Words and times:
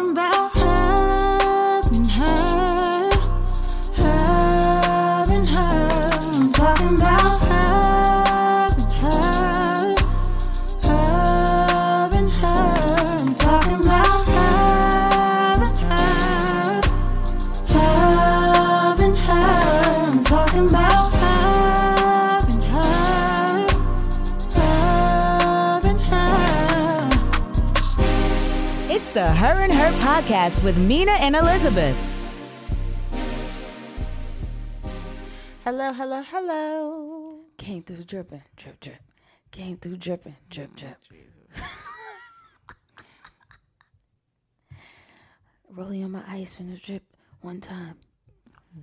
talking 0.00 0.12
about 0.12 0.39
podcast 30.60 30.64
with 30.64 30.78
Mina 30.78 31.12
and 31.12 31.36
Elizabeth. 31.36 31.96
Hello, 35.64 35.92
hello, 35.92 36.22
hello. 36.22 37.40
Came 37.56 37.82
through 37.82 38.04
dripping, 38.04 38.42
drip, 38.56 38.80
drip. 38.80 39.02
Came 39.50 39.76
through 39.76 39.96
dripping, 39.96 40.36
drip, 40.48 40.74
drip. 40.76 40.96
Oh, 44.72 44.76
Rolling 45.70 46.04
on 46.04 46.12
my 46.12 46.22
ice 46.28 46.54
from 46.56 46.70
the 46.70 46.76
drip 46.76 47.02
one 47.42 47.60
time. 47.60 47.96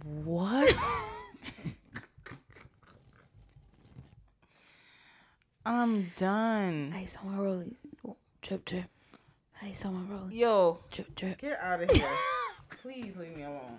What? 0.03 0.73
I'm 5.66 6.12
done. 6.16 6.94
Ice 6.95 7.17
on 7.17 7.31
my 7.31 7.38
rollies. 7.44 7.75
Oh, 8.08 8.16
Drip, 8.41 8.64
drip. 8.64 8.89
Ice 9.68 9.86
on 9.86 9.94
my 9.96 10.16
rollies. 10.16 10.34
Yo, 10.34 10.80
Drip, 10.92 11.16
drip. 11.16 11.38
get 11.40 11.60
out 11.62 11.82
of 11.82 11.90
here. 11.92 12.08
Please 12.82 13.16
leave 13.18 13.36
me 13.36 13.44
alone. 13.44 13.78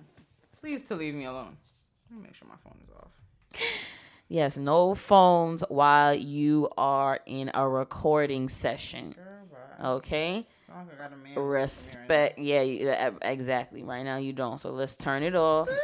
Please 0.61 0.83
to 0.84 0.95
leave 0.97 1.14
me 1.14 1.25
alone. 1.25 1.56
Let 2.11 2.17
me 2.20 2.25
make 2.27 2.34
sure 2.34 2.48
my 2.48 2.56
phone 2.62 2.78
is 2.84 2.91
off. 2.95 3.11
Yes, 4.28 4.58
no 4.58 4.95
phones 4.95 5.64
while 5.69 6.14
you 6.14 6.69
are 6.77 7.20
in 7.27 7.50
a 7.55 7.67
recording 7.67 8.48
session. 8.48 9.12
Girl. 9.78 9.97
Okay? 9.97 10.47
I 10.70 10.75
don't 10.77 10.86
think 10.89 10.98
got 10.98 11.12
a 11.12 11.17
man 11.17 11.22
listening 11.22 11.34
to 11.34 11.39
me 11.39 11.42
right 11.55 11.61
Respect. 11.61 12.39
Yeah, 12.39 12.61
you- 12.62 12.91
uh, 12.91 13.11
exactly. 13.23 13.83
Right 13.83 14.02
now 14.02 14.17
you 14.17 14.33
don't. 14.34 14.58
So 14.61 14.70
let's 14.70 14.97
turn 14.97 15.23
it 15.23 15.34
off. 15.34 15.69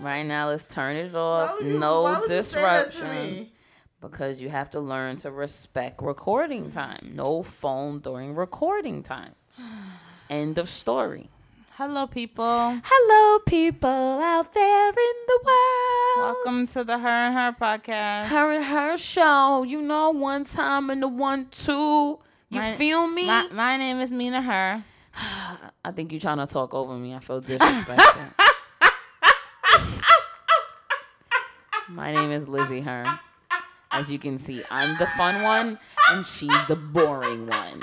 Right 0.00 0.22
now, 0.24 0.46
let's 0.46 0.64
turn 0.64 0.94
it 0.94 1.12
off. 1.16 1.56
you- 1.60 1.76
no 1.76 2.02
would 2.04 2.30
you 2.30 2.40
say 2.42 2.62
that 2.62 2.92
to 2.92 2.98
disruption. 3.00 3.50
Because 4.00 4.40
you 4.40 4.48
have 4.48 4.70
to 4.70 4.80
learn 4.80 5.16
to 5.18 5.30
respect 5.30 6.00
recording 6.02 6.70
time. 6.70 7.12
No 7.14 7.42
phone 7.42 7.98
during 7.98 8.34
recording 8.34 9.02
time. 9.02 9.34
End 10.30 10.56
of 10.58 10.68
story. 10.68 11.30
Hello, 11.72 12.06
people. 12.06 12.78
Hello, 12.84 13.38
people 13.40 13.88
out 13.88 14.52
there 14.52 14.88
in 14.88 14.94
the 15.26 15.40
world. 15.44 16.36
Welcome 16.36 16.66
to 16.68 16.84
the 16.84 16.98
Her 16.98 17.08
and 17.08 17.34
Her 17.34 17.52
podcast. 17.60 18.26
Her 18.26 18.52
and 18.52 18.64
her 18.64 18.96
show. 18.96 19.62
You 19.64 19.82
know, 19.82 20.10
one 20.10 20.44
time 20.44 20.90
and 20.90 21.02
the 21.02 21.08
one 21.08 21.46
two. 21.50 22.18
You 22.50 22.60
My- 22.60 22.72
feel 22.72 23.06
me? 23.06 23.26
My, 23.26 23.48
my 23.52 23.76
name 23.76 23.98
is 24.00 24.10
Mina 24.12 24.42
Her. 24.42 24.82
I 25.84 25.90
think 25.92 26.12
you're 26.12 26.20
trying 26.20 26.38
to 26.38 26.46
talk 26.46 26.72
over 26.74 26.94
me. 26.94 27.14
I 27.14 27.18
feel 27.18 27.40
disrespected. 27.40 28.32
My 31.90 32.12
name 32.12 32.30
is 32.32 32.46
Lizzie 32.46 32.82
Her. 32.82 33.18
As 33.90 34.10
you 34.10 34.18
can 34.18 34.38
see, 34.38 34.62
I'm 34.70 34.96
the 34.98 35.06
fun 35.06 35.42
one 35.42 35.78
and 36.10 36.26
she's 36.26 36.66
the 36.66 36.76
boring 36.76 37.46
one. 37.46 37.80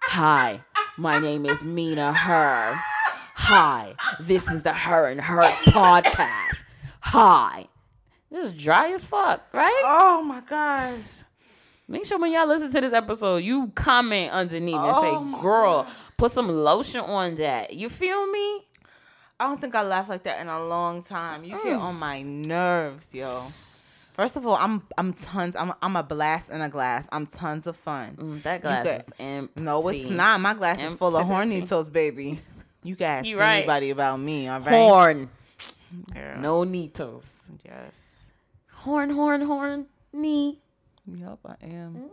Hi, 0.00 0.60
my 0.96 1.18
name 1.18 1.44
is 1.46 1.62
Mina 1.62 2.12
Her. 2.12 2.74
Hi, 3.38 3.94
this 4.20 4.50
is 4.50 4.62
the 4.62 4.72
Her 4.72 5.08
and 5.08 5.20
Her 5.20 5.42
podcast. 5.42 6.64
Hi. 7.00 7.66
This 8.30 8.46
is 8.46 8.52
dry 8.52 8.88
as 8.90 9.04
fuck, 9.04 9.42
right? 9.52 9.82
Oh 9.84 10.22
my 10.22 10.40
God. 10.40 10.92
Make 11.88 12.04
sure 12.06 12.18
when 12.18 12.32
y'all 12.32 12.48
listen 12.48 12.72
to 12.72 12.80
this 12.80 12.92
episode, 12.92 13.44
you 13.44 13.68
comment 13.74 14.32
underneath 14.32 14.74
and 14.74 14.92
Oh 14.96 15.00
say, 15.00 15.16
my 15.16 15.40
girl, 15.40 15.86
put 16.16 16.32
some 16.32 16.48
lotion 16.48 17.02
on 17.02 17.36
that. 17.36 17.72
You 17.74 17.88
feel 17.88 18.26
me? 18.26 18.62
I 19.38 19.44
don't 19.46 19.60
think 19.60 19.74
I 19.76 19.82
laughed 19.82 20.08
like 20.08 20.24
that 20.24 20.40
in 20.40 20.48
a 20.48 20.64
long 20.64 21.02
time. 21.04 21.44
You 21.44 21.56
Mm. 21.56 21.62
get 21.62 21.76
on 21.76 21.94
my 21.96 22.22
nerves, 22.22 23.14
yo. 23.14 23.28
First 24.16 24.36
of 24.36 24.46
all, 24.46 24.56
I'm 24.56 24.82
I'm 24.96 25.12
tons. 25.12 25.54
I'm 25.56 25.72
I'm 25.82 25.94
a 25.94 26.02
blast 26.02 26.48
in 26.50 26.60
a 26.62 26.68
glass. 26.70 27.06
I'm 27.12 27.26
tons 27.26 27.66
of 27.66 27.76
fun. 27.76 28.16
Mm, 28.16 28.42
that 28.44 28.62
glass 28.62 28.86
could- 28.86 28.96
is 29.02 29.12
empty. 29.18 29.62
No, 29.62 29.86
it's 29.88 30.08
not. 30.08 30.40
My 30.40 30.54
glass 30.54 30.82
is 30.82 30.94
full 30.94 31.14
of 31.16 31.30
Empty. 31.30 31.60
hornitos, 31.62 31.92
baby. 31.92 32.38
You 32.82 32.96
can 32.96 33.06
ask 33.18 33.26
You 33.26 33.38
right. 33.38 33.58
anybody 33.58 33.90
about 33.90 34.18
me, 34.18 34.48
all 34.48 34.60
right? 34.60 34.68
Horn. 34.70 35.28
Girl. 36.14 36.38
No 36.40 36.64
nitos. 36.64 37.50
Yes. 37.64 38.32
Horn, 38.72 39.10
horn, 39.10 39.42
horn, 39.42 39.86
knee. 40.12 40.60
Yup, 41.06 41.38
I 41.44 41.66
am. 41.66 42.10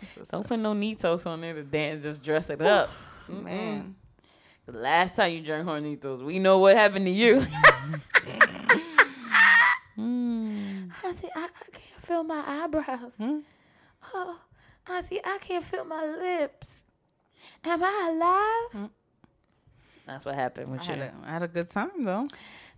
Is- 0.00 0.28
Don't 0.30 0.46
put 0.46 0.58
no 0.58 0.72
nitos 0.74 1.26
on 1.26 1.40
there 1.42 1.54
to 1.54 1.62
dance. 1.64 2.02
Just 2.02 2.22
dress 2.22 2.48
it 2.50 2.62
up. 2.62 2.88
Man. 3.28 3.94
The 4.66 4.72
last 4.78 5.14
time 5.16 5.32
you 5.32 5.42
drank 5.42 5.66
hornitos, 5.68 6.22
we 6.24 6.38
know 6.38 6.58
what 6.58 6.76
happened 6.76 7.06
to 7.06 7.12
you. 7.12 7.46
Auntie, 11.16 11.28
I, 11.34 11.44
I 11.44 11.70
can't 11.70 12.02
feel 12.02 12.24
my 12.24 12.42
eyebrows. 12.46 13.14
Hmm? 13.16 13.38
Oh, 14.12 14.38
Auntie, 14.90 15.20
I 15.24 15.38
can't 15.40 15.64
feel 15.64 15.86
my 15.86 16.04
lips. 16.04 16.84
Am 17.64 17.82
I 17.82 18.66
alive? 18.74 18.90
That's 20.06 20.26
what 20.26 20.34
happened 20.34 20.68
I 20.68 20.72
with 20.72 20.82
had, 20.82 20.98
a, 20.98 21.12
I 21.24 21.30
had 21.30 21.42
a 21.42 21.48
good 21.48 21.70
time 21.70 22.04
though, 22.04 22.28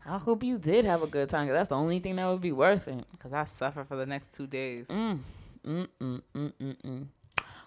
I 0.06 0.18
hope 0.18 0.44
you 0.44 0.56
did 0.56 0.84
have 0.84 1.02
a 1.02 1.08
good 1.08 1.28
time 1.28 1.46
because 1.46 1.58
that's 1.58 1.68
the 1.70 1.74
only 1.74 1.98
thing 1.98 2.14
that 2.16 2.28
would 2.28 2.40
be 2.40 2.52
worth 2.52 2.86
it. 2.86 3.04
cause 3.18 3.32
I 3.32 3.44
suffer 3.44 3.82
for 3.84 3.96
the 3.96 4.06
next 4.06 4.32
two 4.32 4.46
days. 4.46 4.86
Mm, 4.86 5.18
mm, 5.66 5.88
mm, 6.00 6.22
mm, 6.34 6.52
mm, 6.52 6.76
mm. 6.76 7.06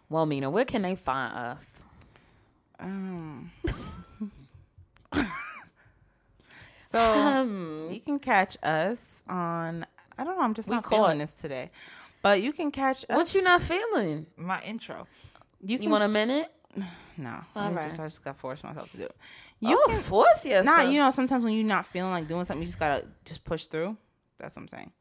Well, 0.10 0.26
Mina, 0.26 0.50
where 0.50 0.66
can 0.66 0.84
they 0.84 0.96
find 0.96 1.34
us? 1.34 1.66
Um. 2.80 3.52
so 6.82 7.00
Um, 7.00 7.90
you 7.92 8.00
can 8.00 8.20
catch 8.20 8.58
us 8.64 9.22
on. 9.28 9.86
I 10.18 10.24
don't 10.24 10.38
know. 10.38 10.44
I'm 10.44 10.54
just 10.54 10.70
We 10.70 10.76
not 10.76 10.84
caught. 10.84 10.96
feeling 10.96 11.18
this 11.20 11.34
today, 11.36 11.70
but 12.22 12.42
you 12.42 12.54
can 12.54 12.72
catch 12.72 13.06
us. 13.10 13.16
what 13.16 13.34
you 13.34 13.44
not 13.44 13.62
feeling? 13.62 14.26
My 14.38 14.62
intro. 14.62 15.08
You 15.64 15.78
can 15.78 15.84
You 15.84 15.90
want 15.90 16.04
a 16.04 16.08
minute? 16.08 16.52
no. 17.18 17.40
All 17.56 17.78
I 17.78 17.82
just 17.84 18.00
I 18.00 18.04
just 18.04 18.24
got 18.24 18.34
to 18.34 18.40
force 18.40 18.64
myself 18.64 18.92
to 18.92 18.98
do 18.98 19.04
it. 19.04 19.16
You 19.60 19.80
oh, 19.88 19.92
force 19.92 20.46
yourself. 20.46 20.66
Nah, 20.66 20.82
you 20.82 21.00
know, 21.00 21.12
sometimes 21.12 21.44
when 21.44 21.54
you're 21.54 21.66
not 21.66 21.86
feeling 21.86 22.12
like 22.12 22.28
doing 22.28 22.44
something, 22.44 22.62
you 22.62 22.66
just 22.68 22.80
gotta 22.80 23.06
just 23.26 23.44
push 23.44 23.66
through. 23.66 23.96
That's 24.40 24.56
what 24.56 24.64
I'm 24.64 24.68
saying. 24.70 24.92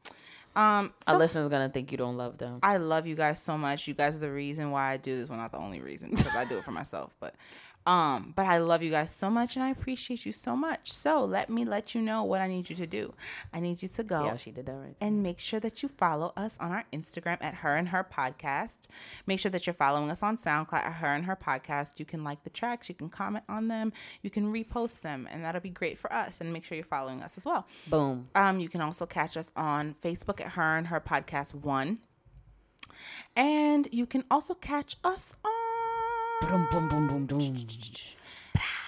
Um, 0.53 0.93
Our 1.07 1.13
so 1.13 1.17
listeners 1.17 1.49
gonna 1.49 1.69
think 1.69 1.91
you 1.91 1.97
don't 1.97 2.17
love 2.17 2.37
them. 2.37 2.59
I 2.61 2.77
love 2.77 3.07
you 3.07 3.15
guys 3.15 3.41
so 3.41 3.57
much. 3.57 3.87
You 3.87 3.93
guys 3.93 4.17
are 4.17 4.19
the 4.19 4.31
reason 4.31 4.69
why 4.69 4.91
I 4.91 4.97
do 4.97 5.17
this. 5.17 5.29
Well, 5.29 5.37
not 5.37 5.51
the 5.51 5.59
only 5.59 5.81
reason 5.81 6.09
because 6.11 6.35
I 6.35 6.45
do 6.45 6.57
it 6.57 6.63
for 6.63 6.71
myself, 6.71 7.15
but 7.19 7.35
um, 7.85 8.33
but 8.35 8.45
I 8.45 8.59
love 8.59 8.83
you 8.83 8.91
guys 8.91 9.11
so 9.11 9.29
much 9.29 9.55
and 9.55 9.63
I 9.63 9.69
appreciate 9.69 10.25
you 10.25 10.31
so 10.31 10.55
much. 10.55 10.91
So 10.91 11.25
let 11.25 11.49
me 11.49 11.65
let 11.65 11.95
you 11.95 12.01
know 12.01 12.23
what 12.23 12.41
I 12.41 12.47
need 12.47 12.69
you 12.69 12.75
to 12.75 12.85
do. 12.85 13.13
I 13.53 13.59
need 13.59 13.81
you 13.81 13.87
to 13.87 14.03
go 14.03 14.37
she 14.37 14.51
did 14.51 14.65
that 14.67 14.73
right 14.73 14.95
and 15.01 15.23
make 15.23 15.39
sure 15.39 15.59
that 15.59 15.81
you 15.81 15.89
follow 15.89 16.31
us 16.37 16.57
on 16.59 16.71
our 16.71 16.85
Instagram 16.93 17.37
at 17.41 17.55
Her 17.55 17.75
and 17.75 17.89
Her 17.89 18.03
Podcast. 18.03 18.87
Make 19.25 19.39
sure 19.39 19.51
that 19.51 19.65
you're 19.65 19.73
following 19.73 20.11
us 20.11 20.21
on 20.21 20.37
SoundCloud 20.37 20.73
at 20.73 20.93
Her 20.93 21.07
and 21.07 21.25
Her 21.25 21.35
Podcast. 21.35 21.99
You 21.99 22.05
can 22.05 22.23
like 22.23 22.43
the 22.43 22.49
tracks, 22.49 22.87
you 22.87 22.95
can 22.95 23.09
comment 23.09 23.45
on 23.49 23.67
them, 23.67 23.93
you 24.21 24.29
can 24.29 24.51
repost 24.51 25.01
them, 25.01 25.27
and 25.31 25.43
that'll 25.43 25.61
be 25.61 25.69
great 25.69 25.97
for 25.97 26.11
us. 26.13 26.39
And 26.39 26.53
make 26.53 26.63
sure 26.63 26.75
you're 26.75 26.85
following 26.85 27.21
us 27.21 27.37
as 27.37 27.45
well. 27.45 27.67
Boom. 27.87 28.29
Um, 28.35 28.59
you 28.59 28.69
can 28.69 28.81
also 28.81 29.05
catch 29.05 29.37
us 29.37 29.51
on 29.55 29.95
Facebook 30.03 30.39
at 30.39 30.53
Her 30.53 30.77
and 30.77 30.87
Her 30.87 30.99
Podcast 30.99 31.55
One, 31.55 31.99
and 33.35 33.87
you 33.91 34.05
can 34.05 34.23
also 34.29 34.53
catch 34.53 34.97
us 35.03 35.35
on 35.43 35.50
Boom, 36.41 36.67
boom, 36.71 36.87
boom, 36.87 37.07
boom, 37.07 37.25
boom. 37.25 37.55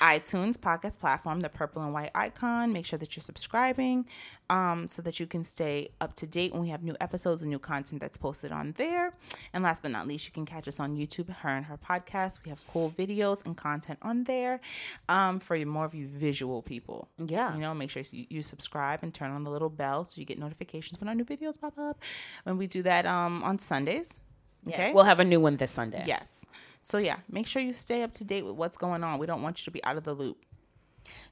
iTunes 0.01 0.57
podcast 0.57 0.99
platform, 0.99 1.39
the 1.39 1.47
purple 1.49 1.81
and 1.81 1.93
white 1.93 2.11
icon. 2.13 2.73
Make 2.73 2.85
sure 2.85 2.99
that 2.99 3.15
you're 3.15 3.21
subscribing 3.21 4.05
um, 4.49 4.87
so 4.87 5.01
that 5.01 5.19
you 5.19 5.25
can 5.27 5.43
stay 5.43 5.89
up 6.01 6.13
to 6.15 6.27
date 6.27 6.51
when 6.51 6.61
we 6.61 6.69
have 6.69 6.83
new 6.83 6.95
episodes 6.99 7.41
and 7.41 7.49
new 7.49 7.59
content 7.59 8.01
that's 8.01 8.17
posted 8.17 8.51
on 8.51 8.73
there. 8.73 9.13
And 9.53 9.63
last 9.63 9.81
but 9.81 9.91
not 9.91 10.07
least, 10.07 10.25
you 10.25 10.33
can 10.33 10.45
catch 10.45 10.67
us 10.67 10.79
on 10.79 10.97
YouTube, 10.97 11.29
Her 11.29 11.49
and 11.49 11.65
Her 11.65 11.77
Podcast. 11.77 12.43
We 12.43 12.49
have 12.49 12.59
cool 12.67 12.89
videos 12.97 13.45
and 13.45 13.55
content 13.55 13.99
on 14.01 14.25
there 14.25 14.59
um, 15.07 15.39
for 15.39 15.55
more 15.65 15.85
of 15.85 15.95
you 15.95 16.07
visual 16.07 16.61
people. 16.61 17.07
Yeah. 17.17 17.53
You 17.53 17.61
know, 17.61 17.73
make 17.73 17.89
sure 17.89 18.03
you, 18.11 18.25
you 18.29 18.41
subscribe 18.41 18.99
and 19.03 19.13
turn 19.13 19.31
on 19.31 19.45
the 19.45 19.51
little 19.51 19.69
bell 19.69 20.03
so 20.03 20.19
you 20.19 20.25
get 20.25 20.37
notifications 20.37 20.99
when 20.99 21.07
our 21.07 21.15
new 21.15 21.25
videos 21.25 21.59
pop 21.59 21.77
up. 21.77 22.01
When 22.43 22.57
we 22.57 22.67
do 22.67 22.81
that 22.81 23.05
um, 23.05 23.41
on 23.43 23.57
Sundays. 23.59 24.19
Okay. 24.67 24.93
We'll 24.93 25.03
have 25.03 25.19
a 25.19 25.25
new 25.25 25.39
one 25.39 25.55
this 25.55 25.71
Sunday. 25.71 26.03
yes. 26.05 26.45
So 26.81 26.97
yeah, 26.97 27.17
make 27.29 27.47
sure 27.47 27.61
you 27.61 27.71
stay 27.73 28.03
up 28.03 28.13
to 28.15 28.25
date 28.25 28.43
with 28.45 28.55
what's 28.55 28.75
going 28.77 29.03
on. 29.05 29.17
We 29.19 29.25
don't 29.25 29.41
want 29.41 29.59
you 29.61 29.65
to 29.65 29.71
be 29.71 29.83
out 29.85 29.95
of 29.97 30.03
the 30.03 30.13
loop. 30.13 30.37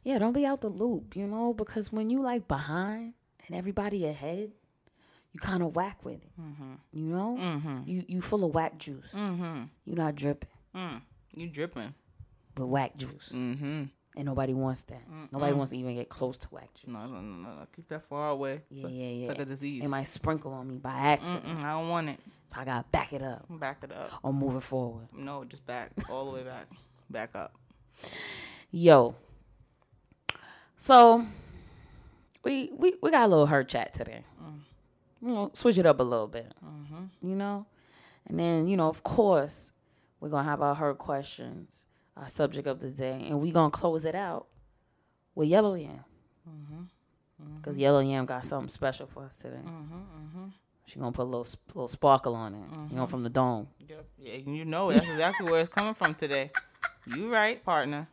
Yeah, 0.03 0.17
don't 0.19 0.33
be 0.33 0.45
out 0.45 0.55
of 0.55 0.59
the 0.61 0.69
loop, 0.69 1.15
you 1.15 1.27
know, 1.27 1.53
because 1.53 1.91
when 1.91 2.09
you 2.09 2.21
like 2.21 2.47
behind 2.47 3.13
and 3.47 3.55
everybody 3.57 4.05
ahead, 4.05 4.51
you 5.33 5.39
kind 5.39 5.61
of 5.63 5.75
whack 5.75 6.03
with 6.05 6.21
it. 6.23 6.29
You 6.93 7.03
know, 7.05 7.37
you 7.85 8.03
you 8.07 8.21
full 8.21 8.43
of 8.45 8.53
whack 8.53 8.77
juice. 8.77 9.11
Mm-hmm. 9.13 9.63
You're 9.85 9.97
not 9.97 10.15
dripping. 10.15 10.49
You 11.35 11.47
dripping. 11.47 11.93
with 12.57 12.67
whack 12.67 12.95
juice, 12.97 13.29
Mm-hmm. 13.33 13.83
And 14.15 14.25
nobody 14.25 14.53
wants 14.53 14.83
that. 14.83 15.01
Nobody 15.31 15.53
wants 15.53 15.71
to 15.71 15.77
even 15.77 15.95
get 15.95 16.09
close 16.09 16.37
to 16.39 16.47
whack 16.49 16.73
juice. 16.73 16.91
No, 16.91 16.99
no, 17.07 17.21
no, 17.21 17.49
no. 17.49 17.67
Keep 17.73 17.87
that 17.87 18.03
far 18.09 18.31
away. 18.31 18.61
Yeah, 18.69 18.85
It's 18.87 18.93
yeah, 18.93 19.05
yeah. 19.07 19.19
It's 19.21 19.29
like 19.29 19.39
a 19.39 19.45
disease. 19.49 19.83
It 19.83 19.87
might 19.87 20.03
sprinkle 20.03 20.51
on 20.51 20.67
me 20.67 20.77
by 20.77 20.91
accident, 20.91 21.45
Mm-mm, 21.45 21.63
I 21.63 21.79
don't 21.79 21.87
want 21.89 22.09
it. 22.09 22.19
so 22.49 22.59
I 22.59 22.65
gotta 22.65 22.85
back 22.91 23.13
it 23.13 23.21
up 23.23 23.45
Back 23.49 23.83
it 23.83 23.91
up. 23.93 24.11
or 24.21 24.33
move 24.33 24.55
it 24.57 24.63
forward. 24.63 25.07
No, 25.15 25.45
just 25.45 25.65
back. 25.65 25.91
All 26.09 26.25
the 26.25 26.31
way 26.31 26.43
back. 26.43 26.67
Back 27.09 27.35
up. 27.35 27.53
Yo. 28.71 29.15
So 30.75 31.25
we 32.43 32.71
we 32.77 32.95
we 33.01 33.11
got 33.11 33.25
a 33.25 33.27
little 33.27 33.45
her 33.45 33.63
chat 33.63 33.93
today. 33.93 34.23
Mm. 34.43 34.59
You 35.21 35.33
know, 35.33 35.51
switch 35.53 35.77
it 35.77 35.85
up 35.85 35.99
a 35.99 36.03
little 36.03 36.27
bit. 36.27 36.51
Mm-hmm. 36.65 37.29
You 37.29 37.35
know, 37.35 37.65
and 38.27 38.37
then 38.39 38.67
you 38.67 38.75
know, 38.75 38.89
of 38.89 39.03
course, 39.03 39.73
we're 40.19 40.29
gonna 40.29 40.49
have 40.49 40.61
our 40.61 40.75
hurt 40.75 40.97
questions, 40.97 41.85
our 42.17 42.27
subject 42.27 42.67
of 42.67 42.79
the 42.79 42.91
day, 42.91 43.25
and 43.29 43.39
we 43.39 43.51
gonna 43.51 43.71
close 43.71 44.05
it 44.05 44.15
out 44.15 44.47
with 45.35 45.47
Yellow 45.47 45.75
Yam. 45.75 46.03
Mm-hmm. 46.49 46.81
Mm-hmm. 47.43 47.61
Cause 47.61 47.77
Yellow 47.77 47.99
Yam 47.99 48.25
got 48.25 48.45
something 48.45 48.69
special 48.69 49.07
for 49.07 49.23
us 49.23 49.35
today. 49.35 49.61
Mm-hmm, 49.65 50.47
she 50.85 50.99
gonna 50.99 51.11
put 51.11 51.23
a 51.23 51.31
little 51.31 51.47
little 51.73 51.87
sparkle 51.87 52.35
on 52.35 52.53
it, 52.53 52.91
you 52.91 52.97
know, 52.97 53.07
from 53.07 53.23
the 53.23 53.29
dome. 53.29 53.67
Yep. 53.87 54.05
Yeah, 54.17 54.35
you 54.35 54.65
know. 54.65 54.91
That's 54.91 55.07
exactly 55.07 55.49
where 55.49 55.61
it's 55.61 55.69
coming 55.69 55.93
from 55.93 56.15
today. 56.15 56.51
You 57.07 57.33
right, 57.33 57.63
partner. 57.65 58.07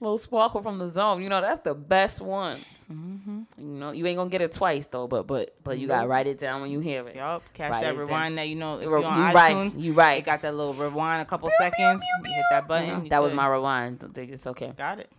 little 0.00 0.16
sparkle 0.16 0.62
from 0.62 0.78
the 0.78 0.88
zone. 0.88 1.22
You 1.22 1.28
know, 1.28 1.40
that's 1.42 1.60
the 1.60 1.74
best 1.74 2.22
ones. 2.22 2.64
You 2.88 3.44
know, 3.58 3.92
you 3.92 4.06
ain't 4.06 4.16
gonna 4.16 4.30
get 4.30 4.40
it 4.40 4.52
twice 4.52 4.86
though, 4.88 5.06
but 5.06 5.26
but 5.26 5.54
but 5.62 5.78
you 5.78 5.86
gotta 5.86 6.08
write 6.08 6.26
it 6.26 6.38
down 6.38 6.62
when 6.62 6.70
you 6.70 6.80
hear 6.80 7.06
it. 7.06 7.16
Yup. 7.16 7.42
Catch 7.52 7.72
Right, 7.72 7.82
that 7.82 7.96
rewind 7.96 8.38
that 8.38 8.48
you 8.48 8.56
know 8.56 8.76
if 8.76 8.84
You 8.84 8.88
you're 8.90 9.04
on 9.04 9.34
right, 9.34 9.54
iTunes. 9.54 9.78
you 9.78 9.92
right. 9.92 10.18
It 10.18 10.24
got 10.24 10.40
that 10.42 10.54
little 10.54 10.72
rewind 10.74 11.20
a 11.22 11.24
couple 11.26 11.50
seconds. 11.58 12.02
you 12.24 12.30
hit 12.32 12.44
that 12.50 12.66
button. 12.66 12.88
You 12.98 13.02
you 13.04 13.08
that 13.10 13.22
was 13.22 13.32
good. 13.32 13.36
my 13.36 13.46
rewind. 13.48 13.98
Don't 13.98 14.14
think 14.14 14.30
it's 14.32 14.46
okay. 14.46 14.72
Got 14.76 14.98
it. 15.00 15.10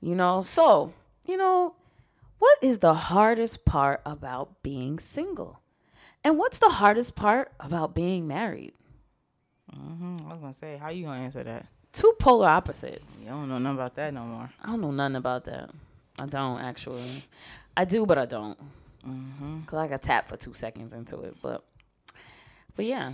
You 0.00 0.14
know, 0.14 0.42
so 0.42 0.92
you 1.26 1.36
know, 1.36 1.74
what 2.38 2.58
is 2.62 2.78
the 2.78 2.94
hardest 2.94 3.64
part 3.64 4.00
about 4.06 4.62
being 4.62 4.98
single, 5.00 5.60
and 6.22 6.38
what's 6.38 6.60
the 6.60 6.68
hardest 6.70 7.16
part 7.16 7.50
about 7.58 7.94
being 7.94 8.28
married? 8.28 8.72
hmm 9.74 10.14
I 10.26 10.30
was 10.30 10.38
gonna 10.38 10.54
say, 10.54 10.76
how 10.76 10.90
you 10.90 11.04
gonna 11.06 11.22
answer 11.22 11.42
that? 11.42 11.66
Two 11.92 12.14
polar 12.20 12.48
opposites. 12.48 13.22
You 13.24 13.30
don't 13.30 13.48
know 13.48 13.58
nothing 13.58 13.76
about 13.76 13.94
that 13.96 14.14
no 14.14 14.24
more. 14.24 14.50
I 14.62 14.66
don't 14.66 14.80
know 14.80 14.90
nothing 14.90 15.16
about 15.16 15.44
that. 15.44 15.70
I 16.20 16.26
don't 16.26 16.60
actually. 16.60 17.24
I 17.76 17.84
do, 17.84 18.06
but 18.06 18.18
I 18.18 18.26
don't. 18.26 18.58
Mm-hmm. 19.06 19.62
Cause 19.62 19.78
I 19.78 19.86
got 19.88 20.02
tapped 20.02 20.28
for 20.28 20.36
two 20.36 20.54
seconds 20.54 20.92
into 20.92 21.20
it, 21.22 21.36
but 21.42 21.64
but 22.76 22.84
yeah, 22.84 23.12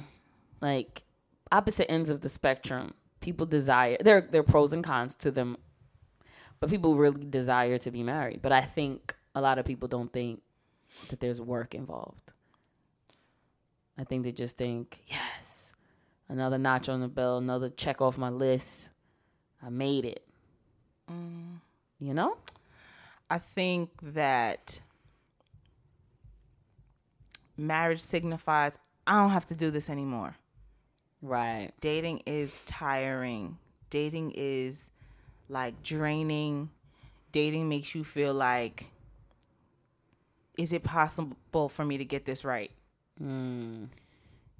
like 0.60 1.02
opposite 1.50 1.90
ends 1.90 2.10
of 2.10 2.20
the 2.20 2.28
spectrum. 2.28 2.94
People 3.20 3.46
desire 3.46 3.96
there. 4.00 4.20
There 4.20 4.40
are 4.40 4.44
pros 4.44 4.72
and 4.72 4.84
cons 4.84 5.14
to 5.16 5.30
them, 5.30 5.56
but 6.60 6.70
people 6.70 6.96
really 6.96 7.24
desire 7.24 7.78
to 7.78 7.90
be 7.90 8.02
married. 8.02 8.42
But 8.42 8.52
I 8.52 8.62
think 8.62 9.14
a 9.34 9.40
lot 9.40 9.58
of 9.58 9.64
people 9.64 9.88
don't 9.88 10.12
think 10.12 10.42
that 11.08 11.20
there's 11.20 11.40
work 11.40 11.74
involved. 11.74 12.32
I 13.98 14.04
think 14.04 14.24
they 14.24 14.32
just 14.32 14.58
think, 14.58 15.02
yes, 15.06 15.65
another 16.28 16.58
notch 16.58 16.88
on 16.88 17.00
the 17.00 17.08
belt, 17.08 17.42
another 17.42 17.70
check 17.70 18.00
off 18.00 18.18
my 18.18 18.30
list. 18.30 18.90
I 19.62 19.70
made 19.70 20.04
it. 20.04 20.26
You 21.98 22.14
know? 22.14 22.36
I 23.28 23.38
think 23.38 23.90
that 24.02 24.80
marriage 27.56 28.00
signifies 28.00 28.78
I 29.06 29.20
don't 29.20 29.30
have 29.30 29.46
to 29.46 29.56
do 29.56 29.70
this 29.70 29.88
anymore. 29.88 30.36
Right. 31.22 31.70
Dating 31.80 32.22
is 32.26 32.62
tiring. 32.62 33.58
Dating 33.88 34.32
is 34.34 34.90
like 35.48 35.82
draining. 35.82 36.70
Dating 37.32 37.68
makes 37.68 37.94
you 37.94 38.04
feel 38.04 38.34
like 38.34 38.90
is 40.58 40.72
it 40.72 40.82
possible 40.82 41.68
for 41.68 41.84
me 41.84 41.98
to 41.98 42.04
get 42.04 42.24
this 42.24 42.44
right? 42.44 42.70
Mm. 43.22 43.88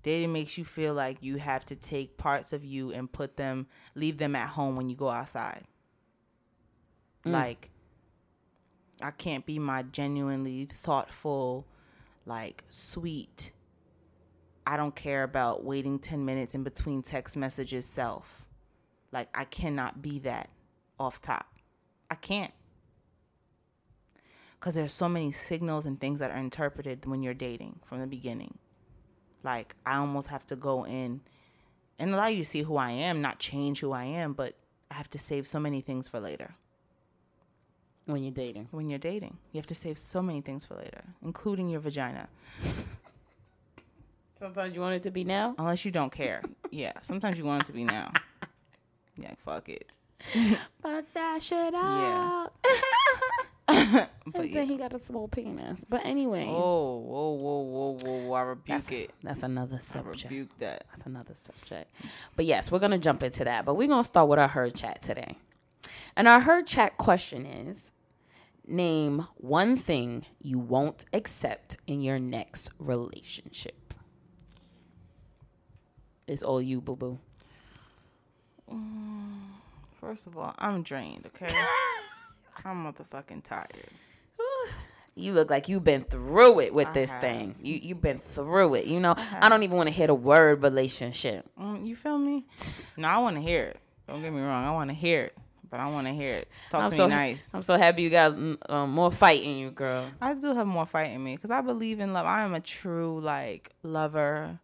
Dating 0.07 0.33
makes 0.33 0.57
you 0.57 0.65
feel 0.65 0.95
like 0.95 1.17
you 1.21 1.39
have 1.39 1.65
to 1.65 1.75
take 1.75 2.17
parts 2.17 2.53
of 2.53 2.65
you 2.65 2.93
and 2.93 3.11
put 3.11 3.37
them, 3.37 3.67
leave 3.97 4.19
them 4.19 4.37
at 4.37 4.51
home 4.51 4.77
when 4.77 4.89
you 4.89 4.95
go 4.95 5.09
outside. 5.09 5.65
Mm. 7.25 7.33
Like, 7.33 7.71
I 9.03 9.11
can't 9.11 9.45
be 9.45 9.59
my 9.59 9.83
genuinely 9.83 10.67
thoughtful, 10.67 11.67
like, 12.25 12.63
sweet, 12.69 13.51
I 14.65 14.77
don't 14.77 14.95
care 14.95 15.25
about 15.25 15.65
waiting 15.65 15.99
10 15.99 16.25
minutes 16.25 16.55
in 16.55 16.63
between 16.63 17.03
text 17.03 17.37
messages 17.37 17.85
self. 17.85 18.47
Like, 19.11 19.29
I 19.37 19.43
cannot 19.43 20.03
be 20.03 20.21
that 20.21 20.51
off 21.01 21.21
top. 21.21 21.53
I 22.13 22.15
can't. 22.15 22.53
Because 24.61 24.77
there's 24.77 24.93
so 24.93 25.09
many 25.09 25.33
signals 25.33 25.85
and 25.85 26.01
things 26.01 26.21
that 26.21 26.31
are 26.31 26.39
interpreted 26.39 27.07
when 27.07 27.25
you're 27.25 27.35
dating 27.35 27.81
from 27.85 27.99
the 27.99 28.07
beginning. 28.07 28.61
Like, 29.47 29.77
I 29.87 29.97
almost 29.99 30.27
have 30.29 30.45
to 30.47 30.57
go 30.57 30.85
in 30.85 31.21
and 32.01 32.13
allow 32.13 32.27
you 32.27 32.39
to 32.39 32.45
see 32.45 32.63
who 32.63 32.77
I 32.77 32.91
am, 32.91 33.23
not 33.23 33.39
change 33.39 33.79
who 33.79 33.93
I 33.93 34.03
am, 34.05 34.33
but 34.33 34.55
I 34.91 34.95
have 34.95 35.09
to 35.11 35.21
save 35.21 35.47
so 35.47 35.61
many 35.61 35.81
things 35.81 36.09
for 36.09 36.19
later. 36.19 36.57
When 38.07 38.25
you're 38.25 38.33
dating. 38.33 38.67
When 38.73 38.91
you're 38.91 38.99
dating, 38.99 39.39
you 39.53 39.59
have 39.59 39.67
to 39.67 39.75
save 39.75 39.99
so 39.99 40.21
many 40.21 40.41
things 40.41 40.65
for 40.65 40.75
later, 40.75 41.05
including 41.23 41.69
your 41.71 41.79
vagina. 41.81 42.29
Sometimes 44.35 44.75
you 44.75 44.81
want 44.81 44.97
it 44.97 45.05
to 45.05 45.13
be 45.13 45.23
now. 45.23 45.55
Unless 45.59 45.85
you 45.85 45.93
don't 45.93 46.13
care. 46.13 46.43
Yeah, 46.71 46.93
sometimes 47.01 47.39
you 47.39 47.45
want 47.45 47.63
it 47.63 47.67
to 47.67 47.73
be 47.73 47.85
now. 47.85 48.13
Yeah, 49.19 49.33
fuck 49.39 49.71
it. 49.71 49.91
But 50.83 51.07
that 51.15 51.43
shit 51.43 51.73
Yeah. 51.73 52.49
But 54.29 54.47
He 54.47 54.55
yeah. 54.55 54.63
he 54.65 54.77
got 54.77 54.93
a 54.93 54.99
small 54.99 55.29
penis. 55.29 55.85
But 55.89 56.05
anyway, 56.05 56.47
Oh, 56.49 56.99
whoa, 56.99 57.31
whoa, 57.31 57.61
whoa, 57.61 57.97
whoa, 58.03 58.27
whoa. 58.29 58.35
I 58.35 58.43
rebuke 58.43 58.67
that's, 58.67 58.91
it. 58.91 59.11
that's 59.23 59.43
another 59.45 59.79
subject. 59.79 60.27
I 60.27 60.29
rebuke 60.29 60.59
that. 60.59 60.85
That's 60.89 61.07
another 61.07 61.35
subject. 61.35 61.91
But 62.35 62.45
yes, 62.45 62.71
we're 62.73 62.81
gonna 62.81 62.99
jump 62.99 63.23
into 63.23 63.45
that. 63.45 63.65
But 63.65 63.75
we're 63.77 63.87
gonna 63.89 64.03
start 64.05 64.29
with 64.29 64.39
our 64.41 64.49
her 64.49 64.69
chat 64.71 65.01
today. 65.03 65.39
And 66.17 66.27
our 66.27 66.41
her 66.41 66.63
chat 66.63 66.97
question 66.99 67.47
is 67.47 67.93
name 68.67 69.27
one 69.37 69.77
thing 69.77 70.27
you 70.41 70.59
won't 70.59 71.05
accept 71.13 71.77
in 71.87 72.01
your 72.01 72.19
next 72.19 72.71
relationship. 72.81 73.95
It's 76.27 76.43
all 76.43 76.61
you, 76.61 76.81
boo 76.81 76.97
boo. 76.97 77.19
Mm, 78.69 79.39
first 80.01 80.27
of 80.27 80.37
all, 80.37 80.53
I'm 80.59 80.83
drained, 80.83 81.27
okay? 81.27 81.47
I'm 82.65 82.85
motherfucking 82.85 83.43
tired. 83.45 83.71
You 85.19 85.33
look 85.33 85.49
like 85.49 85.67
you've 85.71 85.83
been 85.83 86.03
through 86.03 86.61
it 86.61 86.75
with 86.75 86.89
I 86.89 86.93
this 86.93 87.11
have. 87.11 87.23
thing. 87.23 87.55
You 87.63 87.81
you've 87.83 88.03
been 88.03 88.19
through 88.19 88.75
it. 88.75 88.85
You 88.85 89.01
know, 89.01 89.15
I 89.41 89.49
don't 89.49 89.63
even 89.63 89.79
want 89.79 89.87
to 89.89 89.95
hear 89.95 90.09
the 90.09 90.15
word 90.15 90.63
relationship. 90.63 91.47
Mm, 91.59 91.87
you 91.87 91.97
feel 91.97 92.19
me? 92.19 92.45
No, 92.99 93.09
I 93.09 93.19
want 93.21 93.37
to 93.37 93.41
hear 93.43 93.65
it. 93.65 93.81
Don't 94.07 94.21
get 94.21 94.31
me 94.31 94.43
wrong. 94.43 94.63
I 94.65 94.73
want 94.73 94.91
to 94.91 94.95
hear 94.95 95.25
it, 95.25 95.39
but 95.71 95.81
I 95.81 95.87
want 95.91 96.07
to 96.07 96.13
hear 96.13 96.35
it. 96.35 96.49
Talk 96.69 96.83
I'm 96.83 96.91
to 96.91 96.97
so 96.97 97.05
me 97.09 97.15
nice. 97.15 97.51
I'm 97.55 97.63
so 97.63 97.79
happy 97.79 98.03
you 98.03 98.11
got 98.11 98.37
um, 98.69 98.91
more 98.91 99.11
fight 99.11 99.43
in 99.43 99.57
you, 99.57 99.71
girl. 99.71 100.07
I 100.21 100.35
do 100.35 100.55
have 100.55 100.67
more 100.67 100.85
fight 100.85 101.13
in 101.13 101.25
me 101.25 101.35
because 101.35 101.51
I 101.51 101.63
believe 101.63 101.99
in 101.99 102.13
love. 102.13 102.27
I 102.27 102.43
am 102.43 102.53
a 102.53 102.61
true 102.61 103.19
like 103.21 103.71
lover. 103.83 104.61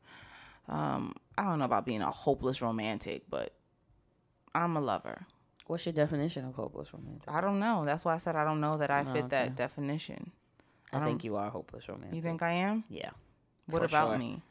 Um, 0.68 1.14
I 1.38 1.44
don't 1.44 1.58
know 1.61 1.64
about 1.64 1.87
being 1.87 2.02
a 2.02 2.11
hopeless 2.11 2.61
romantic, 2.61 3.22
but 3.30 3.54
I'm 4.54 4.76
a 4.76 4.80
lover. 4.82 5.26
What's 5.72 5.86
your 5.86 5.94
definition 5.94 6.44
of 6.44 6.54
hopeless 6.54 6.92
romantic? 6.92 7.32
I 7.32 7.40
don't 7.40 7.58
know. 7.58 7.86
That's 7.86 8.04
why 8.04 8.14
I 8.14 8.18
said 8.18 8.36
I 8.36 8.44
don't 8.44 8.60
know 8.60 8.76
that 8.76 8.90
I 8.90 9.00
Oh, 9.00 9.04
fit 9.04 9.20
okay. 9.20 9.28
that 9.28 9.56
definition. 9.56 10.30
I, 10.92 10.98
I 10.98 11.04
think 11.06 11.24
you 11.24 11.36
are 11.36 11.48
hopeless 11.48 11.88
romantic. 11.88 12.14
You 12.14 12.20
think 12.20 12.42
I 12.42 12.52
am? 12.52 12.84
Yeah. 12.90 13.08
What 13.64 13.82
about 13.82 14.10
sure. 14.10 14.18
me? 14.18 14.42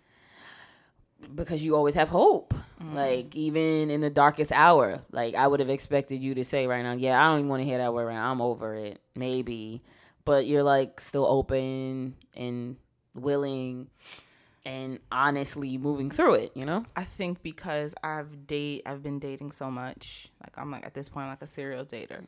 Because 1.36 1.64
you 1.64 1.76
always 1.76 1.94
have 1.94 2.10
hope. 2.10 2.56
Mm. 2.82 2.96
Like 2.96 3.36
even 3.36 3.92
in 3.92 4.02
the 4.02 4.10
darkest 4.10 4.52
hour, 4.52 5.02
like 5.12 5.36
I 5.36 5.46
would 5.46 5.60
have 5.60 5.70
expected 5.70 6.24
you 6.24 6.34
to 6.34 6.44
say 6.44 6.66
right 6.66 6.82
now, 6.82 6.94
yeah, 6.94 7.20
I 7.20 7.30
don't 7.30 7.42
even 7.42 7.50
want 7.50 7.60
to 7.60 7.66
hear 7.66 7.78
that 7.78 7.94
word 7.94 8.06
right 8.06 8.16
now. 8.16 8.32
I'm 8.32 8.42
over 8.42 8.74
it. 8.74 9.00
Maybe. 9.16 9.84
But 10.26 10.48
you're 10.48 10.64
like 10.64 11.00
still 11.00 11.28
open 11.28 12.16
and 12.36 12.78
willing 13.14 13.92
and 14.66 15.00
honestly 15.12 15.78
moving 15.78 16.12
through 16.12 16.36
it, 16.36 16.52
you 16.56 16.66
know? 16.66 16.86
I 16.96 17.04
think 17.04 17.42
because 17.42 17.96
I've 18.04 18.48
date 18.48 18.84
I've 18.86 19.02
been 19.04 19.20
dating 19.20 19.52
so 19.52 19.72
much. 19.72 20.30
Like 20.44 20.58
I'm 20.58 20.72
like 20.72 20.86
at 20.86 20.94
this 20.94 21.10
point 21.10 21.28
like 21.28 21.42
a 21.42 21.48
serial 21.48 21.86
dater. 21.86 22.24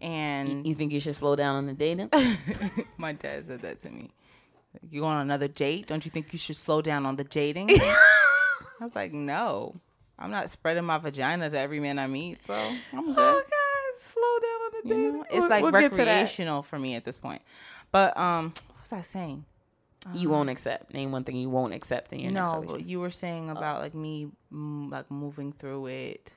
And 0.00 0.66
You 0.66 0.74
think 0.74 0.92
you 0.92 1.00
should 1.00 1.14
slow 1.14 1.36
down 1.36 1.56
on 1.56 1.66
the 1.66 1.72
dating? 1.72 2.10
my 2.98 3.12
dad 3.12 3.42
said 3.42 3.60
that 3.60 3.78
to 3.78 3.90
me. 3.90 4.10
Like, 4.72 4.92
you 4.92 5.04
on 5.06 5.20
another 5.20 5.48
date? 5.48 5.86
Don't 5.86 6.04
you 6.04 6.10
think 6.10 6.32
you 6.32 6.38
should 6.38 6.56
slow 6.56 6.82
down 6.82 7.06
on 7.06 7.16
the 7.16 7.24
dating? 7.24 7.70
I 7.70 8.06
was 8.80 8.94
like, 8.94 9.12
no. 9.12 9.74
I'm 10.18 10.30
not 10.30 10.50
spreading 10.50 10.84
my 10.84 10.98
vagina 10.98 11.50
to 11.50 11.58
every 11.58 11.80
man 11.80 11.98
I 11.98 12.06
meet, 12.06 12.44
so 12.44 12.54
I'm 12.92 13.14
good. 13.14 13.44
slow 13.96 14.38
down 14.40 14.60
on 14.60 14.70
the 14.88 14.94
You 14.94 15.12
know? 15.12 15.24
It's 15.30 15.48
like 15.48 15.64
recreational 15.72 16.62
for 16.62 16.78
me 16.78 16.94
at 16.94 17.04
this 17.04 17.18
point. 17.18 17.42
But 17.90 18.16
um, 18.16 18.52
what 18.68 18.80
was 18.82 18.92
I 18.92 19.02
saying? 19.02 19.44
You 20.12 20.28
won't 20.30 20.50
accept. 20.50 20.92
Name 20.92 21.12
one 21.12 21.24
thing 21.24 21.36
you 21.36 21.48
won't 21.48 21.72
accept 21.74 22.12
in 22.12 22.20
your 22.20 22.32
next 22.32 22.50
no, 22.50 22.56
relationship. 22.58 22.80
but 22.80 22.88
you 22.88 23.00
were 23.00 23.10
saying 23.10 23.50
about 23.50 23.80
like 23.80 23.94
me, 23.94 24.28
mm, 24.52 24.90
like 24.90 25.10
moving 25.10 25.52
through 25.52 25.86
it. 25.86 26.32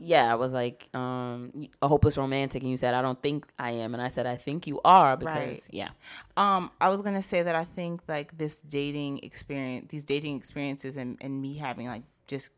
yeah, 0.00 0.30
I 0.30 0.36
was 0.36 0.52
like, 0.52 0.88
um, 0.94 1.68
a 1.82 1.88
hopeless 1.88 2.16
romantic, 2.16 2.62
and 2.62 2.70
you 2.70 2.76
said 2.76 2.94
I 2.94 3.02
don't 3.02 3.20
think 3.20 3.46
I 3.58 3.72
am, 3.72 3.94
and 3.94 4.02
I 4.02 4.08
said 4.08 4.26
I 4.26 4.36
think 4.36 4.66
you 4.66 4.80
are 4.84 5.16
because 5.16 5.34
Right. 5.34 5.68
yeah, 5.72 5.88
Um, 6.36 6.70
I 6.80 6.88
was 6.88 7.00
gonna 7.02 7.22
say 7.22 7.42
that 7.42 7.54
I 7.56 7.64
think 7.64 8.02
like 8.06 8.36
this 8.38 8.60
dating 8.60 9.20
experience, 9.24 9.86
these 9.90 10.04
dating 10.04 10.36
experiences, 10.36 10.96
and 10.96 11.16
and 11.20 11.42
me 11.42 11.54
having 11.56 11.86
like 11.88 12.02
just 12.28 12.52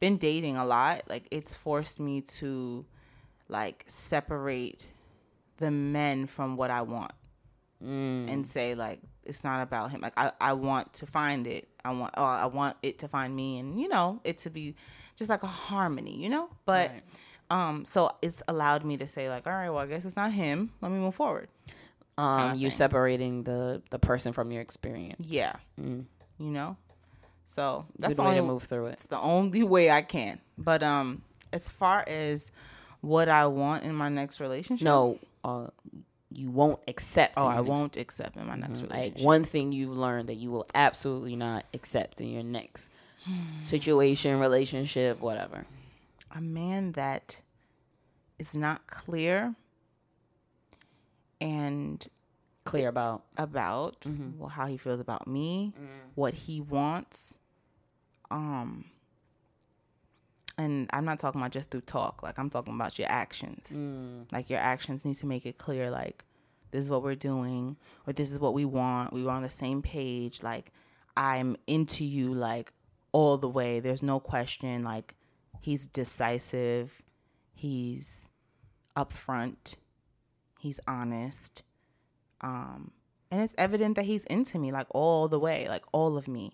been 0.00 0.16
dating 0.16 0.56
a 0.56 0.64
lot, 0.64 1.02
like 1.08 1.28
it's 1.30 1.52
forced 1.54 2.00
me 2.00 2.22
to 2.22 2.84
like 3.48 3.84
separate 3.86 4.86
the 5.58 5.70
men 5.70 6.26
from 6.26 6.56
what 6.56 6.70
I 6.70 6.82
want 6.82 7.12
and 7.82 8.46
say 8.46 8.74
like 8.74 9.00
it's 9.24 9.42
not 9.44 9.62
about 9.62 9.90
him. 9.90 10.00
Like 10.00 10.12
I, 10.16 10.30
I 10.40 10.52
want 10.52 10.92
to 10.94 11.06
find 11.06 11.46
it. 11.46 11.68
I 11.84 11.92
want 11.92 12.14
oh, 12.16 12.24
I 12.24 12.46
want 12.46 12.76
it 12.82 13.00
to 13.00 13.08
find 13.08 13.34
me 13.34 13.58
and 13.58 13.80
you 13.80 13.88
know, 13.88 14.20
it 14.24 14.38
to 14.38 14.50
be 14.50 14.74
just 15.16 15.30
like 15.30 15.42
a 15.42 15.48
harmony, 15.48 16.16
you 16.16 16.28
know? 16.28 16.48
But 16.64 16.90
Right. 16.90 17.02
um 17.50 17.84
so 17.84 18.10
it's 18.22 18.42
allowed 18.48 18.84
me 18.84 18.96
to 18.98 19.06
say 19.06 19.28
like, 19.28 19.46
all 19.46 19.52
right, 19.52 19.68
well 19.70 19.80
I 19.82 19.86
guess 19.86 20.04
it's 20.04 20.16
not 20.16 20.32
him. 20.32 20.70
Let 20.80 20.92
me 20.92 20.98
move 20.98 21.14
forward. 21.14 21.48
um, 22.18 22.54
you 22.56 22.68
thing. 22.68 22.70
separating 22.70 23.42
the 23.44 23.82
the 23.90 23.98
person 23.98 24.32
from 24.32 24.50
your 24.52 24.62
experience. 24.62 25.26
Yeah. 25.28 25.54
You 25.76 26.06
know? 26.38 26.76
So 27.44 27.86
that's 27.98 28.12
Good 28.14 28.18
the 28.18 28.22
way 28.22 28.28
only 28.28 28.40
to 28.40 28.46
move 28.46 28.62
through 28.62 28.86
it. 28.86 28.92
It's 28.94 29.06
the 29.08 29.18
only 29.20 29.62
way 29.64 29.90
I 29.90 30.02
can. 30.02 30.40
But 30.56 30.82
um 30.82 31.22
as 31.52 31.68
far 31.68 32.04
as 32.06 32.50
what 33.00 33.28
I 33.28 33.46
want 33.46 33.82
in 33.84 33.94
my 33.94 34.08
next 34.08 34.38
relationship. 34.40 34.84
No, 34.84 35.18
uh, 35.44 35.66
you 36.36 36.50
won't 36.50 36.80
accept. 36.88 37.34
Oh, 37.36 37.46
I 37.46 37.60
won't 37.60 37.96
accept 37.96 38.36
in 38.36 38.46
my 38.46 38.56
next 38.56 38.82
Like 38.82 38.90
relationship. 38.92 39.24
one 39.26 39.44
thing 39.44 39.72
you've 39.72 39.96
learned 39.96 40.28
that 40.28 40.36
you 40.36 40.50
will 40.50 40.66
absolutely 40.74 41.36
not 41.36 41.64
accept 41.74 42.20
in 42.20 42.28
your 42.28 42.42
next 42.42 42.90
situation, 43.60 44.38
relationship, 44.40 45.20
whatever. 45.20 45.64
a 46.34 46.40
man 46.40 46.92
that 46.92 47.38
is 48.38 48.56
not 48.56 48.86
clear 48.86 49.54
and 51.40 52.06
Clear 52.64 52.88
about. 52.88 53.24
about 53.36 54.00
Mm-hmm. 54.02 54.38
well, 54.38 54.48
how 54.48 54.66
he 54.66 54.76
feels 54.76 55.00
about 55.00 55.26
me, 55.26 55.72
what 56.14 56.32
he 56.34 56.60
wants. 56.60 57.38
Um 58.30 58.84
and 60.58 60.88
I'm 60.92 61.04
not 61.04 61.18
talking 61.18 61.40
about 61.40 61.52
just 61.52 61.70
through 61.70 61.82
talk, 61.82 62.22
like 62.22 62.38
I'm 62.38 62.50
talking 62.50 62.74
about 62.74 62.98
your 62.98 63.08
actions. 63.08 63.68
Mm. 63.72 64.30
Like 64.32 64.50
your 64.50 64.58
actions 64.58 65.04
need 65.04 65.16
to 65.16 65.26
make 65.26 65.46
it 65.46 65.58
clear 65.58 65.90
like 65.90 66.24
this 66.70 66.84
is 66.84 66.90
what 66.90 67.02
we're 67.02 67.14
doing 67.14 67.76
or 68.06 68.12
this 68.12 68.30
is 68.30 68.38
what 68.38 68.54
we 68.54 68.64
want. 68.64 69.12
We 69.12 69.22
were 69.22 69.30
on 69.30 69.42
the 69.42 69.50
same 69.50 69.82
page 69.82 70.42
like 70.42 70.72
I'm 71.16 71.56
into 71.66 72.04
you 72.04 72.34
like 72.34 72.72
all 73.12 73.38
the 73.38 73.48
way. 73.48 73.80
There's 73.80 74.02
no 74.02 74.20
question 74.20 74.82
like 74.82 75.14
he's 75.60 75.86
decisive. 75.86 77.02
He's 77.54 78.30
upfront. 78.96 79.76
He's 80.58 80.80
honest. 80.86 81.62
Um 82.40 82.90
and 83.30 83.40
it's 83.40 83.54
evident 83.56 83.96
that 83.96 84.04
he's 84.04 84.24
into 84.24 84.58
me 84.58 84.72
like 84.72 84.88
all 84.90 85.28
the 85.28 85.38
way, 85.38 85.66
like 85.68 85.84
all 85.92 86.18
of 86.18 86.28
me. 86.28 86.52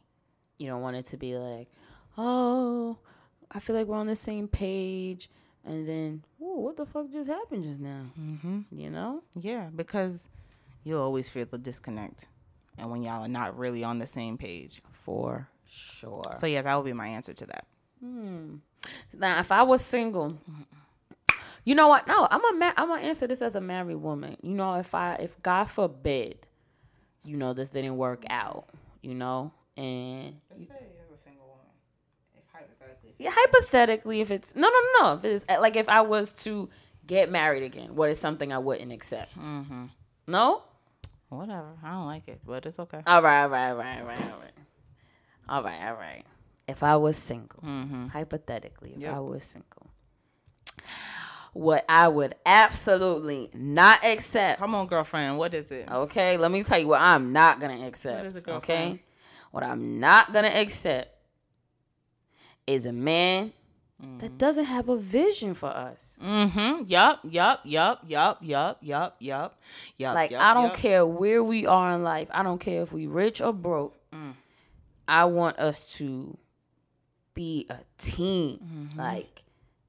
You 0.59 0.69
don't 0.69 0.83
want 0.83 0.97
it 0.97 1.07
to 1.07 1.17
be 1.17 1.37
like, 1.37 1.69
oh, 2.17 2.99
I 3.51 3.61
feel 3.61 3.75
like 3.77 3.87
we're 3.87 3.97
on 3.97 4.07
the 4.07 4.17
same 4.17 4.49
page, 4.49 5.31
and 5.65 5.89
then, 5.89 6.25
oh, 6.41 6.61
what 6.61 6.77
the 6.77 6.87
fuck 6.87 7.11
just 7.11 7.29
happened 7.29 7.65
just 7.65 7.81
now? 7.81 8.03
Mm-hmm. 8.19 8.61
You 8.71 8.91
know? 8.91 9.23
Yeah, 9.39 9.69
because 9.75 10.29
you 10.85 10.99
always 10.99 11.29
feel 11.29 11.47
the 11.47 11.59
disconnect. 11.59 12.29
And 12.77 12.91
when 12.91 13.03
y'all 13.03 13.25
are 13.25 13.29
not 13.29 13.59
really 13.59 13.83
on 13.83 13.99
the 13.99 14.07
same 14.07 14.39
page. 14.39 14.83
For 14.93 15.49
sure. 15.67 16.33
So 16.39 16.47
yeah, 16.47 16.63
that 16.63 16.75
would 16.77 16.85
be 16.85 16.93
my 16.93 17.09
answer 17.09 17.33
to 17.35 17.47
that. 17.47 17.67
Now, 18.01 19.41
if 19.41 19.51
I 19.51 19.65
was 19.65 19.85
single, 19.85 20.39
you 21.65 21.75
know 21.75 21.89
what? 21.89 22.07
No, 22.07 22.29
I'm 22.31 22.45
a 22.45 22.57
ma- 22.57 22.73
I'm 22.77 22.89
gonna 22.89 23.03
answer 23.03 23.27
this 23.27 23.43
as 23.43 23.57
a 23.57 23.61
married 23.61 23.97
woman. 23.97 24.37
You 24.43 24.55
know, 24.55 24.75
if 24.75 24.95
I 24.95 25.15
if 25.15 25.41
God 25.43 25.65
forbid, 25.65 26.47
you 27.25 27.37
know, 27.37 27.53
this 27.53 27.69
didn't 27.71 27.97
work 27.97 28.25
out, 28.31 28.69
you 29.03 29.15
know, 29.15 29.53
and 29.77 30.37
Let's 30.49 30.67
say 30.67 30.75
as 31.03 31.11
a 31.13 31.21
single 31.21 31.47
woman, 31.49 31.67
if 32.37 32.45
hypothetically. 32.53 33.08
Yeah, 33.19 33.31
hypothetically, 33.33 34.21
if 34.21 34.31
it's 34.31 34.55
no, 34.55 34.69
no, 34.69 34.69
no, 34.69 35.03
no, 35.03 35.19
if 35.19 35.25
it's 35.25 35.45
like 35.61 35.77
if 35.77 35.89
I 35.89 36.03
was 36.03 36.33
to 36.45 36.69
get 37.07 37.31
married 37.31 37.63
again, 37.65 37.95
what 37.97 38.11
is 38.11 38.19
something 38.19 38.53
I 38.53 38.59
wouldn't 38.59 38.93
accept? 38.93 39.37
Mm-hmm. 39.39 39.87
No. 40.27 40.63
Whatever. 41.29 41.75
I 41.83 41.91
don't 41.91 42.07
like 42.07 42.29
it, 42.29 42.41
but 42.47 42.65
it's 42.65 42.79
okay. 42.79 43.03
All 43.07 43.23
right, 43.23 43.43
all 43.43 43.49
right, 43.51 43.71
all 43.71 43.77
right, 43.77 43.99
all 44.01 44.07
right, 44.07 44.21
all 44.21 44.41
right. 44.41 44.53
All 45.49 45.63
right, 45.63 45.83
all 45.89 45.95
right. 45.95 46.25
If 46.67 46.83
I 46.83 46.97
was 46.97 47.17
single, 47.17 47.61
mm-hmm. 47.63 48.07
hypothetically, 48.09 48.93
if 48.93 49.01
Yep. 49.01 49.15
I 49.15 49.21
was 49.21 49.45
single, 49.45 49.91
what 51.55 51.85
I 51.89 52.09
would 52.09 52.35
absolutely 52.47 53.51
not 53.55 54.05
accept. 54.05 54.61
Come 54.61 54.75
on, 54.75 54.87
girlfriend. 54.87 55.39
What 55.39 55.55
is 55.55 55.71
it? 55.71 55.91
Okay, 55.91 56.37
let 56.37 56.51
me 56.51 56.63
tell 56.63 56.79
you 56.79 56.89
what 56.89 57.01
I'm 57.01 57.33
not 57.33 57.59
gonna 57.61 57.87
accept. 57.87 58.19
What 58.19 58.27
is 58.27 58.37
it, 58.37 58.45
girlfriend? 58.45 58.93
okay, 58.95 59.03
what 59.51 59.65
I'm 59.65 59.99
not 59.99 60.33
gonna 60.33 60.49
accept 60.49 61.18
is 62.69 62.87
a 62.87 62.93
man 62.93 63.53
mm-hmm. 64.01 64.19
that 64.19 64.39
doesn't 64.39 64.67
have 64.67 64.89
a 64.89 64.97
vision 64.97 65.55
for 65.55 65.69
us. 65.69 66.19
Mm-hmm. 66.23 66.85
Yup, 66.87 67.21
yup, 67.25 67.61
yup, 67.65 68.03
yup, 68.07 68.39
yup, 68.43 68.79
yup, 68.83 69.17
yup, 69.21 69.61
yup. 69.97 70.15
Like 70.15 70.31
yep, 70.31 70.41
I 70.41 70.55
don't 70.55 70.65
yep. 70.65 70.75
care 70.75 71.07
where 71.07 71.43
we 71.43 71.67
are 71.67 71.95
in 71.95 72.05
life. 72.05 72.29
I 72.31 72.43
don't 72.43 72.61
care 72.61 72.83
if 72.83 72.93
we 72.93 73.07
rich 73.07 73.41
or 73.41 73.53
broke. 73.53 73.99
Mm. 74.13 74.35
I 75.07 75.25
want 75.25 75.59
us 75.59 75.87
to 75.95 76.37
be 77.35 77.67
a 77.71 77.79
team. 77.97 78.59
Mm-hmm. 78.59 78.99
Like 78.99 79.45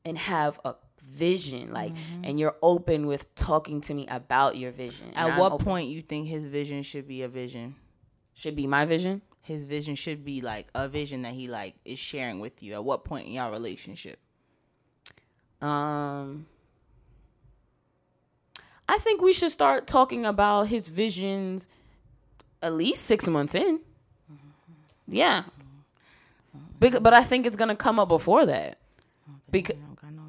and 0.05 0.17
have 0.17 0.59
a 0.65 0.75
vision 1.01 1.74
like 1.74 1.93
mm-hmm. 1.93 2.25
and 2.25 2.39
you're 2.39 2.55
open 2.62 3.07
with 3.07 3.33
talking 3.36 3.81
to 3.81 3.93
me 3.93 4.05
about 4.07 4.57
your 4.57 4.71
vision 4.71 5.12
at 5.15 5.38
what 5.38 5.59
point 5.59 5.89
you 5.89 6.01
think 6.01 6.27
his 6.27 6.45
vision 6.45 6.83
should 6.83 7.07
be 7.07 7.24
a 7.24 7.27
vision 7.27 7.75
should 8.33 8.55
be 8.55 8.67
my 8.67 8.86
vision 8.86 9.21
his 9.41 9.63
vision 9.65 9.96
should 9.96 10.24
be 10.24 10.41
like 10.41 10.67
a 10.75 10.88
vision 10.88 11.24
that 11.24 11.34
he 11.34 11.48
like 11.48 11.75
is 11.86 11.98
sharing 12.00 12.39
with 12.39 12.62
you. 12.62 12.74
At 12.74 12.84
what 12.84 13.03
point 13.03 13.27
in 13.27 13.34
y'all 13.34 13.51
relationship? 13.51 14.19
Um, 15.62 16.46
I 18.88 18.98
think 19.00 19.22
we 19.22 19.34
should 19.34 19.51
start 19.51 19.88
talking 19.88 20.25
about 20.25 20.63
his 20.67 20.88
visions 20.88 21.67
at 22.62 22.74
least 22.74 23.05
six 23.05 23.27
months 23.27 23.55
in. 23.55 23.79
Yeah. 25.08 25.43
Bec- 26.79 27.01
but 27.01 27.13
I 27.13 27.24
think 27.24 27.46
it's 27.46 27.58
gonna 27.58 27.75
come 27.75 28.00
up 28.00 28.08
before 28.10 28.46
that. 28.46 28.77
Because 29.51 29.75
I 29.75 29.79
don't 29.86 30.01
got 30.01 30.12
no. 30.13 30.24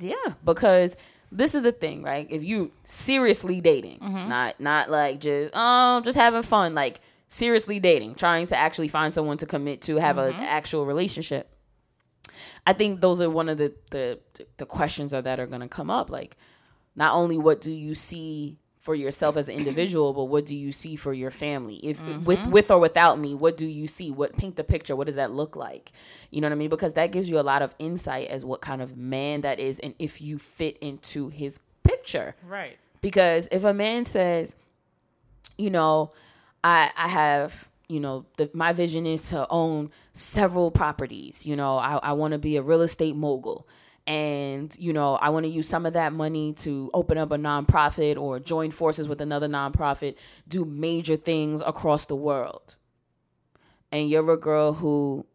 Yeah, 0.00 0.34
because 0.44 0.96
this 1.30 1.54
is 1.54 1.62
the 1.62 1.72
thing, 1.72 2.02
right? 2.02 2.26
If 2.30 2.42
you 2.42 2.72
seriously 2.84 3.60
dating, 3.60 3.98
Mm-hmm. 4.00 4.28
not 4.28 4.60
not 4.60 4.90
like 4.90 5.20
just 5.20 5.54
um 5.54 6.02
just 6.04 6.16
having 6.16 6.42
fun, 6.42 6.74
like 6.74 7.00
seriously 7.28 7.78
dating, 7.80 8.14
trying 8.14 8.46
to 8.46 8.56
actually 8.56 8.88
find 8.88 9.14
someone 9.14 9.36
to 9.38 9.46
commit 9.46 9.80
to, 9.82 9.96
have 9.96 10.16
Mm-hmm. 10.16 10.38
an 10.38 10.44
actual 10.44 10.86
relationship. 10.86 11.50
I 12.66 12.72
think 12.72 13.00
those 13.00 13.20
are 13.20 13.30
one 13.30 13.48
of 13.48 13.58
the 13.58 13.74
the 13.90 14.18
the 14.56 14.66
questions 14.66 15.12
are 15.14 15.22
that 15.22 15.38
are 15.38 15.46
going 15.46 15.60
to 15.60 15.68
come 15.68 15.90
up. 15.90 16.10
Like, 16.10 16.36
not 16.96 17.14
only 17.14 17.36
what 17.38 17.60
do 17.60 17.70
you 17.70 17.94
see 17.94 18.58
for 18.78 18.94
yourself 18.94 19.36
as 19.38 19.48
an 19.48 19.56
individual, 19.56 20.12
but 20.12 20.24
what 20.24 20.44
do 20.44 20.54
you 20.54 20.70
see 20.72 20.94
for 20.96 21.12
your 21.12 21.30
family? 21.30 21.76
If 21.76 22.00
Mm-hmm. 22.02 22.24
with 22.24 22.46
with 22.46 22.70
or 22.70 22.78
without 22.78 23.18
me, 23.18 23.34
what 23.34 23.56
do 23.56 23.66
you 23.66 23.86
see? 23.86 24.10
What 24.10 24.36
paint 24.36 24.56
the 24.56 24.64
picture? 24.64 24.96
What 24.96 25.06
does 25.06 25.16
that 25.16 25.30
look 25.30 25.56
like? 25.56 25.92
You 26.30 26.40
know 26.40 26.48
what 26.48 26.52
I 26.52 26.56
mean? 26.56 26.70
Because 26.70 26.94
that 26.94 27.12
gives 27.12 27.28
you 27.30 27.38
a 27.38 27.42
lot 27.42 27.62
of 27.62 27.74
insight 27.78 28.28
as 28.28 28.44
what 28.44 28.60
kind 28.60 28.82
of 28.82 28.96
man 28.96 29.42
that 29.42 29.58
is, 29.60 29.78
and 29.78 29.94
if 29.98 30.20
you 30.20 30.38
fit 30.38 30.76
into 30.78 31.28
his 31.28 31.60
picture. 31.82 32.34
Right. 32.46 32.76
Because 33.00 33.48
if 33.52 33.64
a 33.64 33.74
man 33.74 34.04
says, 34.06 34.56
you 35.58 35.70
know, 35.70 36.12
I 36.64 36.90
I 36.96 37.08
have, 37.08 37.68
you 37.88 38.00
know, 38.00 38.26
the, 38.38 38.50
my 38.54 38.72
vision 38.72 39.06
is 39.06 39.30
to 39.30 39.46
own 39.50 39.90
several 40.12 40.72
properties. 40.72 41.46
You 41.46 41.54
know, 41.54 41.76
I, 41.76 41.96
I 41.98 42.12
want 42.12 42.32
to 42.32 42.38
be 42.38 42.56
a 42.56 42.62
real 42.62 42.82
estate 42.82 43.14
mogul. 43.14 43.68
And, 44.06 44.76
you 44.78 44.92
know, 44.92 45.14
I 45.14 45.30
want 45.30 45.44
to 45.44 45.50
use 45.50 45.66
some 45.66 45.86
of 45.86 45.94
that 45.94 46.12
money 46.12 46.52
to 46.54 46.90
open 46.92 47.16
up 47.16 47.30
a 47.30 47.36
nonprofit 47.36 48.18
or 48.18 48.38
join 48.38 48.70
forces 48.70 49.08
with 49.08 49.22
another 49.22 49.48
nonprofit, 49.48 50.16
do 50.46 50.66
major 50.66 51.16
things 51.16 51.62
across 51.62 52.04
the 52.06 52.16
world. 52.16 52.76
And 53.90 54.10
you're 54.10 54.30
a 54.30 54.36
girl 54.36 54.74
who 54.74 55.26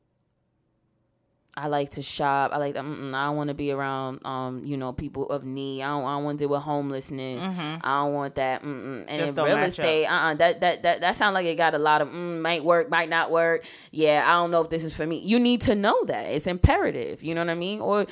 I 1.60 1.68
like 1.68 1.90
to 1.92 2.02
shop. 2.02 2.52
I 2.54 2.58
like. 2.58 2.78
I 2.78 2.82
don't 2.82 3.36
want 3.36 3.50
to 3.50 3.54
be 3.54 3.72
around, 3.72 4.26
um, 4.26 4.64
you 4.64 4.78
know, 4.78 4.94
people 4.94 5.30
of 5.30 5.44
need. 5.44 5.82
I 5.82 5.88
don't. 5.88 6.06
I 6.06 6.16
don't 6.16 6.24
want 6.24 6.40
to 6.40 6.44
deal 6.44 6.50
with 6.50 6.62
homelessness. 6.62 7.42
I 7.84 8.04
don't 8.04 8.14
want 8.14 8.36
that. 8.36 8.64
Mm-mm. 8.64 9.06
And 9.10 9.38
real 9.38 9.58
estate, 9.58 10.06
uh, 10.06 10.14
uh 10.14 10.34
that 10.36 10.62
that 10.62 10.84
that 10.84 11.02
that 11.02 11.16
sounds 11.18 11.34
like 11.34 11.46
it 11.46 11.56
got 11.56 11.76
a 11.76 11.78
lot 11.78 12.02
of 12.02 12.08
mm, 12.08 12.40
might 12.40 12.64
work, 12.64 12.90
might 12.90 13.10
not 13.10 13.30
work. 13.30 13.66
Yeah, 13.92 14.24
I 14.26 14.34
don't 14.34 14.52
know 14.52 14.62
if 14.62 14.70
this 14.70 14.86
is 14.86 14.96
for 14.96 15.06
me. 15.06 15.20
You 15.20 15.38
need 15.38 15.60
to 15.62 15.76
know 15.76 16.06
that 16.06 16.32
it's 16.32 16.48
imperative. 16.48 17.24
You 17.24 17.36
know 17.36 17.42
what 17.42 17.50
I 17.50 17.56
mean? 17.56 17.82
Or 17.82 18.06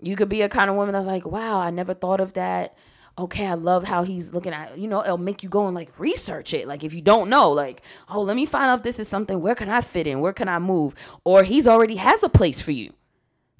you 0.00 0.16
could 0.16 0.28
be 0.28 0.42
a 0.42 0.48
kind 0.48 0.68
of 0.68 0.74
woman 0.74 0.92
that's 0.92 1.06
like, 1.06 1.24
wow, 1.24 1.60
I 1.60 1.70
never 1.70 1.94
thought 1.94 2.20
of 2.20 2.32
that. 2.32 2.76
Okay, 3.18 3.46
I 3.46 3.54
love 3.54 3.84
how 3.84 4.04
he's 4.04 4.32
looking 4.32 4.52
at, 4.52 4.78
you 4.78 4.86
know, 4.86 5.02
it'll 5.02 5.18
make 5.18 5.42
you 5.42 5.48
go 5.48 5.66
and 5.66 5.74
like 5.74 5.98
research 5.98 6.54
it. 6.54 6.68
Like 6.68 6.84
if 6.84 6.94
you 6.94 7.02
don't 7.02 7.28
know, 7.28 7.50
like, 7.50 7.82
oh, 8.08 8.22
let 8.22 8.36
me 8.36 8.46
find 8.46 8.66
out 8.66 8.78
if 8.78 8.84
this 8.84 8.98
is 8.98 9.08
something, 9.08 9.40
where 9.40 9.54
can 9.54 9.68
I 9.68 9.80
fit 9.80 10.06
in? 10.06 10.20
Where 10.20 10.32
can 10.32 10.48
I 10.48 10.58
move? 10.58 10.94
Or 11.24 11.42
he's 11.42 11.66
already 11.66 11.96
has 11.96 12.22
a 12.22 12.28
place 12.28 12.60
for 12.60 12.70
you. 12.70 12.92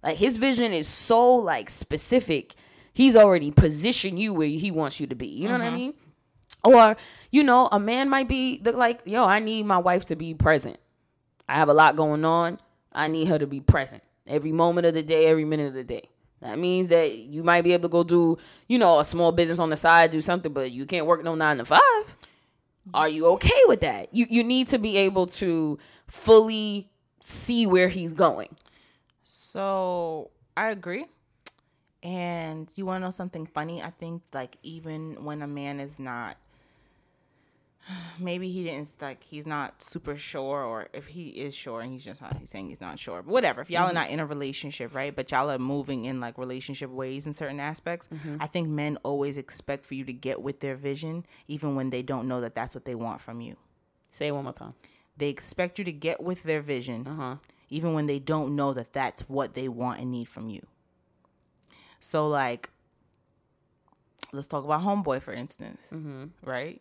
Like 0.03 0.17
his 0.17 0.37
vision 0.37 0.73
is 0.73 0.87
so 0.87 1.35
like 1.35 1.71
specific. 1.71 2.55
He's 2.93 3.17
already 3.17 3.51
positioned 3.51 4.19
you 4.19 4.33
where 4.33 4.49
he 4.49 4.71
wants 4.71 5.01
you 5.01 5.07
to 5.09 5.15
be. 5.15 5.27
You 5.27 5.49
know 5.49 5.55
what 5.55 5.63
I 5.63 5.67
mm-hmm. 5.67 5.77
mean? 5.77 5.95
Or, 6.65 6.97
you 7.31 7.45
know, 7.45 7.69
a 7.71 7.79
man 7.79 8.09
might 8.09 8.29
be 8.29 8.59
the, 8.59 8.73
like, 8.73 9.03
yo, 9.05 9.25
I 9.25 9.39
need 9.39 9.67
my 9.67 9.79
wife 9.79 10.07
to 10.07 10.17
be 10.17 10.35
present. 10.35 10.77
I 11.49 11.55
have 11.55 11.69
a 11.69 11.75
lot 11.75 11.97
going 11.97 12.25
on. 12.25 12.59
I 12.93 13.09
need 13.09 13.29
her 13.29 13.39
to 13.39 13.47
be 13.47 13.61
present 13.61 14.03
every 14.27 14.53
moment 14.53 14.87
of 14.87 14.95
the 14.95 15.03
day, 15.03 15.27
every 15.27 15.45
minute 15.45 15.69
of 15.69 15.75
the 15.75 15.85
day. 15.85 16.09
That 16.41 16.59
means 16.59 16.89
that 16.89 17.17
you 17.17 17.43
might 17.43 17.63
be 17.63 17.73
able 17.73 17.89
to 17.89 17.93
go 17.93 18.03
do, 18.05 18.39
you 18.69 18.79
know, 18.79 19.01
a 19.01 19.05
small 19.05 19.33
business 19.33 19.59
on 19.59 19.71
the 19.71 19.77
side, 19.77 20.11
do 20.11 20.21
something, 20.21 20.53
but 20.53 20.71
you 20.71 20.87
can't 20.87 21.07
work 21.07 21.25
no 21.25 21.35
nine 21.35 21.59
to 21.59 21.65
five. 21.65 21.81
Are 22.95 23.09
you 23.09 23.27
okay 23.27 23.61
with 23.67 23.81
that? 23.81 24.09
You 24.13 24.27
you 24.31 24.45
need 24.45 24.69
to 24.69 24.79
be 24.79 24.97
able 24.97 25.27
to 25.27 25.79
fully 26.07 26.89
see 27.21 27.67
where 27.67 27.89
he's 27.89 28.15
going. 28.15 28.55
So 29.25 30.31
I 30.57 30.71
agree. 30.71 31.07
And 32.03 32.71
you 32.77 32.87
want 32.87 33.03
to 33.03 33.07
know 33.07 33.11
something 33.11 33.47
funny? 33.47 33.83
I 33.83 33.91
think 33.91 34.23
like 34.33 34.57
even 34.63 35.25
when 35.25 35.43
a 35.43 35.47
man 35.47 35.81
is 35.81 35.99
not, 35.99 36.37
maybe 38.19 38.51
he 38.51 38.65
didn't 38.65 38.95
like 39.01 39.23
he's 39.23 39.47
not 39.47 39.83
super 39.83 40.17
sure, 40.17 40.63
or 40.63 40.89
if 40.93 41.07
he 41.07 41.29
is 41.29 41.55
sure 41.55 41.81
and 41.81 41.93
he's 41.93 42.05
just 42.05 42.23
not, 42.23 42.37
he's 42.37 42.51
saying 42.51 42.69
he's 42.69 42.81
not 42.81 42.99
sure. 42.99 43.23
But 43.23 43.33
whatever. 43.33 43.61
If 43.61 43.71
y'all 43.71 43.83
are 43.83 43.87
mm-hmm. 43.87 43.95
not 43.95 44.11
in 44.11 44.21
a 44.21 44.27
relationship, 44.27 44.95
right? 44.95 45.15
But 45.15 45.31
y'all 45.31 45.51
are 45.51 45.59
moving 45.59 46.05
in 46.05 46.21
like 46.21 46.39
relationship 46.39 46.91
ways 46.91 47.27
in 47.27 47.33
certain 47.33 47.61
aspects. 47.61 48.09
Mm-hmm. 48.09 48.37
I 48.41 48.47
think 48.47 48.69
men 48.69 48.99
always 49.03 49.39
expect 49.39 49.87
for 49.87 49.95
you 49.95 50.05
to 50.05 50.13
get 50.13 50.43
with 50.43 50.61
their 50.61 50.77
vision, 50.77 51.25
even 51.47 51.75
when 51.75 51.91
they 51.91 52.03
don't 52.03 52.29
know 52.29 52.41
that 52.41 52.55
that's 52.55 52.75
what 52.75 52.85
they 52.85 52.95
want 52.95 53.21
from 53.21 53.41
you. 53.41 53.57
Say 54.11 54.29
it 54.29 54.33
one 54.33 54.45
more 54.45 54.53
time. 54.53 54.73
They 55.17 55.29
expect 55.29 55.79
you 55.79 55.85
to 55.85 55.93
get 55.93 56.23
with 56.23 56.45
their 56.45 56.61
vision, 56.61 57.07
uh-huh. 57.07 57.37
even 57.71 57.93
when 57.93 58.07
they 58.07 58.19
don't 58.19 58.55
know 58.55 58.73
that 58.73 58.93
that's 58.93 59.29
what 59.29 59.55
they 59.55 59.69
want 59.69 60.01
and 60.01 60.13
need 60.13 60.29
from 60.29 60.49
you. 60.49 60.65
So, 62.01 62.29
like, 62.29 62.71
let's 64.33 64.47
talk 64.47 64.65
about 64.65 64.83
homeboy 64.83 65.23
for 65.23 65.33
instance, 65.33 65.91
mm-hmm. 65.93 66.27
right? 66.43 66.81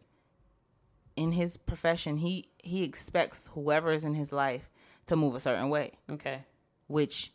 In 1.17 1.31
his 1.33 1.57
profession, 1.57 2.17
he 2.17 2.45
he 2.63 2.83
expects 2.83 3.47
whoever 3.53 3.91
is 3.91 4.03
in 4.05 4.13
his 4.13 4.31
life 4.31 4.69
to 5.07 5.15
move 5.15 5.35
a 5.35 5.39
certain 5.39 5.69
way, 5.69 5.91
Okay. 6.09 6.43
which 6.87 7.33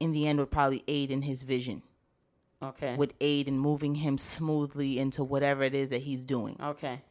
in 0.00 0.12
the 0.12 0.26
end 0.26 0.38
would 0.40 0.50
probably 0.50 0.82
aid 0.88 1.10
in 1.10 1.22
his 1.22 1.42
vision, 1.44 1.82
Okay. 2.62 2.96
would 2.96 3.14
aid 3.20 3.46
in 3.48 3.58
moving 3.58 3.94
him 3.96 4.18
smoothly 4.18 4.98
into 4.98 5.22
whatever 5.22 5.62
it 5.62 5.74
is 5.74 5.90
that 5.90 6.02
he's 6.02 6.24
doing. 6.24 6.56
okay. 6.60 7.02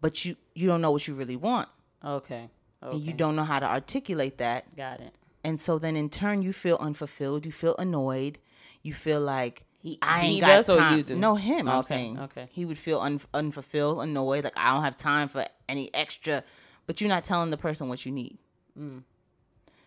But 0.00 0.24
you 0.24 0.36
you 0.54 0.66
don't 0.68 0.80
know 0.80 0.92
what 0.92 1.08
you 1.08 1.14
really 1.14 1.36
want, 1.36 1.68
Okay. 2.04 2.48
Okay. 2.82 2.96
and 2.96 3.00
you 3.06 3.12
don't 3.12 3.34
know 3.36 3.44
how 3.44 3.58
to 3.58 3.66
articulate 3.66 4.38
that 4.38 4.76
got 4.76 5.00
it. 5.00 5.12
And 5.42 5.58
so 5.58 5.78
then 5.78 5.96
in 5.96 6.08
turn 6.10 6.42
you 6.42 6.52
feel 6.52 6.76
unfulfilled, 6.80 7.44
you 7.44 7.52
feel 7.52 7.74
annoyed, 7.78 8.38
you 8.82 8.92
feel 8.94 9.20
like 9.20 9.64
He- 9.84 9.98
I 10.02 10.20
he 10.22 10.28
ain't 10.36 10.40
got 10.40 10.48
does 10.56 10.70
or 10.70 10.78
time. 10.78 10.96
you 10.98 11.04
do? 11.04 11.14
No, 11.16 11.34
him. 11.36 11.68
I'm 11.68 11.78
Okay, 11.80 11.86
saying. 11.88 12.18
okay. 12.20 12.48
He 12.50 12.64
would 12.64 12.78
feel 12.78 13.00
un- 13.00 13.20
unfulfilled, 13.34 14.02
annoyed, 14.02 14.42
like 14.44 14.54
I 14.56 14.72
don't 14.74 14.82
have 14.82 14.96
time 14.96 15.28
for 15.28 15.44
any 15.68 15.94
extra. 15.94 16.42
But 16.86 17.00
you're 17.00 17.08
not 17.10 17.22
telling 17.22 17.50
the 17.50 17.56
person 17.58 17.88
what 17.90 18.04
you 18.06 18.10
need. 18.10 18.38
Mm. 18.78 19.02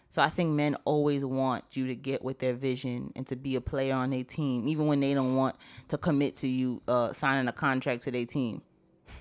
So 0.09 0.21
I 0.21 0.29
think 0.29 0.51
men 0.51 0.75
always 0.85 1.25
want 1.25 1.63
you 1.73 1.87
to 1.87 1.95
get 1.95 2.23
with 2.23 2.37
their 2.39 2.53
vision 2.53 3.11
and 3.15 3.25
to 3.27 3.35
be 3.35 3.55
a 3.55 3.61
player 3.61 3.95
on 3.95 4.11
their 4.11 4.23
team, 4.23 4.67
even 4.69 4.85
when 4.85 4.99
they 4.99 5.15
don't 5.15 5.35
want 5.35 5.55
to 5.89 5.97
commit 5.97 6.35
to 6.37 6.47
you 6.47 6.81
uh, 6.87 7.11
signing 7.13 7.47
a 7.47 7.51
contract 7.51 8.03
to 8.03 8.11
their 8.11 8.25
team. 8.25 8.61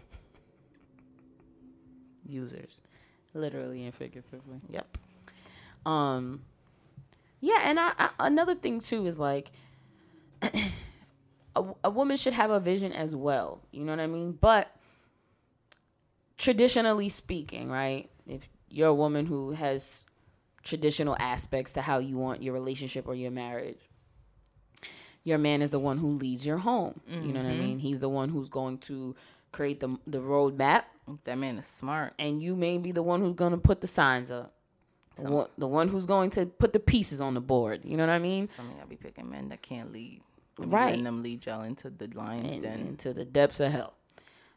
Users. 2.29 2.81
Literally 3.35 3.85
and 3.85 3.95
figuratively. 3.95 4.59
Yep. 4.71 4.97
Um, 5.85 6.43
yeah, 7.41 7.61
and 7.65 7.79
I, 7.79 7.93
I 7.99 8.09
another 8.21 8.55
thing 8.55 8.81
too 8.81 9.07
is 9.07 9.19
like 9.19 9.53
a, 10.43 11.65
a 11.85 11.91
woman 11.91 12.17
should 12.17 12.33
have 12.35 12.51
a 12.51 12.61
vision 12.61 12.93
as 12.93 13.15
well. 13.15 13.63
You 13.73 13.85
know 13.85 13.93
what 13.93 14.01
I 14.01 14.07
mean? 14.07 14.39
But 14.41 14.71
traditionally 16.37 17.09
speaking, 17.09 17.71
right? 17.71 18.11
If 18.27 18.49
you're 18.69 18.89
a 18.89 18.95
woman 18.95 19.27
who 19.27 19.53
has 19.53 20.07
traditional 20.63 21.17
aspects 21.19 21.73
to 21.75 21.83
how 21.83 21.99
you 21.99 22.19
want 22.19 22.43
your 22.43 22.55
relationship 22.55 23.07
or 23.07 23.15
your 23.15 23.31
marriage, 23.31 23.79
your 25.25 25.39
man 25.39 25.63
is 25.63 25.71
the 25.71 25.79
one 25.79 25.99
who 25.99 26.11
leads 26.13 26.47
your 26.47 26.59
home. 26.59 27.01
You 27.09 27.33
know 27.33 27.43
what 27.43 27.49
I 27.49 27.53
mm-hmm. 27.53 27.61
mean? 27.61 27.79
He's 27.79 28.01
the 28.01 28.09
one 28.09 28.29
who's 28.29 28.49
going 28.49 28.79
to 28.79 29.17
create 29.53 29.81
the 29.81 29.99
the 30.07 30.19
roadmap 30.19 30.85
That 31.25 31.39
man 31.39 31.59
is 31.59 31.67
smart. 31.67 32.13
and 32.19 32.43
you 32.43 32.55
may 32.55 32.79
be 32.79 32.93
the 32.93 33.03
one 33.03 33.21
who's 33.21 33.35
going 33.35 33.53
to 33.53 33.59
put 33.59 33.81
the 33.81 33.87
signs 33.87 34.31
up. 34.31 34.53
The 35.17 35.31
one, 35.31 35.49
the 35.57 35.67
one 35.67 35.89
who's 35.89 36.07
going 36.07 36.31
to 36.31 36.47
put 36.47 36.73
the 36.73 36.81
pieces 36.81 37.21
on 37.21 37.35
the 37.35 37.41
board. 37.41 37.81
You 37.85 37.97
know 37.97 38.07
what 38.07 38.13
I 38.13 38.19
mean? 38.19 38.47
Some 38.47 38.71
of 38.71 38.77
y'all 38.77 38.87
be 38.87 38.97
picking 38.97 39.31
men 39.31 39.49
that 39.49 39.63
can't 39.63 39.93
lead. 39.93 40.21
And 40.59 40.73
Right. 40.73 40.91
Letting 40.91 41.05
them 41.05 41.23
lead 41.23 41.45
y'all 41.47 41.63
into 41.63 41.91
the 41.91 42.11
lion's 42.15 42.55
And, 42.55 42.63
den. 42.63 42.81
into 42.81 43.13
the 43.13 43.25
depths 43.25 43.61
of 43.61 43.73
hell. 43.73 43.95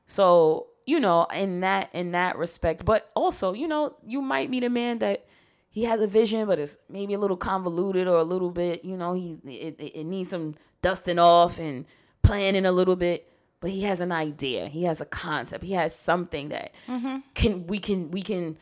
So 0.06 0.68
you 0.86 1.00
know, 1.00 1.26
in 1.26 1.60
that 1.60 1.90
in 1.94 2.14
that 2.14 2.38
respect, 2.38 2.84
but 2.84 3.10
also 3.16 3.54
you 3.54 3.68
know, 3.68 3.96
you 4.06 4.22
might 4.22 4.50
meet 4.50 4.64
a 4.64 4.70
man 4.70 5.00
that 5.00 5.26
he 5.70 5.84
has 5.84 6.02
a 6.02 6.08
vision, 6.08 6.48
but 6.48 6.60
it's 6.60 6.78
maybe 6.90 7.14
a 7.14 7.20
little 7.20 7.38
convoluted 7.38 8.08
or 8.08 8.18
a 8.18 8.24
little 8.24 8.50
bit. 8.50 8.84
You 8.84 8.98
know, 8.98 9.14
he 9.14 9.38
it, 9.46 9.80
it, 9.80 10.00
it 10.00 10.04
needs 10.06 10.30
some 10.30 10.56
dusting 10.82 11.20
off 11.20 11.60
and 11.60 11.86
planning 12.24 12.66
a 12.66 12.72
little 12.72 12.96
bit. 12.96 13.32
But 13.62 13.72
he 13.72 13.84
has 13.84 14.00
an 14.00 14.12
idea. 14.12 14.68
He 14.68 14.84
has 14.86 15.02
a 15.02 15.06
concept. 15.06 15.64
He 15.64 15.74
has 15.74 15.94
something 15.94 16.50
that 16.50 16.74
mm-hmm. 16.88 17.18
can 17.36 17.68
we 17.68 17.78
can 17.78 18.10
we 18.10 18.22
can 18.22 18.58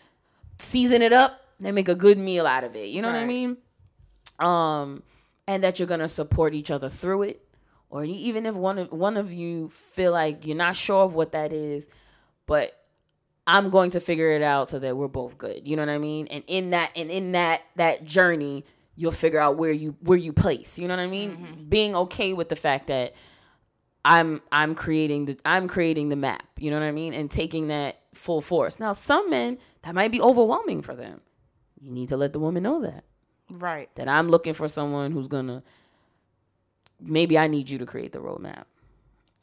season 0.60 1.02
it 1.02 1.14
up 1.14 1.47
and 1.64 1.76
make 1.76 1.90
a 1.90 1.96
good 1.96 2.18
meal 2.18 2.46
out 2.46 2.64
of 2.64 2.76
it. 2.76 2.88
You 2.88 3.02
know 3.02 3.10
what 3.10 3.18
I 3.18 3.26
mean? 3.26 3.58
Um, 4.40 5.04
and 5.48 5.64
that 5.64 5.80
you're 5.80 5.88
gonna 5.88 6.08
support 6.08 6.54
each 6.54 6.72
other 6.72 6.90
through 6.90 7.24
it, 7.24 7.42
or 7.90 8.04
even 8.04 8.46
if 8.46 8.56
one 8.56 8.78
of 8.78 8.92
one 8.92 9.18
of 9.18 9.34
you 9.34 9.70
feel 9.70 10.12
like 10.12 10.46
you're 10.46 10.58
not 10.58 10.76
sure 10.76 11.04
of 11.04 11.14
what 11.14 11.32
that 11.32 11.54
is, 11.54 11.88
but 12.46 12.74
I'm 13.48 13.70
going 13.70 13.92
to 13.92 14.02
figure 14.02 14.32
it 14.32 14.42
out 14.42 14.68
so 14.68 14.78
that 14.80 14.98
we're 14.98 15.08
both 15.08 15.38
good. 15.38 15.66
You 15.66 15.78
know 15.78 15.84
what 15.84 15.92
I 15.92 15.98
mean? 15.98 16.28
And 16.28 16.44
in 16.48 16.72
that 16.72 16.92
and 16.96 17.10
in 17.10 17.32
that 17.32 17.62
that 17.78 18.04
journey, 18.04 18.66
you'll 18.96 19.12
figure 19.14 19.40
out 19.40 19.58
where 19.58 19.72
you 19.72 19.96
where 20.02 20.18
you 20.18 20.34
place. 20.34 20.78
You 20.78 20.88
know 20.88 20.96
what 20.96 21.04
I 21.04 21.08
mean? 21.08 21.66
Being 21.70 21.96
okay 21.96 22.34
with 22.34 22.50
the 22.50 22.58
fact 22.58 22.88
that 22.88 23.14
I'm 24.04 24.42
I'm 24.52 24.76
creating 24.76 25.26
the 25.26 25.40
I'm 25.46 25.68
creating 25.68 26.10
the 26.10 26.18
map. 26.18 26.46
You 26.60 26.72
know 26.72 26.80
what 26.80 26.86
I 26.86 26.92
mean? 26.92 27.14
And 27.14 27.32
taking 27.32 27.70
that 27.70 28.02
full 28.14 28.42
force. 28.42 28.80
Now, 28.80 28.92
some 28.92 29.30
men 29.30 29.58
that 29.84 29.96
might 29.96 30.12
be 30.12 30.20
overwhelming 30.22 30.82
for 30.82 30.96
them. 30.96 31.22
You 31.82 31.92
need 31.92 32.10
to 32.10 32.18
let 32.18 32.34
the 32.34 32.40
woman 32.40 32.64
know 32.64 32.82
that 32.82 33.04
Right. 33.50 33.90
that 33.96 34.08
I'm 34.08 34.30
looking 34.30 34.54
for 34.54 34.68
someone 34.68 35.12
who's 35.12 35.28
gonna. 35.28 35.64
Maybe 37.00 37.38
I 37.38 37.48
need 37.48 37.70
you 37.70 37.78
to 37.80 37.86
create 37.86 38.12
the 38.12 38.20
roadmap, 38.20 38.64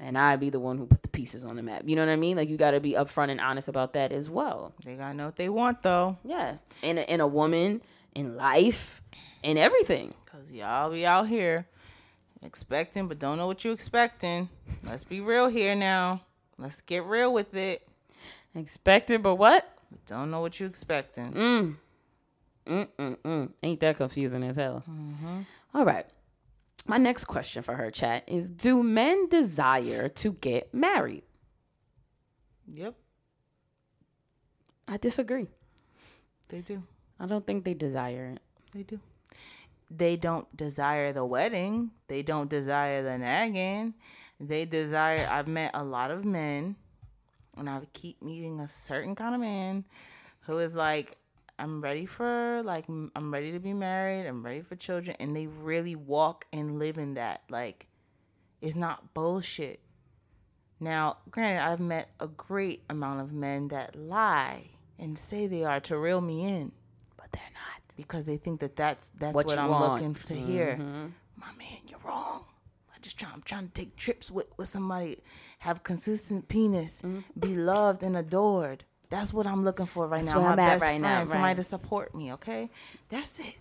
and 0.01 0.19
I 0.19 0.35
be 0.37 0.51
the 0.51 0.59
one 0.59 0.77
who 0.77 0.87
put 0.87 1.03
the 1.03 1.09
pieces 1.09 1.45
on 1.45 1.55
the 1.57 1.63
map. 1.63 1.83
You 1.87 1.95
know 1.95 2.03
what 2.05 2.11
I 2.13 2.17
mean? 2.17 2.37
Like 2.37 2.49
you 2.49 2.57
got 2.57 2.73
to 2.73 2.81
be 2.81 2.93
upfront 2.95 3.31
and 3.31 3.41
honest 3.41 3.69
about 3.69 3.93
that 3.93 4.11
as 4.13 4.29
well. 4.29 4.73
They 4.85 4.97
gotta 4.97 5.15
know 5.15 5.27
what 5.27 5.37
they 5.37 5.49
want 5.49 5.83
though. 5.83 6.19
Yeah, 6.25 6.57
in 6.83 6.99
a, 6.99 7.03
in 7.03 7.21
a 7.21 7.27
woman, 7.29 7.81
in 8.15 8.37
life, 8.37 9.01
in 9.43 9.57
everything. 9.57 10.15
Cause 10.27 10.51
y'all 10.51 10.91
be 10.91 11.07
out 11.07 11.29
here 11.29 11.67
expecting 12.43 13.07
but 13.07 13.19
don't 13.21 13.39
know 13.39 13.47
what 13.47 13.65
you 13.65 13.71
expecting. 13.71 14.49
Let's 14.85 15.05
be 15.05 15.21
real 15.21 15.49
here 15.49 15.77
now. 15.77 16.23
Let's 16.59 16.81
get 16.81 17.05
real 17.05 17.33
with 17.33 17.55
it. 17.55 17.87
Expected, 18.55 19.23
but 19.23 19.37
what? 19.37 19.69
Don't 20.07 20.31
know 20.33 20.41
what 20.41 20.59
you 20.59 20.67
expecting. 20.67 21.33
Mm. 21.33 21.77
Mm-mm-mm. 22.67 23.53
Ain't 23.63 23.81
that 23.81 23.97
confusing 23.97 24.43
as 24.45 24.57
hell? 24.57 24.83
Mm-hmm. 24.89 25.41
All 25.75 25.85
right. 25.85 26.07
My 26.87 26.97
next 26.99 27.25
question 27.27 27.63
for 27.63 27.75
her 27.75 27.91
chat 27.91 28.25
is 28.27 28.51
Do 28.51 28.83
men 28.83 29.29
desire 29.29 30.09
to 30.09 30.33
get 30.33 30.73
married? 30.75 31.23
Yep, 32.69 32.95
I 34.89 34.97
disagree. 34.97 35.49
they 36.49 36.61
do. 36.61 36.83
I 37.21 37.27
don't 37.27 37.47
think 37.47 37.65
they 37.65 37.75
desire 37.75 38.33
it. 38.35 38.41
They 38.73 38.83
do. 38.83 39.01
They 39.91 40.17
don't 40.17 40.55
desire 40.57 41.13
the 41.13 41.25
wedding. 41.25 41.91
They 42.09 42.23
don't 42.23 42.49
desire 42.51 43.03
the 43.03 43.19
nagging. 43.19 43.95
They 44.41 44.65
desire. 44.65 45.27
I've 45.31 45.47
met 45.47 45.71
a 45.75 45.85
lot 45.85 46.11
of 46.11 46.25
men, 46.25 46.77
and 47.57 47.69
I 47.69 47.81
keep 47.93 48.23
meeting 48.23 48.61
a 48.61 48.69
certain 48.69 49.15
kind 49.15 49.35
of 49.35 49.41
man 49.41 49.85
who 50.41 50.59
is 50.59 50.75
like, 50.75 51.17
I'm 51.59 51.81
ready 51.81 52.07
for 52.07 52.63
like 52.65 52.87
I'm 52.89 53.33
ready 53.33 53.53
to 53.53 53.61
be 53.61 53.73
married. 53.73 54.27
I'm 54.27 54.45
ready 54.45 54.61
for 54.63 54.77
children, 54.77 55.17
and 55.21 55.37
they 55.37 55.47
really 55.47 55.95
walk 55.95 56.47
and 56.53 56.79
live 56.79 56.99
in 56.99 57.15
that. 57.15 57.43
Like, 57.49 57.87
it's 58.61 58.77
not 58.77 59.15
bullshit. 59.15 59.81
Now, 60.81 61.19
granted, 61.31 61.63
I've 61.65 61.81
met 61.81 62.11
a 62.21 62.27
great 62.27 62.83
amount 62.91 63.21
of 63.21 63.33
men 63.33 63.69
that 63.69 63.95
lie 63.97 64.71
and 64.99 65.17
say 65.17 65.47
they 65.47 65.65
are 65.65 65.81
to 65.81 65.97
reel 65.97 66.21
me 66.21 66.45
in 66.47 66.73
But 67.17 67.33
they're 67.33 67.43
not. 67.55 67.97
because 67.97 68.27
they 68.27 68.37
think 68.37 68.61
that 68.61 68.77
that's 68.77 69.11
that's 69.11 69.35
What 69.35 69.47
what, 69.47 69.59
I'm 69.59 69.71
want. 69.71 69.93
looking 69.95 70.15
to 70.15 70.35
hear. 70.35 70.73
Mm-hmm. 70.81 71.07
My 71.37 71.53
man, 71.59 71.79
you're 71.89 72.01
wrong. 72.05 72.45
I 72.95 72.99
just 73.01 73.19
try, 73.19 73.29
I'm 73.33 73.43
trying 73.43 73.67
to 73.69 73.73
take 73.73 73.97
trips 73.97 74.31
with, 74.31 74.49
with 74.57 74.69
somebody, 74.69 75.19
have 75.61 75.83
consistent 75.83 76.49
penis, 76.49 77.03
mm-hmm. 77.03 77.21
be 77.39 77.55
loved 77.55 78.03
and 78.03 78.17
adored. 78.17 78.85
That's 79.15 79.33
what 79.33 79.47
I'm 79.47 79.63
looking 79.63 79.87
for 79.87 80.09
right. 80.09 80.25
That's 80.25 80.35
now. 80.35 80.41
My 80.41 80.57
best 80.57 80.83
right 80.83 80.89
friend, 80.89 81.03
now, 81.03 81.25
somebody 81.25 81.55
to 81.55 81.63
support 81.63 82.17
me. 82.17 82.33
Okay, 82.33 82.69
that's 83.09 83.39
it. 83.39 83.55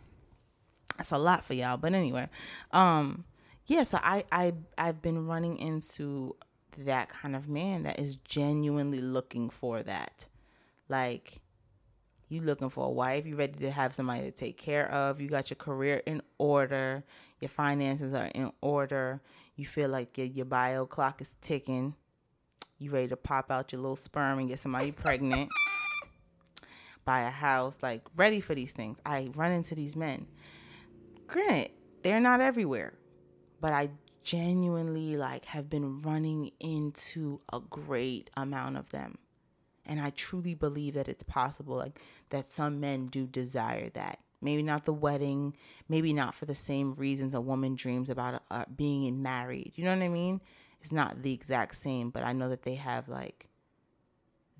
That's 0.98 1.12
a 1.12 1.18
lot 1.20 1.46
for 1.46 1.54
y'all, 1.54 1.78
but 1.78 1.94
anyway, 1.94 2.28
um, 2.72 3.24
yeah. 3.68 3.84
So 3.84 4.00
I 4.02 4.24
I 4.32 4.54
I've 4.80 5.04
been 5.04 5.28
running 5.28 5.58
into 5.58 6.36
that 6.80 7.10
kind 7.10 7.36
of 7.36 7.48
man 7.48 7.84
that 7.84 8.00
is 8.00 8.16
genuinely 8.16 9.00
looking 9.00 9.52
for 9.52 9.84
that, 9.84 10.28
like 10.89 11.39
you 12.30 12.42
looking 12.42 12.70
for 12.70 12.88
a 12.88 12.89
wife 12.89 13.28
you 13.28 13.36
ready 13.36 13.60
to 13.60 13.70
have 13.70 13.94
somebody 13.94 14.24
to 14.24 14.32
take 14.32 14.58
care 14.58 14.89
of 14.89 15.22
you 15.22 15.30
got 15.30 15.52
your 15.52 15.56
career 15.58 16.02
in 16.08 16.20
order 16.39 17.04
your 17.39 17.50
finances 17.50 18.12
are 18.12 18.32
in 18.34 18.52
order 18.60 19.22
you 19.56 19.66
feel 19.68 19.88
like 19.88 20.18
your, 20.18 20.26
your 20.26 20.46
bio 20.46 20.84
clock 20.84 21.22
is 21.22 21.38
ticking 21.42 21.94
you 22.84 22.91
ready 22.91 23.08
to 23.08 23.17
pop 23.17 23.52
out 23.52 23.72
your 23.72 23.82
little 23.82 23.96
sperm 23.96 24.39
and 24.39 24.50
get 24.50 24.60
somebody 24.60 24.91
pregnant 24.91 25.50
buy 27.06 27.22
a 27.22 27.30
house 27.30 27.80
like 27.82 28.02
ready 28.15 28.39
for 28.39 28.56
these 28.56 28.74
things 28.74 29.00
i 29.06 29.30
run 29.36 29.52
into 29.52 29.76
these 29.76 29.96
men 29.96 30.26
granted 31.28 31.72
they're 32.04 32.19
not 32.19 32.39
everywhere 32.41 32.93
but 33.60 33.74
i 33.74 33.89
genuinely 34.24 35.17
like 35.17 35.46
have 35.46 35.69
been 35.69 36.00
running 36.00 36.50
into 36.60 37.39
a 37.52 37.60
great 37.60 38.30
amount 38.38 38.78
of 38.78 38.89
them 38.89 39.17
and 39.86 40.00
I 40.00 40.12
truly 40.12 40.54
believe 40.54 40.93
that 40.93 41.08
it's 41.08 41.24
possible, 41.24 41.76
like 41.76 42.00
that 42.30 42.50
some 42.50 42.80
men 42.80 43.08
do 43.08 43.28
desire 43.28 43.89
that. 43.89 44.19
Maybe 44.41 44.62
not 44.62 44.86
the 44.86 44.93
wedding, 44.93 45.56
maybe 45.88 46.13
not 46.13 46.36
for 46.36 46.46
the 46.46 46.56
same 46.56 46.93
reasons 46.93 47.34
a 47.34 47.41
woman 47.41 47.76
dreams 47.76 48.10
about 48.10 48.41
uh, 48.52 48.65
being 48.76 49.22
married. 49.22 49.74
You 49.76 49.86
know 49.86 49.96
what 49.96 50.04
I 50.04 50.10
mean? 50.10 50.41
It's 50.84 50.91
not 50.91 51.24
the 51.24 51.32
exact 51.32 51.76
same, 51.76 52.10
but 52.10 52.24
I 52.24 52.34
know 52.34 52.50
that 52.50 52.63
they 52.63 52.76
have 52.76 53.08
like 53.08 53.48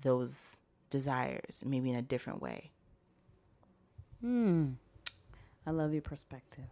those 0.00 0.58
desires, 0.88 1.62
maybe 1.66 1.90
in 1.90 1.96
a 1.96 2.02
different 2.02 2.40
way. 2.40 2.70
I 5.66 5.70
love 5.70 5.92
your 5.92 6.00
perspective. 6.00 6.64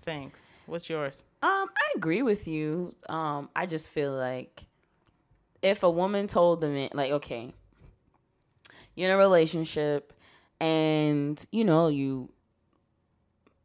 Thanks. 0.00 0.56
What's 0.64 0.88
yours? 0.88 1.24
Um, 1.42 1.68
I 1.76 1.92
agree 1.94 2.22
with 2.22 2.48
you. 2.48 2.94
Um, 3.10 3.50
I 3.54 3.66
just 3.66 3.90
feel 3.90 4.12
like 4.12 4.64
if 5.60 5.82
a 5.82 5.90
woman 5.90 6.26
told 6.26 6.62
the 6.62 6.68
man, 6.68 6.88
like, 6.94 7.12
okay, 7.12 7.52
you're 8.94 9.10
in 9.10 9.14
a 9.14 9.18
relationship, 9.18 10.14
and 10.58 11.44
you 11.52 11.64
know 11.64 11.88
you 11.88 12.30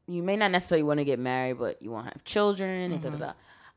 you 0.08 0.24
may 0.24 0.36
not 0.36 0.52
necessarily 0.52 0.84
want 0.84 1.00
to 1.00 1.06
get 1.06 1.20
married, 1.20 1.58
but 1.58 1.82
you 1.82 1.90
want 1.90 2.08
to 2.08 2.14
have 2.14 2.24
children 2.26 2.92
and 2.92 3.02
da 3.02 3.12
da 3.12 3.18
da. 3.18 3.34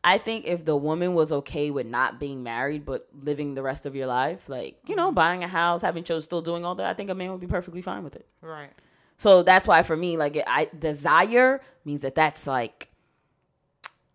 I 0.06 0.18
think 0.18 0.46
if 0.46 0.64
the 0.64 0.76
woman 0.76 1.14
was 1.14 1.32
okay 1.32 1.70
with 1.70 1.86
not 1.86 2.20
being 2.20 2.42
married 2.42 2.84
but 2.84 3.08
living 3.22 3.54
the 3.54 3.62
rest 3.62 3.86
of 3.86 3.96
your 3.96 4.06
life, 4.06 4.48
like 4.48 4.78
you 4.86 4.94
know, 4.94 5.10
buying 5.10 5.42
a 5.42 5.48
house, 5.48 5.82
having 5.82 6.04
children, 6.04 6.22
still 6.22 6.42
doing 6.42 6.64
all 6.64 6.74
that, 6.76 6.88
I 6.88 6.94
think 6.94 7.10
a 7.10 7.14
man 7.14 7.32
would 7.32 7.40
be 7.40 7.46
perfectly 7.46 7.82
fine 7.82 8.04
with 8.04 8.14
it. 8.14 8.26
Right. 8.42 8.70
So 9.16 9.42
that's 9.42 9.66
why 9.66 9.82
for 9.82 9.96
me, 9.96 10.16
like 10.16 10.36
I 10.46 10.68
desire 10.78 11.60
means 11.84 12.02
that 12.02 12.14
that's 12.14 12.46
like 12.46 12.88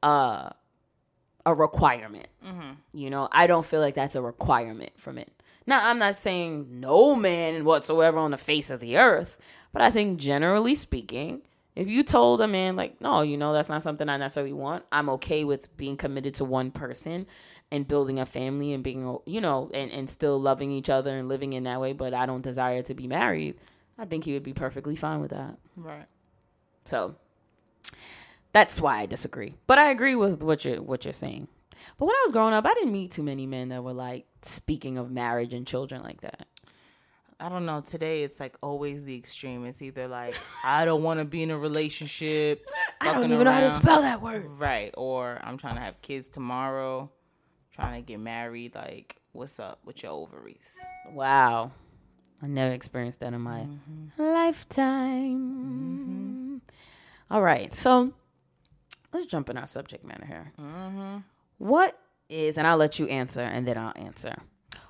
uh 0.04 0.52
a 1.46 1.54
requirement. 1.56 2.28
You 2.94 3.10
know, 3.10 3.28
I 3.32 3.48
don't 3.48 3.66
feel 3.66 3.80
like 3.80 3.96
that's 3.96 4.16
a 4.16 4.22
requirement 4.22 4.92
for 4.98 5.12
men. 5.12 5.26
Now, 5.66 5.90
I'm 5.90 6.00
not 6.00 6.16
saying 6.16 6.68
no 6.80 7.16
man 7.16 7.64
whatsoever 7.64 8.18
on 8.18 8.32
the 8.32 8.38
face 8.38 8.70
of 8.70 8.80
the 8.80 8.98
earth, 8.98 9.40
but 9.72 9.82
I 9.82 9.90
think 9.92 10.20
generally 10.20 10.76
speaking, 10.76 11.42
if 11.80 11.88
you 11.88 12.04
told 12.04 12.42
a 12.42 12.48
man 12.48 12.76
like, 12.76 13.00
no, 13.00 13.22
you 13.22 13.38
know, 13.38 13.54
that's 13.54 13.70
not 13.70 13.82
something 13.82 14.10
I 14.10 14.18
necessarily 14.18 14.52
want, 14.52 14.84
I'm 14.92 15.08
okay 15.12 15.46
with 15.46 15.76
being 15.78 15.96
committed 15.96 16.36
to 16.36 16.46
one 16.46 16.72
person 16.72 17.26
and 17.72 17.88
building 17.88 18.20
a 18.20 18.26
family 18.26 18.74
and 18.74 18.84
being, 18.84 19.18
you 19.26 19.40
know, 19.40 19.72
and, 19.74 19.90
and 19.90 20.10
still 20.10 20.40
loving 20.42 20.72
each 20.72 20.90
other 20.90 21.18
and 21.18 21.30
living 21.30 21.54
in 21.54 21.64
that 21.64 21.80
way, 21.80 21.94
but 21.94 22.14
I 22.14 22.26
don't 22.26 22.42
desire 22.42 22.82
to 22.82 22.94
be 22.94 23.08
married, 23.08 23.56
I 23.98 24.04
think 24.04 24.26
he 24.26 24.34
would 24.34 24.44
be 24.44 24.52
perfectly 24.52 24.98
fine 24.98 25.22
with 25.22 25.32
that. 25.32 25.58
Right. 25.78 26.06
So 26.84 27.16
that's 28.52 28.82
why 28.82 29.00
I 29.00 29.06
disagree. 29.06 29.56
But 29.66 29.78
I 29.78 29.90
agree 29.90 30.16
with 30.16 30.44
what 30.44 30.66
you're 30.66 30.82
what 30.82 31.06
you're 31.06 31.14
saying. 31.14 31.48
But 31.98 32.06
when 32.06 32.16
I 32.16 32.24
was 32.24 32.34
growing 32.34 32.54
up, 32.54 32.66
I 32.66 32.74
didn't 32.74 32.92
meet 32.92 33.12
too 33.12 33.24
many 33.24 33.48
men 33.48 33.70
that 33.70 33.84
were 33.84 33.94
like 33.94 34.26
speaking 34.42 34.98
of 34.98 35.12
marriage 35.12 35.54
and 35.54 35.66
children 35.66 36.04
like 36.04 36.22
that. 36.22 36.46
I 37.40 37.48
don't 37.48 37.66
know. 37.66 37.82
Today 37.82 38.24
it's 38.24 38.40
like 38.40 38.58
always 38.62 39.06
the 39.06 39.16
extreme. 39.16 39.66
It's 39.66 39.82
either 39.82 40.08
like 40.08 40.36
I 40.64 40.86
don't 40.86 41.04
want 41.04 41.20
to 41.20 41.26
be 41.26 41.42
in 41.42 41.52
a 41.52 41.58
relationship. 41.58 42.66
I 43.02 43.14
don't 43.14 43.32
even 43.32 43.46
know 43.46 43.52
how 43.52 43.62
to 43.62 43.70
spell 43.70 44.02
that 44.02 44.22
word. 44.22 44.46
Right. 44.46 44.94
Or 44.98 45.40
I'm 45.42 45.58
trying 45.58 45.76
to 45.76 45.82
have 45.82 46.02
kids 46.02 46.28
tomorrow, 46.28 47.10
trying 47.72 48.04
to 48.04 48.06
get 48.06 48.20
married. 48.20 48.76
Like, 48.76 49.16
what's 49.32 49.60
up 49.60 49.80
with 49.86 50.04
your 50.04 50.12
ovaries? 50.12 50.78
Wow. 51.12 51.72
I 52.42 52.48
never 52.48 52.74
experienced 52.74 53.22
that 53.22 53.34
in 53.34 53.42
my 53.42 53.62
mm-hmm. 53.62 54.22
lifetime. 54.22 55.40
Mm-hmm. 55.40 56.58
All 57.32 57.42
right. 57.42 57.74
So 57.74 58.14
let's 59.14 59.28
jump 59.28 59.50
in 59.50 59.58
our 59.58 59.68
subject 59.68 60.04
matter 60.06 60.26
here. 60.26 60.52
Mm-hmm. 60.60 61.18
What 61.58 61.98
is, 62.30 62.58
and 62.58 62.68
I'll 62.68 62.78
let 62.78 63.00
you 63.00 63.08
answer 63.08 63.42
and 63.42 63.68
then 63.68 63.78
I'll 63.78 63.94
answer. 63.96 64.36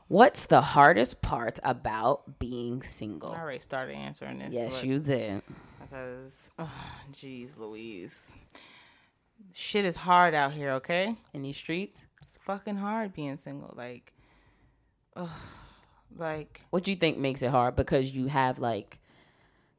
What's 0.09 0.45
the 0.45 0.59
hardest 0.61 1.21
part 1.21 1.59
about 1.63 2.39
being 2.39 2.81
single? 2.81 3.31
I 3.31 3.39
already 3.39 3.59
started 3.59 3.95
answering 3.95 4.39
this. 4.39 4.53
Yes, 4.53 4.83
you 4.83 4.99
did. 4.99 5.43
Because, 5.79 6.49
oh, 6.59 6.71
jeez, 7.13 7.57
Louise. 7.57 8.35
Shit 9.53 9.85
is 9.85 9.95
hard 9.95 10.33
out 10.33 10.51
here, 10.51 10.71
okay? 10.71 11.15
In 11.33 11.43
these 11.43 11.57
streets? 11.57 12.07
It's 12.21 12.37
fucking 12.41 12.75
hard 12.77 13.13
being 13.13 13.37
single. 13.37 13.73
Like, 13.77 14.13
ugh, 15.15 15.29
like, 16.17 16.65
What 16.71 16.83
do 16.83 16.91
you 16.91 16.97
think 16.97 17.17
makes 17.17 17.41
it 17.43 17.51
hard? 17.51 17.75
Because 17.75 18.11
you 18.11 18.27
have 18.27 18.59
like 18.59 18.99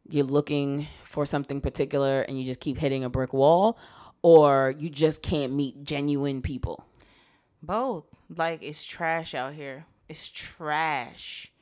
you're 0.09 0.25
looking 0.25 0.87
for 1.05 1.27
something 1.27 1.61
particular 1.61 2.23
and 2.23 2.38
you 2.38 2.45
just 2.45 2.61
keep 2.61 2.79
hitting 2.79 3.05
a 3.05 3.11
brick 3.11 3.33
wall, 3.33 3.79
or 4.23 4.75
you 4.79 4.90
just 4.90 5.23
can't 5.23 5.53
meet 5.53 5.83
genuine 5.85 6.40
people. 6.40 6.85
both. 7.62 8.05
Like, 8.35 8.62
it's 8.62 8.85
trash 8.85 9.35
out 9.35 9.55
here. 9.55 9.87
It's 10.11 10.29
trash. 10.29 11.53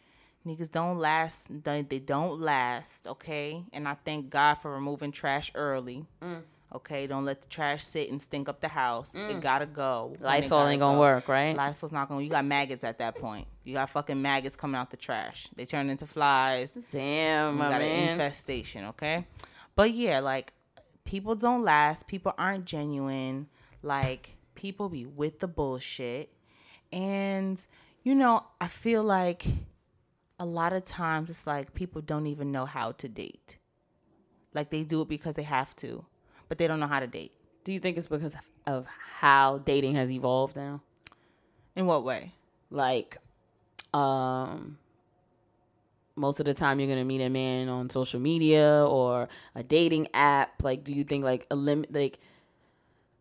Niggas 0.47 0.71
don't 0.71 0.99
last. 0.99 1.63
They 1.63 1.83
don't 1.83 2.41
last, 2.41 3.07
okay? 3.07 3.63
And 3.75 3.87
I 3.87 3.95
thank 4.07 4.31
God 4.31 4.55
for 4.55 4.73
removing 4.73 5.13
trash 5.13 5.53
early. 5.55 6.07
Mm. 6.23 6.41
Okay, 6.75 7.07
don't 7.07 7.27
let 7.27 7.43
the 7.43 7.49
trash 7.49 7.85
sit 7.85 8.11
and 8.11 8.21
stink 8.21 8.49
up 8.49 8.61
the 8.63 8.69
house. 8.69 9.15
It 9.15 9.43
gotta 9.43 9.67
go. 9.67 10.17
Lysol 10.21 10.61
gotta 10.61 10.71
ain't 10.71 10.81
gonna 10.81 10.97
go. 10.97 11.01
work, 11.01 11.29
right? 11.29 11.55
Lysol's 11.55 11.93
not 11.93 12.09
gonna. 12.09 12.23
You 12.23 12.31
got 12.31 12.47
maggots 12.47 12.85
at 12.85 12.99
that 13.01 13.17
point. 13.17 13.47
You 13.65 13.75
got 13.75 13.91
fucking 13.91 14.21
maggots 14.21 14.57
coming 14.57 14.77
out 14.77 14.91
the 14.91 14.97
trash. 14.97 15.49
They 15.55 15.67
turn 15.67 15.91
into 15.91 16.07
flies. 16.07 16.77
Damn, 16.91 17.55
You 17.57 17.63
got 17.63 17.83
an 17.83 18.11
infestation, 18.11 18.87
okay? 18.87 19.27
But 19.77 19.91
yeah, 19.91 20.21
like 20.21 20.55
people 21.05 21.35
don't 21.35 21.63
last. 21.63 22.09
People 22.09 22.33
aren't 22.39 22.65
genuine. 22.65 23.49
Like 23.83 24.37
people 24.55 24.89
be 24.89 25.05
with 25.05 25.41
the 25.41 25.49
bullshit. 25.49 26.33
And 26.93 27.61
you 28.09 28.15
know, 28.15 28.43
I 28.59 28.69
feel 28.69 29.05
like 29.05 29.45
a 30.41 30.47
lot 30.47 30.73
of 30.73 30.83
times 30.83 31.29
it's 31.29 31.47
like 31.47 31.75
people 31.75 32.01
don't 32.01 32.27
even 32.27 32.51
know 32.51 32.65
how 32.65 32.93
to 32.93 33.07
date. 33.07 33.59
Like 34.55 34.71
they 34.71 34.83
do 34.83 35.03
it 35.03 35.09
because 35.09 35.37
they 35.37 35.43
have 35.43 35.77
to, 35.77 36.07
but 36.49 36.57
they 36.57 36.67
don't 36.67 36.81
know 36.81 36.87
how 36.87 37.01
to 37.01 37.07
date. 37.07 37.33
Do 37.65 37.73
you 37.75 37.79
think 37.79 37.99
it's 37.99 38.07
because 38.07 38.35
of, 38.67 38.87
how 38.87 39.59
dating 39.59 39.97
has 39.97 40.11
evolved 40.11 40.57
now? 40.57 40.81
In 41.77 41.85
what 41.85 42.03
way? 42.03 42.33
Like, 42.71 43.19
um, 43.93 44.79
most 46.17 46.41
of 46.41 46.47
the 46.47 46.55
time 46.55 46.81
you're 46.81 46.89
gonna 46.89 47.05
meet 47.05 47.21
a 47.21 47.29
man 47.29 47.69
on 47.69 47.91
social 47.91 48.21
media 48.21 48.87
or 48.87 49.29
a 49.55 49.63
dating 49.63 50.09
app. 50.15 50.63
Like, 50.63 50.83
do 50.83 50.95
you 50.95 51.05
think 51.05 51.25
like 51.25 51.47
a 51.51 51.57
limit? 51.57 51.93
Like, 51.93 52.19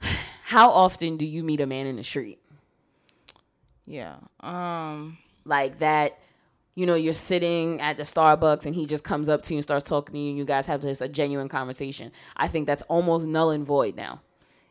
how 0.43 0.69
often 0.69 1.17
do 1.17 1.26
you 1.26 1.43
meet 1.43 1.60
a 1.60 1.67
man 1.67 1.88
in 1.88 1.97
the 1.97 2.04
street? 2.04 2.39
Yeah. 3.88 4.17
Um 4.41 5.17
like 5.45 5.80
that 5.80 6.19
you 6.76 6.86
know 6.86 6.93
you're 6.93 7.13
sitting 7.13 7.82
at 7.82 7.97
the 7.97 8.04
starbucks 8.04 8.65
and 8.65 8.76
he 8.76 8.86
just 8.86 9.04
comes 9.04 9.30
up 9.30 9.41
to 9.41 9.54
you 9.54 9.58
and 9.58 9.63
starts 9.63 9.89
talking 9.89 10.13
to 10.13 10.19
you 10.19 10.30
and 10.30 10.38
you 10.38 10.45
guys 10.45 10.67
have 10.67 10.82
this 10.82 11.02
a 11.02 11.08
genuine 11.08 11.47
conversation 11.50 12.12
i 12.36 12.47
think 12.47 12.67
that's 12.67 12.84
almost 12.84 13.26
null 13.26 13.50
and 13.50 13.65
void 13.65 13.95
now 13.95 14.21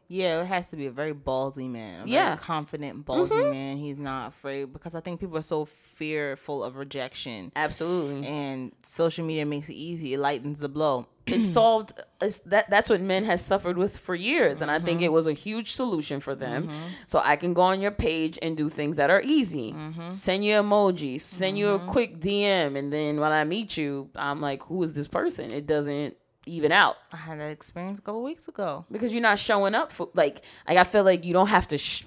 Yeah, 0.08 0.42
it 0.42 0.46
has 0.46 0.70
to 0.70 0.76
be 0.76 0.86
a 0.86 0.90
very 0.90 1.14
ballsy 1.14 1.68
man. 1.68 2.00
Very 2.00 2.12
Yeah. 2.12 2.36
confident, 2.36 3.04
ballsy 3.04 3.30
mm-hmm. 3.30 3.50
man. 3.50 3.76
He's 3.76 3.98
not 3.98 4.28
afraid 4.28 4.72
because 4.72 4.94
I 4.94 5.00
think 5.00 5.20
people 5.20 5.36
are 5.36 5.42
so 5.42 5.64
fearful 5.64 6.62
of 6.62 6.76
rejection. 6.76 7.52
absolutely 7.56 8.26
And 8.26 8.72
social 8.82 9.24
media 9.24 9.46
makes 9.46 9.68
it 9.68 9.74
easy. 9.74 10.14
It 10.14 10.18
lightens 10.18 10.58
the 10.58 10.68
blow. 10.68 11.06
it 11.26 11.42
solved 11.42 12.00
it's, 12.20 12.40
that 12.40 12.70
that's 12.70 12.88
what 12.88 13.00
men 13.00 13.24
has 13.24 13.44
suffered 13.44 13.76
with 13.76 13.98
for 13.98 14.14
years 14.14 14.62
and 14.62 14.70
i 14.70 14.78
think 14.78 14.98
mm-hmm. 14.98 15.06
it 15.06 15.12
was 15.12 15.26
a 15.26 15.32
huge 15.32 15.72
solution 15.72 16.20
for 16.20 16.36
them 16.36 16.68
mm-hmm. 16.68 16.86
so 17.06 17.20
i 17.24 17.34
can 17.34 17.52
go 17.52 17.62
on 17.62 17.80
your 17.80 17.90
page 17.90 18.38
and 18.42 18.56
do 18.56 18.68
things 18.68 18.96
that 18.96 19.10
are 19.10 19.20
easy 19.24 19.74
send 20.10 20.44
you 20.44 20.54
emojis 20.54 21.22
send 21.22 21.58
you 21.58 21.70
a 21.70 21.80
quick 21.80 22.20
dm 22.20 22.78
and 22.78 22.92
then 22.92 23.18
when 23.18 23.32
i 23.32 23.42
meet 23.42 23.76
you 23.76 24.08
i'm 24.14 24.40
like 24.40 24.62
who 24.64 24.80
is 24.84 24.92
this 24.92 25.08
person 25.08 25.52
it 25.52 25.66
doesn't 25.66 26.16
even 26.46 26.72
out 26.72 26.96
I 27.12 27.16
had 27.16 27.40
that 27.40 27.50
experience 27.50 27.98
a 27.98 28.02
couple 28.02 28.22
weeks 28.22 28.48
ago. 28.48 28.84
because 28.90 29.12
you're 29.12 29.22
not 29.22 29.38
showing 29.38 29.74
up 29.74 29.92
for 29.92 30.08
like 30.14 30.42
like 30.68 30.78
I 30.78 30.84
feel 30.84 31.04
like 31.04 31.24
you 31.24 31.32
don't 31.32 31.48
have 31.48 31.66
to 31.68 31.78
sh- 31.78 32.04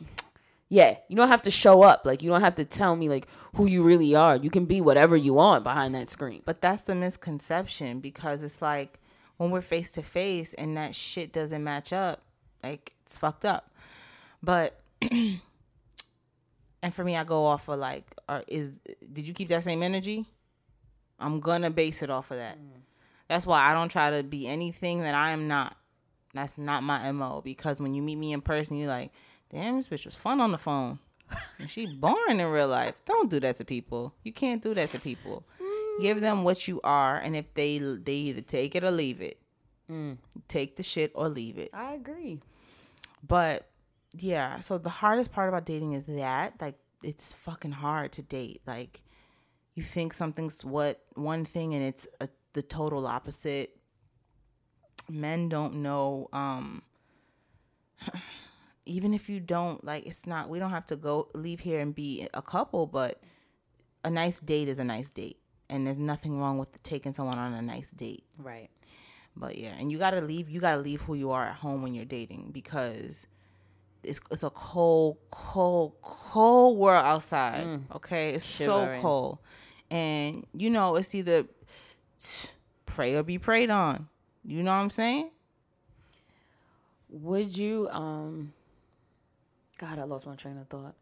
yeah, 0.72 0.98
you 1.08 1.16
don't 1.16 1.30
have 1.30 1.42
to 1.44 1.52
show 1.52 1.82
up. 1.82 2.06
Like 2.06 2.22
you 2.22 2.30
don't 2.30 2.42
have 2.42 2.56
to 2.56 2.64
tell 2.66 2.96
me 2.96 3.10
like 3.10 3.28
who 3.56 3.66
you 3.66 3.82
really 3.84 4.14
are. 4.16 4.36
You 4.36 4.52
can 4.52 4.66
be 4.66 4.82
whatever 4.82 5.18
you 5.18 5.34
want 5.34 5.64
behind 5.64 5.96
that 5.96 6.12
screen. 6.12 6.44
But 6.46 6.62
that's 6.62 6.84
the 6.84 6.94
misconception 6.94 8.00
because 8.02 8.44
it's 8.44 8.62
like 8.62 9.00
when 9.38 9.50
we're 9.50 9.62
face 9.62 9.92
to 9.94 10.04
face 10.04 10.54
and 10.54 10.78
that 10.78 10.94
shit 10.94 11.34
doesn't 11.34 11.64
match 11.64 11.92
up, 11.92 12.22
like 12.64 12.94
it's 13.04 13.18
fucked 13.18 13.46
up. 13.46 13.74
But 14.44 14.80
and 15.02 15.40
for 16.92 17.04
me, 17.04 17.18
I 17.18 17.24
go 17.24 17.46
off 17.46 17.68
of 17.68 17.80
like, 17.80 18.06
uh, 18.28 18.42
is 18.48 18.80
did 19.12 19.28
you 19.28 19.34
keep 19.34 19.48
that 19.50 19.64
same 19.64 19.82
energy? 19.82 20.26
I'm 21.20 21.40
gonna 21.40 21.72
base 21.72 22.04
it 22.04 22.10
off 22.12 22.30
of 22.32 22.38
that. 22.38 22.58
That's 23.30 23.46
why 23.46 23.62
I 23.62 23.74
don't 23.74 23.90
try 23.90 24.10
to 24.10 24.24
be 24.24 24.48
anything 24.48 25.04
that 25.04 25.16
I 25.16 25.30
am 25.32 25.48
not. 25.48 25.78
That's 26.34 26.58
not 26.58 26.84
my 26.84 27.12
mo. 27.12 27.42
Because 27.44 27.80
when 27.80 27.94
you 27.94 28.02
meet 28.02 28.18
me 28.18 28.34
in 28.34 28.42
person, 28.42 28.76
you're 28.76 28.90
like, 28.90 29.12
damn, 29.52 29.78
this 29.78 29.88
bitch 29.88 30.06
was 30.06 30.16
fun 30.16 30.42
on 30.42 30.52
the 30.52 30.58
phone. 30.58 31.00
And 31.60 31.70
she 31.70 31.86
boring 31.96 32.40
in 32.40 32.48
real 32.48 32.68
life. 32.68 33.00
Don't 33.06 33.30
do 33.30 33.40
that 33.42 33.56
to 33.58 33.66
people. 33.66 34.16
You 34.24 34.34
can't 34.34 34.62
do 34.62 34.74
that 34.74 34.90
to 34.90 35.00
people. 35.00 35.44
Give 36.02 36.22
them 36.22 36.44
what 36.44 36.68
you 36.68 36.80
are, 36.84 37.18
and 37.18 37.36
if 37.36 37.54
they 37.54 37.78
they 37.78 38.14
either 38.14 38.42
take 38.42 38.74
it 38.74 38.84
or 38.86 38.92
leave 38.92 39.22
it. 39.22 39.38
Mm. 39.92 40.18
Take 40.48 40.78
the 40.78 40.84
shit 40.84 41.12
or 41.14 41.28
leave 41.28 41.58
it. 41.58 41.70
I 41.74 41.94
agree. 41.94 42.42
But 43.28 43.70
yeah, 44.18 44.62
so 44.62 44.78
the 44.78 44.90
hardest 44.90 45.32
part 45.32 45.50
about 45.50 45.66
dating 45.66 45.94
is 45.94 46.06
that 46.06 46.54
like 46.62 46.78
it's 47.04 47.34
fucking 47.34 47.72
hard 47.72 48.14
to 48.14 48.22
date. 48.22 48.62
Like 48.66 49.02
you 49.76 49.84
think 49.84 50.14
something's 50.14 50.64
what 50.64 51.02
one 51.16 51.44
thing 51.46 51.74
and 51.74 51.84
it's 51.84 52.08
a, 52.22 52.30
the 52.54 52.62
total 52.62 53.06
opposite. 53.08 53.76
Men 55.10 55.50
don't 55.50 55.76
know 55.76 56.28
um 56.34 56.84
even 58.86 59.14
if 59.14 59.30
you 59.30 59.40
don't 59.40 59.84
like 59.84 60.06
it's 60.06 60.26
not 60.26 60.50
we 60.50 60.60
don't 60.60 60.72
have 60.72 60.86
to 60.88 60.96
go 60.96 61.28
leave 61.34 61.60
here 61.60 61.80
and 61.80 61.94
be 61.96 62.28
a 62.34 62.42
couple, 62.42 62.86
but 62.86 63.22
a 64.04 64.10
nice 64.10 64.40
date 64.40 64.68
is 64.68 64.80
a 64.80 64.84
nice 64.84 65.10
date. 65.10 65.38
And 65.70 65.86
there's 65.86 66.00
nothing 66.00 66.40
wrong 66.40 66.58
with 66.58 66.82
taking 66.82 67.14
someone 67.14 67.38
on 67.38 67.54
a 67.54 67.62
nice 67.62 67.92
date. 67.92 68.24
Right. 68.40 68.70
But 69.36 69.58
yeah, 69.58 69.74
and 69.80 69.92
you 69.92 69.98
gotta 69.98 70.22
leave. 70.22 70.50
You 70.50 70.60
gotta 70.60 70.82
leave 70.82 71.02
who 71.02 71.14
you 71.14 71.32
are 71.32 71.46
at 71.46 71.56
home 71.56 71.82
when 71.82 71.94
you're 71.94 72.06
dating 72.06 72.52
because 72.52 73.28
it's 74.04 74.20
it's 74.32 74.44
a 74.44 74.50
cold, 74.50 75.18
cold, 75.32 75.94
cold 76.02 76.78
world 76.78 77.06
outside. 77.06 77.82
Okay, 77.96 78.30
it's 78.30 78.46
so 78.46 79.00
cold, 79.02 79.40
and 79.92 80.46
you 80.54 80.70
know 80.70 80.96
it's 80.96 81.14
either 81.16 81.46
pray 82.86 83.16
or 83.16 83.24
be 83.24 83.38
prayed 83.38 83.70
on. 83.70 84.08
You 84.44 84.64
know 84.64 84.72
what 84.72 84.78
I'm 84.78 84.90
saying? 84.90 85.32
Would 87.10 87.58
you 87.58 87.88
um 87.90 88.54
God, 89.80 89.98
I 90.00 90.04
lost 90.04 90.26
my 90.28 90.36
train 90.36 90.58
of 90.58 90.68
thought. 90.68 90.96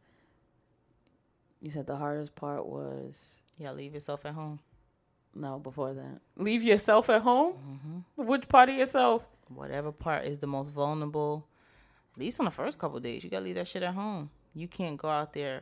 You 1.62 1.72
said 1.72 1.88
the 1.88 1.96
hardest 1.96 2.36
part 2.36 2.66
was 2.66 3.36
Yeah, 3.58 3.72
leave 3.72 3.94
yourself 3.94 4.26
at 4.26 4.34
home. 4.34 4.60
no 5.36 5.60
before 5.60 5.94
that. 5.94 6.22
Leave 6.36 6.64
yourself 6.64 7.10
at 7.10 7.22
home? 7.22 8.06
Which 8.16 8.48
part 8.48 8.70
of 8.70 8.76
yourself? 8.76 9.26
Whatever 9.50 9.92
part 9.92 10.26
is 10.26 10.40
the 10.40 10.48
most 10.48 10.70
vulnerable. 10.72 11.48
At 12.14 12.20
least 12.20 12.40
on 12.40 12.46
the 12.46 12.52
first 12.52 12.80
couple 12.80 13.00
days, 13.00 13.24
you 13.24 13.30
gotta 13.30 13.46
leave 13.46 13.56
that 13.56 13.68
shit 13.68 13.84
at 13.84 13.94
home. 13.94 14.30
You 14.54 14.68
can't 14.68 14.98
go 14.98 15.10
out 15.10 15.34
there 15.34 15.62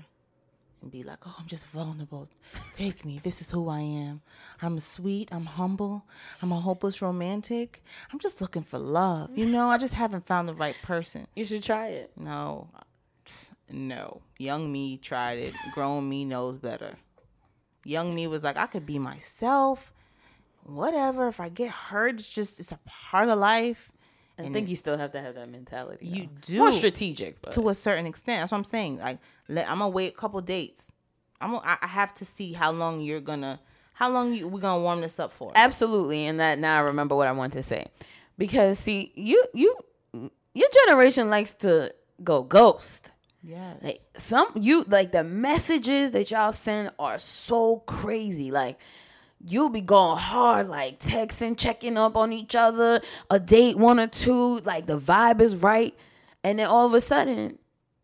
and 0.86 0.92
be 0.92 1.04
like, 1.04 1.20
"Oh, 1.26 1.36
I'm 1.40 1.48
just 1.48 1.66
vulnerable. 1.68 2.30
Take 2.74 3.04
me. 3.04 3.18
This 3.18 3.42
is 3.42 3.50
who 3.50 3.68
I 3.68 3.82
am. 3.82 4.22
I'm 4.62 4.80
sweet. 4.80 5.34
I'm 5.34 5.46
humble. 5.46 6.06
I'm 6.42 6.52
a 6.52 6.60
hopeless 6.60 7.02
romantic. 7.02 7.84
I'm 8.14 8.20
just 8.20 8.40
looking 8.40 8.62
for 8.62 8.78
love. 8.78 9.36
You 9.36 9.48
know, 9.48 9.68
I 9.68 9.78
just 9.80 9.96
haven't 9.96 10.28
found 10.28 10.48
the 10.48 10.54
right 10.54 10.78
person." 10.84 11.28
You 11.36 11.44
should 11.44 11.64
try 11.64 11.88
it. 11.88 12.12
No, 12.16 12.70
no. 13.70 14.22
Young 14.38 14.72
me 14.72 14.98
tried 14.98 15.40
it. 15.40 15.56
Grown 15.74 16.08
me 16.08 16.24
knows 16.24 16.60
better. 16.60 16.98
Young 17.84 18.14
me 18.14 18.28
was 18.28 18.44
like, 18.44 18.58
I 18.58 18.68
could 18.68 18.86
be 18.86 19.00
myself. 19.00 19.92
Whatever. 20.64 21.28
If 21.28 21.40
I 21.40 21.50
get 21.50 21.72
hurt, 21.72 22.16
it's 22.16 22.30
just 22.30 22.60
it's 22.60 22.72
a 22.72 22.80
part 22.86 23.30
of 23.30 23.40
life. 23.40 23.92
I 24.38 24.50
think 24.50 24.70
you 24.70 24.76
still 24.76 24.98
have 24.98 25.12
to 25.12 25.22
have 25.22 25.36
that 25.36 25.50
mentality. 25.50 26.06
You 26.08 26.24
though. 26.24 26.30
do. 26.42 26.58
More 26.58 26.72
strategic, 26.72 27.42
but 27.42 27.54
to 27.54 27.70
a 27.70 27.74
certain 27.76 28.06
extent. 28.06 28.42
That's 28.42 28.52
what 28.52 28.58
I'm 28.60 28.64
saying. 28.66 29.00
Like, 29.00 29.20
let, 29.48 29.70
I'm 29.70 29.80
gonna 29.80 29.90
wait 29.90 30.12
a 30.14 30.16
couple 30.16 30.42
dates. 30.42 30.92
I'm 31.40 31.52
gonna, 31.54 31.64
I 31.66 31.78
I 31.82 31.88
have 31.88 32.14
to 32.16 32.26
see 32.26 32.52
how 32.54 32.72
long 32.72 33.02
you're 33.02 33.22
gonna, 33.22 33.60
how 33.94 34.10
long 34.12 34.34
you 34.34 34.48
we 34.48 34.60
gonna 34.60 34.82
warm 34.82 35.02
this 35.02 35.20
up 35.20 35.32
for. 35.32 35.52
absolutely 35.56 36.26
and 36.26 36.40
that 36.40 36.60
now 36.60 36.78
i 36.78 36.80
remember 36.82 37.16
what 37.16 37.28
i 37.28 37.32
want 37.32 37.54
to 37.54 37.62
say 37.62 37.86
because 38.38 38.78
see 38.80 39.12
you 39.16 39.46
you 39.54 39.74
your 40.54 40.68
generation 40.86 41.30
likes 41.30 41.54
to 41.54 41.94
go 42.24 42.44
ghost 42.44 43.12
Yes. 43.44 43.78
like 43.84 44.00
some 44.18 44.48
you 44.56 44.84
like 44.88 45.12
the 45.12 45.24
messages 45.24 46.12
that 46.12 46.32
y'all 46.32 46.52
send 46.52 46.90
are 46.98 47.18
so 47.20 47.78
crazy 47.86 48.50
like 48.52 48.80
you'll 49.48 49.70
be 49.70 49.82
going 49.82 50.18
hard 50.18 50.68
like 50.68 51.00
texting 51.00 51.58
checking 51.58 51.98
up 51.98 52.16
on 52.16 52.34
each 52.34 52.56
other 52.56 53.02
a 53.30 53.40
date 53.40 53.76
one 53.78 54.00
or 54.00 54.08
two 54.08 54.60
like 54.60 54.86
the 54.86 54.98
vibe 54.98 55.42
is 55.42 55.56
right. 55.58 55.96
And 56.44 56.60
then 56.60 56.68
all 56.68 56.86
of 56.86 56.94
a 56.94 57.02
sudden 57.02 57.60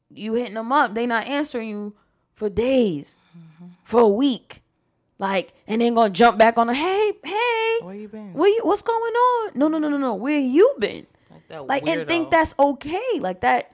you 0.10 0.34
hitting 0.34 0.56
them 0.56 0.72
up 0.72 0.94
they 0.94 1.06
not 1.06 1.28
answering 1.28 1.70
you 1.70 1.96
for 2.34 2.50
days 2.50 3.18
for 3.84 4.02
a 4.02 4.08
week. 4.08 4.62
Like 5.18 5.54
and 5.68 5.82
then 5.82 5.94
gonna 5.96 6.14
jump 6.14 6.38
back 6.38 6.58
on 6.58 6.70
a 6.70 6.74
hey 6.74 7.14
hey 7.24 7.80
Where 7.82 7.96
you 7.96 8.08
been? 8.08 8.34
where 8.34 8.50
you 8.50 8.62
what's 8.64 8.82
going 8.82 9.14
on? 9.14 9.52
No 9.56 9.68
no 9.68 9.78
no 9.78 9.90
no 9.90 9.98
no 9.98 10.16
where 10.16 10.40
you 10.40 10.74
been? 10.80 11.08
Like 11.50 11.68
like 11.68 11.88
and 11.88 12.08
think 12.08 12.32
that's 12.32 12.56
okay. 12.58 13.20
Like 13.20 13.42
that 13.42 13.72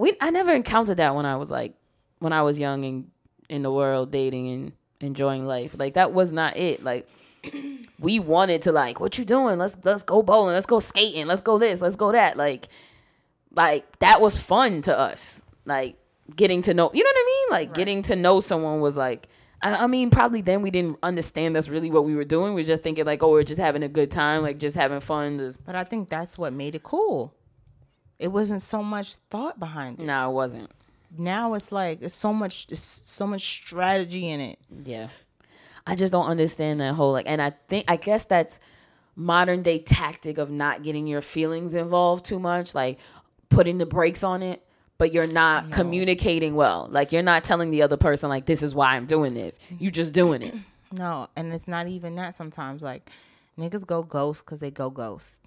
we 0.00 0.16
i 0.20 0.30
never 0.30 0.52
encountered 0.52 0.96
that 0.96 1.14
when 1.14 1.26
i 1.26 1.36
was 1.36 1.50
like 1.50 1.74
when 2.20 2.32
i 2.32 2.42
was 2.42 2.58
young 2.58 2.84
and 2.84 3.10
in 3.48 3.62
the 3.62 3.70
world 3.70 4.10
dating 4.10 4.48
and 4.48 4.72
enjoying 5.00 5.46
life. 5.46 5.78
Like 5.78 5.94
that 5.94 6.12
was 6.12 6.32
not 6.32 6.56
it. 6.56 6.82
Like 6.84 7.08
we 7.98 8.18
wanted 8.20 8.62
to 8.62 8.72
like 8.72 9.00
what 9.00 9.18
you 9.18 9.24
doing? 9.24 9.58
Let's 9.58 9.76
let's 9.84 10.02
go 10.02 10.22
bowling. 10.22 10.54
Let's 10.54 10.66
go 10.66 10.78
skating. 10.78 11.26
Let's 11.26 11.40
go 11.40 11.58
this. 11.58 11.80
Let's 11.80 11.96
go 11.96 12.12
that. 12.12 12.36
Like 12.36 12.68
like 13.54 13.98
that 14.00 14.20
was 14.20 14.38
fun 14.38 14.82
to 14.82 14.96
us. 14.96 15.42
Like 15.64 15.96
getting 16.36 16.62
to 16.62 16.74
know 16.74 16.90
you 16.94 17.02
know 17.02 17.08
what 17.08 17.16
i 17.16 17.26
mean? 17.26 17.58
Like 17.58 17.74
getting 17.74 18.02
to 18.02 18.16
know 18.16 18.40
someone 18.40 18.80
was 18.80 18.96
like 18.96 19.28
I, 19.62 19.84
I 19.84 19.86
mean 19.86 20.10
probably 20.10 20.42
then 20.42 20.62
we 20.62 20.70
didn't 20.70 20.98
understand 21.02 21.56
that's 21.56 21.68
really 21.68 21.90
what 21.90 22.04
we 22.04 22.14
were 22.14 22.24
doing. 22.24 22.54
We 22.54 22.62
were 22.62 22.66
just 22.66 22.82
thinking 22.82 23.04
like 23.04 23.22
oh 23.22 23.30
we're 23.30 23.42
just 23.42 23.60
having 23.60 23.82
a 23.82 23.88
good 23.88 24.10
time 24.10 24.42
like 24.42 24.58
just 24.58 24.76
having 24.76 25.00
fun. 25.00 25.38
Just 25.38 25.64
But 25.64 25.74
I 25.74 25.84
think 25.84 26.08
that's 26.08 26.38
what 26.38 26.52
made 26.52 26.74
it 26.74 26.82
cool. 26.82 27.34
It 28.18 28.28
wasn't 28.28 28.60
so 28.60 28.82
much 28.82 29.16
thought 29.16 29.58
behind 29.58 30.00
it. 30.00 30.04
no 30.04 30.30
it 30.30 30.34
wasn't 30.34 30.70
Now 31.16 31.54
it's 31.54 31.72
like 31.72 32.02
it's 32.02 32.14
so 32.14 32.32
much, 32.32 32.66
it's 32.70 33.02
so 33.04 33.26
much 33.26 33.42
strategy 33.42 34.28
in 34.28 34.40
it. 34.40 34.58
Yeah. 34.84 35.08
I 35.86 35.96
just 35.96 36.12
don't 36.12 36.26
understand 36.26 36.80
that 36.80 36.94
whole 36.94 37.12
like 37.12 37.28
and 37.28 37.40
I 37.42 37.50
think 37.68 37.84
I 37.88 37.96
guess 37.96 38.24
that's 38.24 38.60
modern 39.16 39.62
day 39.62 39.78
tactic 39.78 40.38
of 40.38 40.50
not 40.50 40.82
getting 40.82 41.06
your 41.06 41.20
feelings 41.20 41.74
involved 41.74 42.24
too 42.24 42.38
much, 42.38 42.74
like 42.74 42.98
putting 43.48 43.78
the 43.78 43.86
brakes 43.86 44.22
on 44.22 44.42
it, 44.42 44.62
but 44.98 45.12
you're 45.12 45.32
not 45.32 45.72
communicating 45.72 46.54
well. 46.54 46.88
Like 46.90 47.12
you're 47.12 47.22
not 47.22 47.42
telling 47.44 47.70
the 47.70 47.82
other 47.82 47.96
person 47.96 48.28
like 48.28 48.46
this 48.46 48.62
is 48.62 48.74
why 48.74 48.94
I'm 48.94 49.06
doing 49.06 49.34
this. 49.34 49.58
You 49.78 49.90
just 49.90 50.14
doing 50.14 50.42
it. 50.42 50.54
No, 50.92 51.28
and 51.36 51.52
it's 51.52 51.68
not 51.68 51.86
even 51.86 52.16
that 52.16 52.34
sometimes. 52.34 52.82
Like, 52.82 53.08
niggas 53.56 53.86
go 53.86 54.02
ghost 54.02 54.44
because 54.44 54.58
they 54.60 54.70
go 54.72 54.90
ghost. 54.90 55.40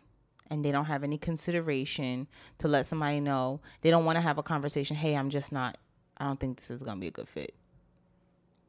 And 0.50 0.64
they 0.64 0.72
don't 0.72 0.86
have 0.86 1.04
any 1.04 1.18
consideration 1.18 2.28
to 2.60 2.68
let 2.68 2.86
somebody 2.86 3.20
know. 3.20 3.62
They 3.82 3.90
don't 3.90 4.06
want 4.06 4.18
to 4.18 4.22
have 4.22 4.38
a 4.38 4.44
conversation. 4.44 4.96
Hey, 4.96 5.16
I'm 5.16 5.30
just 5.30 5.52
not, 5.52 5.78
I 6.18 6.26
don't 6.26 6.40
think 6.40 6.58
this 6.58 6.70
is 6.70 6.84
going 6.84 6.98
to 6.98 7.02
be 7.02 7.08
a 7.08 7.12
good 7.12 7.28
fit. 7.28 7.56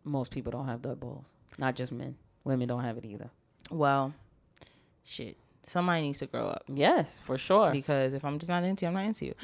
Most 0.05 0.31
people 0.31 0.53
don't 0.53 0.69
have 0.69 0.83
that 0.83 1.01
balls. 1.01 1.27
Not 1.59 1.75
just 1.75 1.93
men. 1.93 2.17
Women 2.45 2.69
don't 2.69 2.85
have 2.85 2.99
it 2.99 3.05
either. 3.05 3.31
Well, 3.71 4.15
shit. 5.05 5.37
Somebody 5.67 6.03
needs 6.03 6.19
to 6.19 6.27
grow 6.27 6.47
up. 6.49 6.63
Yes, 6.69 7.19
for 7.23 7.39
sure. 7.39 7.71
Because 7.73 8.13
if 8.15 8.25
I'm 8.25 8.39
just 8.39 8.51
not 8.51 8.65
into 8.65 8.85
you, 8.85 8.89
I'm 8.89 8.95
not 8.95 9.05
into 9.05 9.27
you. 9.27 9.35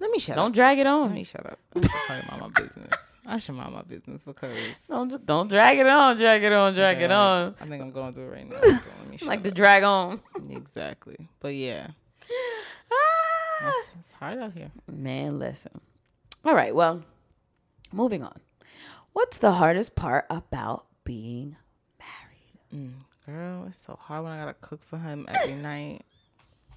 Let 0.00 0.10
me 0.10 0.18
shut 0.18 0.36
Don't 0.36 0.48
up. 0.48 0.54
drag 0.54 0.78
it 0.78 0.86
on. 0.86 1.02
Let 1.06 1.12
me 1.14 1.24
shut 1.24 1.46
up. 1.46 1.58
I'm 1.74 1.82
talking 1.82 2.24
about 2.28 2.40
my 2.40 2.48
business. 2.62 2.92
I 3.26 3.38
should 3.38 3.54
mind 3.56 3.74
my 3.74 3.82
business 3.82 4.24
because. 4.24 4.56
Don't 4.88 5.26
don't 5.26 5.48
drag 5.48 5.78
it 5.78 5.86
on, 5.86 6.16
drag 6.16 6.42
it 6.42 6.52
on, 6.52 6.74
drag 6.74 7.00
it 7.02 7.10
on. 7.12 7.54
I 7.60 7.66
think 7.66 7.82
I'm 7.82 7.90
going 7.92 8.14
through 8.14 8.28
it 8.28 8.32
right 8.32 8.48
now. 8.48 8.60
So 8.62 8.90
let 9.00 9.08
me 9.10 9.16
shut 9.18 9.28
Like 9.28 9.42
the 9.42 9.50
drag 9.50 9.82
on. 9.82 10.20
Exactly. 10.50 11.28
But 11.40 11.54
yeah, 11.54 11.88
Ah. 12.90 13.68
it's, 13.68 13.90
it's 14.00 14.12
hard 14.12 14.38
out 14.38 14.52
here. 14.54 14.70
Man, 14.90 15.38
listen. 15.38 15.80
All 16.44 16.54
right, 16.54 16.74
well, 16.74 17.02
moving 17.92 18.22
on. 18.22 18.40
What's 19.12 19.38
the 19.38 19.52
hardest 19.52 19.94
part 19.94 20.24
about 20.30 20.86
being 21.04 21.56
married? 22.72 22.94
Girl, 23.28 23.66
it's 23.68 23.78
so 23.78 23.94
hard 24.00 24.24
when 24.24 24.32
I 24.32 24.38
gotta 24.38 24.54
cook 24.54 24.82
for 24.82 24.96
him 24.98 25.26
every 25.28 25.56
night. 25.56 26.00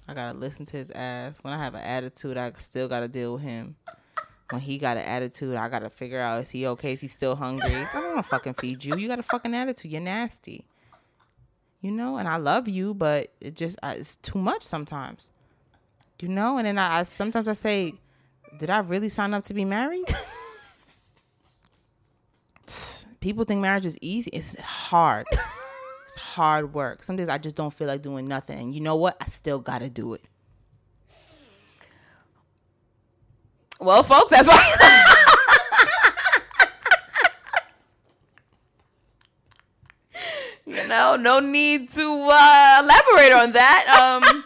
I 0.06 0.12
gotta 0.12 0.36
listen 0.36 0.66
to 0.66 0.76
his 0.76 0.90
ass. 0.90 1.38
When 1.40 1.54
I 1.54 1.56
have 1.56 1.74
an 1.74 1.80
attitude, 1.80 2.36
I 2.36 2.52
still 2.58 2.88
gotta 2.88 3.08
deal 3.08 3.32
with 3.32 3.42
him. 3.42 3.76
When 4.50 4.60
he 4.60 4.76
got 4.76 4.98
an 4.98 5.04
attitude, 5.04 5.56
I 5.56 5.70
gotta 5.70 5.88
figure 5.88 6.20
out 6.20 6.42
is 6.42 6.50
he 6.50 6.66
okay? 6.66 6.92
Is 6.92 7.00
he 7.00 7.08
still 7.08 7.36
hungry? 7.36 7.70
I 7.72 7.88
don't 7.94 8.08
wanna 8.10 8.22
fucking 8.22 8.52
feed 8.54 8.84
you. 8.84 8.98
You 8.98 9.08
got 9.08 9.18
a 9.18 9.22
fucking 9.22 9.54
attitude. 9.54 9.90
You're 9.92 10.02
nasty. 10.02 10.66
you 11.80 11.90
know, 11.90 12.16
and 12.16 12.28
I 12.28 12.36
love 12.36 12.68
you, 12.68 12.94
but 12.94 13.32
it 13.40 13.56
just 13.56 13.78
uh, 13.82 13.94
it's 13.96 14.16
too 14.16 14.38
much 14.38 14.62
sometimes, 14.62 15.30
you 16.20 16.28
know. 16.28 16.58
And 16.58 16.66
then 16.66 16.78
I, 16.78 17.00
I 17.00 17.02
sometimes 17.04 17.48
I 17.48 17.54
say, 17.54 17.94
did 18.58 18.70
I 18.70 18.78
really 18.80 19.08
sign 19.08 19.34
up 19.34 19.44
to 19.44 19.54
be 19.54 19.64
married? 19.64 20.04
People 23.20 23.44
think 23.44 23.60
marriage 23.60 23.86
is 23.86 23.98
easy. 24.00 24.30
It's 24.32 24.58
hard. 24.60 25.26
Hard 26.32 26.74
work. 26.74 27.04
Some 27.04 27.16
days 27.16 27.28
I 27.28 27.38
just 27.38 27.56
don't 27.56 27.72
feel 27.72 27.86
like 27.86 28.02
doing 28.02 28.26
nothing. 28.26 28.58
And 28.58 28.74
you 28.74 28.80
know 28.80 28.96
what? 28.96 29.16
I 29.20 29.26
still 29.26 29.58
gotta 29.58 29.88
do 29.90 30.14
it. 30.14 30.22
Well, 33.80 34.02
folks, 34.02 34.30
that's 34.30 34.48
why. 34.48 35.04
you 40.66 40.88
know, 40.88 41.16
no 41.16 41.40
need 41.40 41.88
to 41.90 42.28
uh, 42.30 42.80
elaborate 42.82 43.32
on 43.32 43.52
that. 43.52 44.22
Um, 44.22 44.44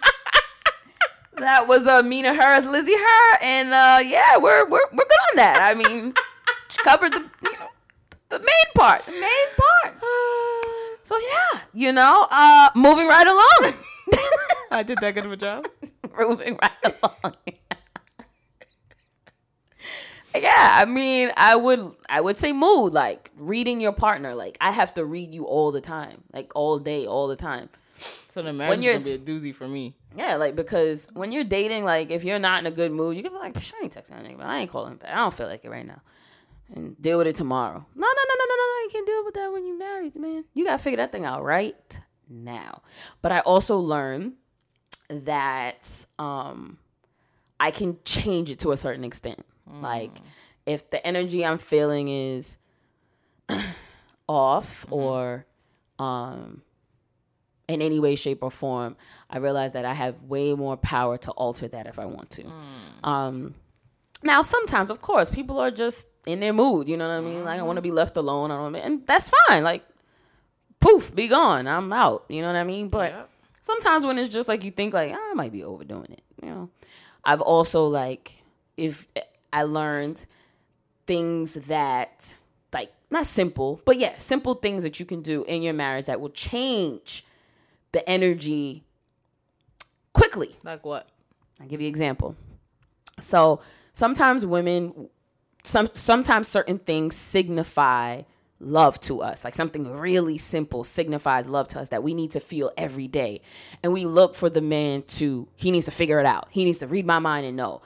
that 1.36 1.68
was 1.68 1.86
uh, 1.86 2.02
Mina 2.02 2.34
her 2.34 2.54
as 2.54 2.66
Lizzie 2.66 2.96
her, 2.96 3.38
and 3.42 3.68
uh, 3.74 3.98
yeah, 4.02 4.38
we're 4.38 4.64
we're 4.64 4.88
we're 4.90 5.04
good 5.04 5.20
on 5.30 5.36
that. 5.36 5.60
I 5.62 5.74
mean, 5.74 6.14
she 6.68 6.78
covered 6.82 7.12
the 7.12 7.22
you 7.42 7.52
know 7.52 7.68
the 8.30 8.38
main 8.38 8.72
part, 8.74 9.02
the 9.04 9.12
main 9.12 9.48
part. 9.58 9.94
So 11.06 11.16
yeah, 11.16 11.60
you 11.72 11.92
know, 11.92 12.26
uh, 12.32 12.70
moving 12.74 13.06
right 13.06 13.28
along. 13.28 13.74
I 14.72 14.82
did 14.82 14.98
that 14.98 15.14
good 15.14 15.24
of 15.24 15.30
a 15.30 15.36
job. 15.36 15.68
moving 16.18 16.58
right 16.60 16.94
along. 17.00 17.36
yeah, 20.34 20.78
I 20.80 20.84
mean, 20.84 21.30
I 21.36 21.54
would 21.54 21.92
I 22.08 22.20
would 22.20 22.36
say 22.36 22.52
mood 22.52 22.92
like 22.92 23.30
reading 23.36 23.80
your 23.80 23.92
partner. 23.92 24.34
Like 24.34 24.58
I 24.60 24.72
have 24.72 24.94
to 24.94 25.04
read 25.04 25.32
you 25.32 25.44
all 25.44 25.70
the 25.70 25.80
time, 25.80 26.24
like 26.32 26.50
all 26.56 26.80
day, 26.80 27.06
all 27.06 27.28
the 27.28 27.36
time. 27.36 27.68
So 28.26 28.42
the 28.42 28.52
marriage 28.52 28.80
is 28.80 28.86
gonna 28.86 28.98
be 28.98 29.12
a 29.12 29.18
doozy 29.18 29.54
for 29.54 29.68
me. 29.68 29.94
Yeah, 30.16 30.34
like 30.34 30.56
because 30.56 31.08
when 31.12 31.30
you're 31.30 31.44
dating, 31.44 31.84
like 31.84 32.10
if 32.10 32.24
you're 32.24 32.40
not 32.40 32.58
in 32.58 32.66
a 32.66 32.72
good 32.72 32.90
mood, 32.90 33.16
you 33.16 33.22
can 33.22 33.30
be 33.30 33.38
like, 33.38 33.54
"Psh, 33.54 33.74
I 33.80 33.84
ain't 33.84 33.94
texting 33.94 34.08
that 34.08 34.24
nigga, 34.24 34.42
I 34.42 34.58
ain't 34.58 34.72
calling 34.72 34.90
him 34.90 34.98
back. 34.98 35.12
I 35.12 35.18
don't 35.18 35.32
feel 35.32 35.46
like 35.46 35.64
it 35.64 35.70
right 35.70 35.86
now. 35.86 36.00
And 36.74 37.00
deal 37.00 37.18
with 37.18 37.28
it 37.28 37.36
tomorrow. 37.36 37.86
No, 37.94 38.06
no, 38.08 38.22
no, 38.28 38.35
You 38.86 38.92
can't 38.92 39.06
deal 39.06 39.24
with 39.24 39.34
that 39.34 39.52
when 39.52 39.66
you're 39.66 39.76
married, 39.76 40.14
man. 40.14 40.44
You 40.54 40.64
gotta 40.64 40.80
figure 40.80 40.98
that 40.98 41.10
thing 41.10 41.24
out 41.24 41.42
right 41.42 42.00
now. 42.28 42.82
But 43.20 43.32
I 43.32 43.40
also 43.40 43.78
learned 43.78 44.34
that 45.08 46.06
um 46.20 46.78
I 47.58 47.72
can 47.72 47.98
change 48.04 48.48
it 48.48 48.60
to 48.60 48.70
a 48.70 48.76
certain 48.76 49.02
extent. 49.02 49.44
Like 49.68 50.12
if 50.66 50.88
the 50.90 51.04
energy 51.04 51.44
I'm 51.44 51.58
feeling 51.58 52.06
is 52.06 52.58
off 54.28 54.86
or 54.90 55.46
um 55.98 56.62
in 57.66 57.82
any 57.82 57.98
way, 57.98 58.14
shape, 58.14 58.44
or 58.44 58.50
form, 58.52 58.96
I 59.28 59.38
realize 59.38 59.72
that 59.72 59.84
I 59.84 59.92
have 59.94 60.22
way 60.22 60.54
more 60.54 60.76
power 60.76 61.16
to 61.18 61.32
alter 61.32 61.66
that 61.66 61.88
if 61.88 61.98
I 61.98 62.04
want 62.04 62.30
to. 62.30 62.44
Um, 63.02 63.54
now, 64.22 64.42
sometimes, 64.42 64.90
of 64.90 65.00
course, 65.02 65.30
people 65.30 65.58
are 65.58 65.70
just 65.70 66.08
in 66.26 66.40
their 66.40 66.52
mood. 66.52 66.88
You 66.88 66.96
know 66.96 67.08
what 67.08 67.14
I 67.14 67.20
mean? 67.20 67.44
Like, 67.44 67.60
I 67.60 67.62
want 67.62 67.76
to 67.76 67.82
be 67.82 67.90
left 67.90 68.16
alone. 68.16 68.50
I 68.50 68.56
don't, 68.56 68.74
and 68.76 69.06
that's 69.06 69.30
fine. 69.48 69.62
Like, 69.62 69.84
poof, 70.80 71.14
be 71.14 71.28
gone. 71.28 71.66
I'm 71.66 71.92
out. 71.92 72.24
You 72.28 72.42
know 72.42 72.48
what 72.48 72.56
I 72.56 72.64
mean? 72.64 72.88
But 72.88 73.12
Yep. 73.12 73.30
sometimes 73.60 74.06
when 74.06 74.18
it's 74.18 74.32
just 74.32 74.48
like 74.48 74.64
you 74.64 74.70
think, 74.70 74.94
like, 74.94 75.12
"Ah, 75.14 75.30
I 75.30 75.34
might 75.34 75.52
be 75.52 75.62
overdoing 75.64 76.10
it. 76.10 76.22
You 76.42 76.48
know, 76.50 76.70
I've 77.24 77.40
also 77.40 77.86
like 77.86 78.42
if 78.76 79.06
I 79.52 79.62
learned 79.64 80.26
things 81.06 81.54
that 81.54 82.36
like 82.72 82.92
not 83.10 83.26
simple, 83.26 83.80
but 83.84 83.96
yeah, 83.98 84.16
simple 84.18 84.54
things 84.54 84.82
that 84.82 84.98
you 85.00 85.06
can 85.06 85.22
do 85.22 85.44
in 85.44 85.62
your 85.62 85.72
marriage 85.74 86.06
that 86.06 86.20
will 86.20 86.30
change 86.30 87.24
the 87.92 88.06
energy 88.08 88.84
quickly. 90.12 90.56
Like 90.64 90.84
what? 90.84 91.08
I'll 91.60 91.66
give 91.68 91.80
you 91.80 91.86
an 91.86 91.90
example. 91.90 92.36
So 93.20 93.60
sometimes 93.96 94.44
women, 94.44 95.08
some 95.64 95.88
sometimes 95.94 96.48
certain 96.48 96.78
things 96.78 97.16
signify 97.16 98.22
love 98.60 99.00
to 99.00 99.22
us. 99.22 99.42
Like 99.42 99.54
something 99.54 99.90
really 99.90 100.36
simple 100.36 100.84
signifies 100.84 101.46
love 101.46 101.66
to 101.68 101.80
us 101.80 101.88
that 101.88 102.02
we 102.02 102.12
need 102.12 102.32
to 102.32 102.40
feel 102.40 102.70
every 102.76 103.08
day. 103.08 103.40
And 103.82 103.94
we 103.94 104.04
look 104.04 104.34
for 104.34 104.50
the 104.50 104.60
man 104.60 105.02
to, 105.18 105.48
he 105.56 105.70
needs 105.70 105.86
to 105.86 105.92
figure 105.92 106.20
it 106.20 106.26
out. 106.26 106.48
He 106.50 106.66
needs 106.66 106.78
to 106.78 106.86
read 106.86 107.06
my 107.06 107.20
mind 107.20 107.46
and 107.46 107.56
know. 107.56 107.80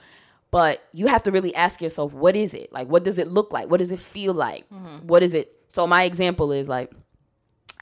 But 0.51 0.85
you 0.91 1.07
have 1.07 1.23
to 1.23 1.31
really 1.31 1.55
ask 1.55 1.81
yourself, 1.81 2.11
what 2.13 2.35
is 2.35 2.53
it? 2.53 2.73
Like, 2.73 2.89
what 2.89 3.05
does 3.05 3.17
it 3.17 3.29
look 3.29 3.53
like? 3.53 3.71
What 3.71 3.77
does 3.77 3.93
it 3.93 3.99
feel 3.99 4.33
like? 4.33 4.65
What 5.07 5.23
is 5.23 5.33
it? 5.33 5.55
So 5.69 5.87
my 5.87 6.03
example 6.03 6.51
is 6.51 6.67
like, 6.67 6.91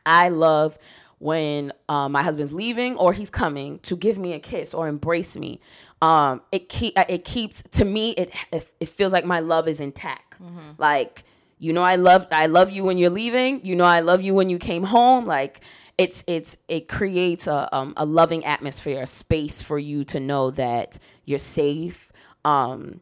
I 0.06 0.30
love 0.30 0.78
when 1.18 1.74
um, 1.90 2.12
my 2.12 2.24
husband's 2.24 2.54
leaving 2.54 2.96
or 2.96 3.12
he's 3.12 3.30
coming 3.30 3.80
to 3.80 3.98
give 3.98 4.18
me 4.18 4.34
a 4.34 4.40
kiss 4.40 4.74
or 4.74 4.88
embrace 4.88 5.36
me. 5.36 5.60
Um, 6.02 6.42
it 6.52 6.70
keep 6.70 6.94
it 6.98 7.26
keeps 7.26 7.62
to 7.72 7.84
me 7.84 8.12
it 8.12 8.34
it, 8.54 8.88
feels 8.90 9.12
like 9.12 9.26
my 9.26 9.40
love 9.42 9.68
is 9.68 9.80
intact. 9.82 10.40
Like 10.78 11.24
you 11.58 11.74
know 11.74 11.84
I 11.84 11.96
love 11.98 12.28
I 12.32 12.46
love 12.46 12.72
you 12.72 12.86
when 12.86 12.98
you're 12.98 13.10
leaving. 13.10 13.66
You 13.66 13.76
know 13.76 13.84
I 13.84 14.00
love 14.00 14.22
you 14.22 14.34
when 14.34 14.50
you 14.50 14.58
came 14.60 14.84
home. 14.84 15.26
Like 15.26 15.62
it's 15.98 16.24
it's 16.28 16.58
it 16.70 16.88
creates 16.88 17.48
a 17.48 17.68
um, 17.76 17.94
a 17.98 18.06
loving 18.06 18.46
atmosphere, 18.46 19.02
a 19.02 19.08
space 19.08 19.62
for 19.62 19.78
you 19.78 20.06
to 20.06 20.20
know 20.20 20.52
that 20.52 20.98
you're 21.26 21.38
safe. 21.38 22.12
Um, 22.46 23.02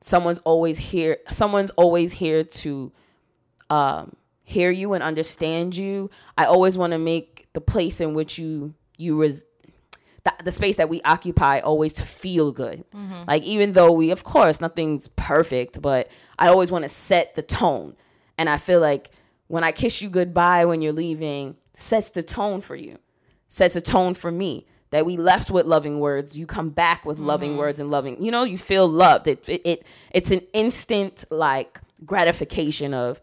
someone's 0.00 0.40
always 0.40 0.78
here. 0.78 1.18
Someone's 1.28 1.70
always 1.72 2.12
here 2.12 2.42
to 2.42 2.92
um, 3.70 4.16
hear 4.42 4.70
you 4.70 4.92
and 4.94 5.02
understand 5.02 5.76
you. 5.76 6.10
I 6.36 6.46
always 6.46 6.76
want 6.76 6.92
to 6.92 6.98
make 6.98 7.46
the 7.52 7.60
place 7.60 8.00
in 8.00 8.14
which 8.14 8.38
you 8.38 8.74
you 8.96 9.20
res- 9.20 9.44
the, 10.26 10.44
the 10.44 10.52
space 10.52 10.76
that 10.76 10.88
we 10.88 11.00
occupy 11.02 11.60
always 11.60 11.92
to 11.94 12.04
feel 12.04 12.50
good. 12.50 12.84
Mm-hmm. 12.94 13.22
Like 13.28 13.44
even 13.44 13.72
though 13.72 13.92
we 13.92 14.10
of 14.10 14.24
course 14.24 14.60
nothing's 14.60 15.08
perfect, 15.08 15.80
but 15.80 16.10
I 16.38 16.48
always 16.48 16.70
want 16.70 16.82
to 16.82 16.88
set 16.88 17.36
the 17.36 17.42
tone. 17.42 17.96
And 18.36 18.50
I 18.50 18.56
feel 18.56 18.80
like 18.80 19.10
when 19.46 19.62
I 19.62 19.72
kiss 19.72 20.02
you 20.02 20.10
goodbye 20.10 20.64
when 20.64 20.82
you're 20.82 20.92
leaving 20.92 21.56
sets 21.74 22.10
the 22.10 22.22
tone 22.22 22.60
for 22.60 22.74
you. 22.74 22.98
Sets 23.48 23.76
a 23.76 23.80
tone 23.80 24.14
for 24.14 24.30
me. 24.30 24.66
That 24.90 25.04
we 25.04 25.16
left 25.16 25.50
with 25.50 25.66
loving 25.66 25.98
words, 25.98 26.38
you 26.38 26.46
come 26.46 26.70
back 26.70 27.04
with 27.04 27.18
loving 27.18 27.50
mm-hmm. 27.50 27.58
words 27.58 27.80
and 27.80 27.90
loving. 27.90 28.22
You 28.22 28.30
know, 28.30 28.44
you 28.44 28.56
feel 28.56 28.86
loved. 28.86 29.26
It, 29.26 29.46
it 29.48 29.60
it 29.64 29.86
it's 30.12 30.30
an 30.30 30.40
instant 30.52 31.24
like 31.30 31.80
gratification 32.04 32.94
of 32.94 33.20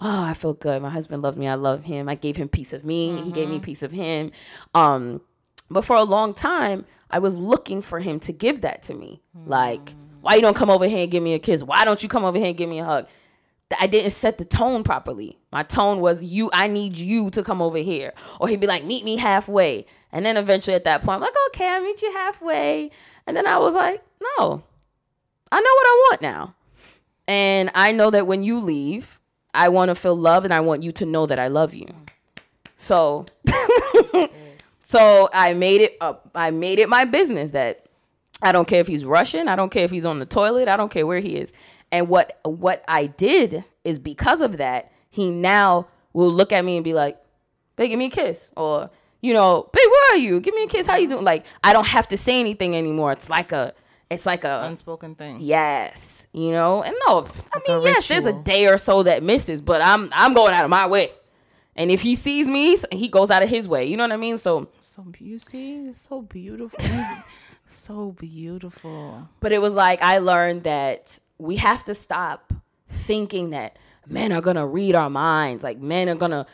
oh, 0.00 0.24
I 0.24 0.34
feel 0.34 0.54
good. 0.54 0.82
My 0.82 0.90
husband 0.90 1.22
loved 1.22 1.38
me. 1.38 1.48
I 1.48 1.54
love 1.54 1.84
him. 1.84 2.08
I 2.08 2.14
gave 2.14 2.36
him 2.36 2.48
piece 2.48 2.72
of 2.72 2.84
me. 2.84 3.16
He 3.22 3.32
gave 3.32 3.48
me 3.48 3.56
mm-hmm. 3.56 3.64
piece 3.64 3.82
of 3.82 3.92
him. 3.92 4.30
Um, 4.74 5.22
but 5.70 5.84
for 5.84 5.96
a 5.96 6.02
long 6.02 6.34
time, 6.34 6.84
I 7.10 7.18
was 7.18 7.36
looking 7.36 7.82
for 7.82 8.00
him 8.00 8.20
to 8.20 8.32
give 8.32 8.62
that 8.62 8.82
to 8.84 8.94
me. 8.94 9.22
Like, 9.46 9.94
why 10.20 10.34
you 10.34 10.40
don't 10.40 10.56
come 10.56 10.70
over 10.70 10.86
here 10.86 11.02
and 11.02 11.10
give 11.10 11.22
me 11.22 11.34
a 11.34 11.38
kiss? 11.38 11.62
Why 11.62 11.84
don't 11.84 12.02
you 12.02 12.08
come 12.08 12.24
over 12.24 12.38
here 12.38 12.48
and 12.48 12.56
give 12.56 12.68
me 12.68 12.80
a 12.80 12.84
hug? 12.84 13.08
I 13.80 13.86
didn't 13.86 14.10
set 14.10 14.38
the 14.38 14.44
tone 14.44 14.84
properly. 14.84 15.38
My 15.50 15.64
tone 15.64 16.00
was 16.00 16.24
you. 16.24 16.50
I 16.52 16.68
need 16.68 16.96
you 16.96 17.30
to 17.30 17.42
come 17.42 17.60
over 17.60 17.78
here, 17.78 18.12
or 18.40 18.48
he'd 18.48 18.60
be 18.60 18.66
like, 18.66 18.84
meet 18.84 19.04
me 19.04 19.16
halfway. 19.16 19.86
And 20.12 20.24
then 20.24 20.36
eventually, 20.36 20.74
at 20.74 20.84
that 20.84 21.02
point, 21.02 21.16
I'm 21.16 21.20
like, 21.20 21.34
okay, 21.48 21.68
I'll 21.68 21.82
meet 21.82 22.00
you 22.00 22.12
halfway. 22.12 22.90
And 23.26 23.36
then 23.36 23.46
I 23.46 23.58
was 23.58 23.74
like, 23.74 24.04
no, 24.38 24.62
I 25.50 25.60
know 25.60 25.74
what 25.74 25.86
I 25.86 26.06
want 26.10 26.22
now. 26.22 26.54
And 27.26 27.70
I 27.74 27.90
know 27.90 28.10
that 28.10 28.26
when 28.26 28.44
you 28.44 28.60
leave, 28.60 29.20
I 29.52 29.68
want 29.68 29.88
to 29.88 29.94
feel 29.94 30.16
love 30.16 30.44
and 30.44 30.54
I 30.54 30.60
want 30.60 30.82
you 30.82 30.92
to 30.92 31.06
know 31.06 31.26
that 31.26 31.38
I 31.38 31.48
love 31.48 31.74
you. 31.74 31.88
So 32.76 33.26
so 34.86 35.28
I 35.34 35.52
made 35.52 35.80
it 35.80 35.96
up 36.00 36.30
I 36.32 36.52
made 36.52 36.78
it 36.78 36.88
my 36.88 37.04
business 37.04 37.50
that 37.50 37.86
I 38.40 38.52
don't 38.52 38.68
care 38.68 38.80
if 38.80 38.86
he's 38.86 39.04
rushing, 39.04 39.48
I 39.48 39.56
don't 39.56 39.70
care 39.70 39.84
if 39.84 39.90
he's 39.90 40.04
on 40.04 40.20
the 40.20 40.26
toilet, 40.26 40.68
I 40.68 40.76
don't 40.76 40.92
care 40.92 41.04
where 41.04 41.18
he 41.18 41.36
is. 41.36 41.52
And 41.90 42.08
what 42.08 42.38
what 42.44 42.84
I 42.86 43.06
did 43.06 43.64
is 43.82 43.98
because 43.98 44.40
of 44.40 44.58
that, 44.58 44.92
he 45.10 45.32
now 45.32 45.88
will 46.12 46.30
look 46.30 46.52
at 46.52 46.64
me 46.64 46.76
and 46.76 46.84
be 46.84 46.94
like, 46.94 47.20
"Babe, 47.74 47.90
give 47.90 47.98
me 47.98 48.06
a 48.06 48.10
kiss." 48.10 48.48
Or, 48.56 48.90
you 49.22 49.34
know, 49.34 49.68
"Babe, 49.72 49.90
where 49.90 50.12
are 50.12 50.18
you? 50.18 50.38
Give 50.40 50.54
me 50.54 50.64
a 50.64 50.68
kiss. 50.68 50.86
How 50.86 50.96
you 50.96 51.08
doing?" 51.08 51.24
Like 51.24 51.46
I 51.64 51.72
don't 51.72 51.88
have 51.88 52.06
to 52.08 52.16
say 52.16 52.38
anything 52.38 52.76
anymore. 52.76 53.10
It's 53.10 53.28
like 53.28 53.50
a 53.50 53.74
it's 54.08 54.24
like 54.24 54.44
a 54.44 54.62
Unspoken 54.66 55.16
thing. 55.16 55.38
Yes, 55.40 56.28
you 56.32 56.52
know, 56.52 56.84
and 56.84 56.94
no, 57.08 57.26
I 57.52 57.60
mean, 57.66 57.82
yes, 57.82 58.06
there's 58.06 58.26
a 58.26 58.32
day 58.32 58.68
or 58.68 58.78
so 58.78 59.02
that 59.02 59.24
misses, 59.24 59.60
but 59.60 59.82
I'm 59.82 60.10
I'm 60.12 60.32
going 60.32 60.54
out 60.54 60.62
of 60.62 60.70
my 60.70 60.86
way, 60.86 61.10
and 61.76 61.90
if 61.90 62.00
he 62.02 62.14
sees 62.14 62.48
me, 62.48 62.76
he 62.90 63.08
goes 63.08 63.30
out 63.30 63.42
of 63.42 63.48
his 63.48 63.68
way. 63.68 63.84
You 63.86 63.96
know 63.96 64.04
what 64.04 64.12
I 64.12 64.16
mean? 64.16 64.38
So, 64.38 64.68
So 64.80 65.04
you 65.18 65.38
see, 65.38 65.86
it's 65.86 66.00
so 66.00 66.22
beautiful. 66.22 66.78
so 67.66 68.12
beautiful. 68.12 69.28
but 69.40 69.52
it 69.52 69.60
was 69.60 69.74
like 69.74 70.02
I 70.02 70.18
learned 70.18 70.64
that 70.64 71.18
we 71.38 71.56
have 71.56 71.84
to 71.84 71.94
stop 71.94 72.52
thinking 72.88 73.50
that 73.50 73.78
men 74.06 74.32
are 74.32 74.40
gonna 74.40 74.66
read 74.66 74.94
our 74.94 75.10
minds, 75.10 75.62
like 75.64 75.78
men 75.78 76.08
are 76.08 76.14
gonna 76.14 76.46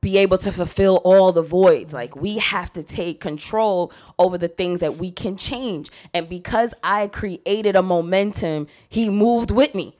be 0.00 0.16
able 0.18 0.38
to 0.38 0.52
fulfill 0.52 1.00
all 1.04 1.32
the 1.32 1.42
voids. 1.42 1.92
Like 1.92 2.14
we 2.14 2.38
have 2.38 2.72
to 2.74 2.84
take 2.84 3.20
control 3.20 3.92
over 4.18 4.38
the 4.38 4.46
things 4.46 4.78
that 4.80 4.96
we 4.96 5.10
can 5.10 5.36
change. 5.36 5.90
And 6.14 6.28
because 6.28 6.72
I 6.84 7.08
created 7.08 7.74
a 7.74 7.82
momentum, 7.82 8.68
he 8.88 9.10
moved 9.10 9.50
with 9.50 9.74
me. 9.74 9.97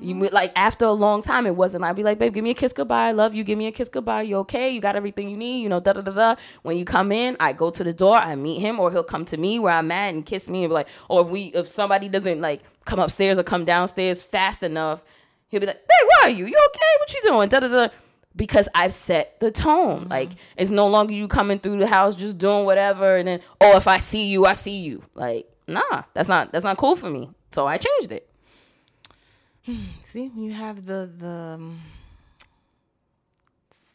You 0.00 0.28
like 0.28 0.52
after 0.56 0.84
a 0.84 0.92
long 0.92 1.22
time, 1.22 1.46
it 1.46 1.56
wasn't. 1.56 1.84
I'd 1.84 1.96
be 1.96 2.02
like, 2.02 2.18
babe, 2.18 2.34
give 2.34 2.44
me 2.44 2.50
a 2.50 2.54
kiss 2.54 2.72
goodbye. 2.72 3.08
I 3.08 3.12
love 3.12 3.34
you. 3.34 3.44
Give 3.44 3.58
me 3.58 3.66
a 3.66 3.72
kiss 3.72 3.88
goodbye. 3.88 4.22
You 4.22 4.36
okay? 4.38 4.70
You 4.70 4.80
got 4.80 4.96
everything 4.96 5.28
you 5.28 5.36
need. 5.36 5.62
You 5.62 5.68
know, 5.68 5.80
da 5.80 5.92
da 5.92 6.00
da 6.02 6.12
da. 6.12 6.34
When 6.62 6.76
you 6.76 6.84
come 6.84 7.12
in, 7.12 7.36
I 7.40 7.52
go 7.52 7.70
to 7.70 7.84
the 7.84 7.92
door. 7.92 8.16
I 8.16 8.34
meet 8.34 8.60
him, 8.60 8.78
or 8.80 8.90
he'll 8.90 9.04
come 9.04 9.24
to 9.26 9.36
me 9.36 9.58
where 9.58 9.74
I'm 9.74 9.90
at 9.90 10.14
and 10.14 10.24
kiss 10.24 10.48
me 10.48 10.64
and 10.64 10.70
be 10.70 10.74
like, 10.74 10.88
or 11.08 11.22
if 11.22 11.28
we 11.28 11.44
if 11.54 11.66
somebody 11.66 12.08
doesn't 12.08 12.40
like 12.40 12.62
come 12.84 12.98
upstairs 12.98 13.38
or 13.38 13.42
come 13.42 13.64
downstairs 13.64 14.22
fast 14.22 14.62
enough, 14.62 15.04
he'll 15.48 15.60
be 15.60 15.66
like, 15.66 15.76
hey, 15.76 16.06
where 16.06 16.26
are 16.26 16.30
you? 16.30 16.46
You 16.46 16.68
okay? 16.68 16.92
What 16.98 17.14
you 17.14 17.20
doing? 17.22 17.48
Da 17.48 17.60
da 17.60 17.68
da. 17.68 17.88
Because 18.36 18.68
I've 18.74 18.92
set 18.92 19.40
the 19.40 19.50
tone. 19.50 20.02
Mm-hmm. 20.02 20.10
Like 20.10 20.30
it's 20.56 20.70
no 20.70 20.86
longer 20.86 21.12
you 21.12 21.26
coming 21.28 21.58
through 21.58 21.78
the 21.78 21.86
house 21.88 22.14
just 22.14 22.38
doing 22.38 22.64
whatever, 22.64 23.16
and 23.16 23.26
then 23.26 23.40
oh, 23.60 23.76
if 23.76 23.88
I 23.88 23.98
see 23.98 24.28
you, 24.28 24.46
I 24.46 24.52
see 24.52 24.80
you. 24.80 25.02
Like 25.14 25.48
nah, 25.66 26.02
that's 26.14 26.28
not 26.28 26.52
that's 26.52 26.64
not 26.64 26.76
cool 26.76 26.96
for 26.96 27.10
me. 27.10 27.30
So 27.50 27.66
I 27.66 27.78
changed 27.78 28.12
it. 28.12 28.27
See, 30.02 30.28
when 30.28 30.44
you 30.44 30.52
have 30.52 30.86
the 30.86 31.10
the 31.18 31.28
um, 31.28 31.80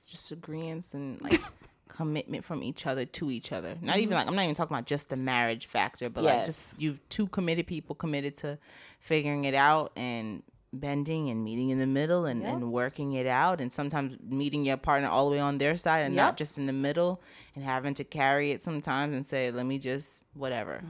disagreements 0.09 0.93
and 0.93 1.21
like 1.21 1.39
commitment 1.87 2.43
from 2.43 2.63
each 2.63 2.85
other 2.87 3.05
to 3.05 3.31
each 3.31 3.51
other. 3.51 3.75
Not 3.81 3.99
even 3.99 4.15
like 4.15 4.27
I'm 4.27 4.35
not 4.35 4.43
even 4.43 4.55
talking 4.55 4.75
about 4.75 4.85
just 4.85 5.09
the 5.09 5.15
marriage 5.15 5.65
factor, 5.67 6.09
but 6.09 6.23
like 6.23 6.45
just 6.45 6.79
you've 6.79 6.99
two 7.09 7.27
committed 7.27 7.67
people 7.67 7.95
committed 7.95 8.35
to 8.37 8.57
figuring 8.99 9.45
it 9.45 9.53
out 9.55 9.91
and 9.95 10.43
bending 10.75 11.29
and 11.29 11.43
meeting 11.43 11.69
in 11.69 11.77
the 11.77 11.85
middle 11.85 12.25
and, 12.25 12.43
and 12.43 12.71
working 12.71 13.13
it 13.13 13.27
out 13.27 13.61
and 13.61 13.71
sometimes 13.71 14.17
meeting 14.27 14.65
your 14.65 14.75
partner 14.75 15.07
all 15.07 15.29
the 15.29 15.35
way 15.35 15.39
on 15.39 15.59
their 15.59 15.77
side 15.77 15.99
and 15.99 16.15
Yep. 16.15 16.23
not 16.25 16.37
just 16.37 16.57
in 16.57 16.65
the 16.65 16.73
middle 16.73 17.21
and 17.53 17.63
having 17.63 17.93
to 17.93 18.03
carry 18.03 18.49
it 18.49 18.59
sometimes 18.59 19.15
and 19.15 19.23
say 19.23 19.51
let 19.51 19.67
me 19.67 19.77
just 19.77 20.23
whatever 20.33 20.81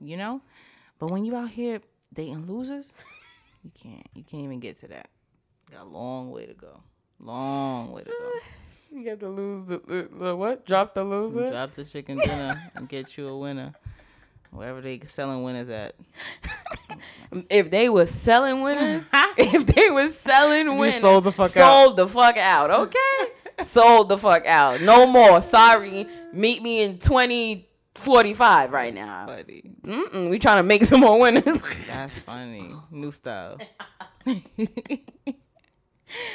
you 0.00 0.16
know? 0.16 0.40
But 0.98 1.12
when 1.12 1.24
you 1.24 1.36
out 1.36 1.50
here 1.50 1.80
dating 2.12 2.46
losers 2.46 2.96
you 3.62 3.70
can't 3.74 4.06
you 4.14 4.22
can't 4.22 4.44
even 4.44 4.60
get 4.60 4.78
to 4.78 4.88
that 4.88 5.08
got 5.70 5.82
a 5.82 5.84
long 5.84 6.30
way 6.30 6.46
to 6.46 6.54
go 6.54 6.80
long 7.20 7.92
way 7.92 8.02
to 8.02 8.10
go 8.10 8.30
You 8.90 9.04
got 9.04 9.20
to 9.20 9.28
lose 9.28 9.66
the, 9.66 9.82
the, 9.86 10.08
the 10.10 10.34
what? 10.34 10.64
Drop 10.64 10.94
the 10.94 11.04
loser. 11.04 11.50
drop 11.50 11.74
the 11.74 11.84
chicken 11.84 12.16
dinner 12.16 12.54
and 12.74 12.88
get 12.88 13.18
you 13.18 13.28
a 13.28 13.36
winner 13.36 13.74
wherever 14.50 14.80
they 14.80 14.98
selling 15.04 15.42
winners 15.42 15.68
at 15.68 15.94
If 17.50 17.70
they 17.70 17.88
was 17.90 18.10
selling 18.10 18.62
winners, 18.62 19.10
if 19.36 19.66
they 19.66 19.90
was 19.90 20.18
selling 20.18 20.78
winners, 20.78 21.00
sold 21.00 21.24
the 21.24 21.32
fuck 21.32 21.48
sold 21.50 21.96
the 21.96 22.08
fuck 22.08 22.38
out. 22.38 22.70
Okay, 22.70 23.32
sold 23.62 24.08
the 24.08 24.16
fuck 24.16 24.46
out. 24.46 24.80
No 24.80 25.06
more. 25.06 25.42
Sorry. 25.42 26.06
Meet 26.32 26.62
me 26.62 26.82
in 26.82 26.98
twenty 26.98 27.67
forty 27.98 28.34
five 28.34 28.72
right 28.72 28.94
now. 28.94 29.26
buddy 29.26 29.62
Mm-mm, 29.82 30.30
we 30.30 30.38
trying 30.38 30.56
to 30.58 30.62
make 30.62 30.84
some 30.84 31.00
more 31.00 31.18
winners. 31.20 31.62
that's 31.86 32.18
funny 32.18 32.70
new 32.90 33.10
style 33.10 33.58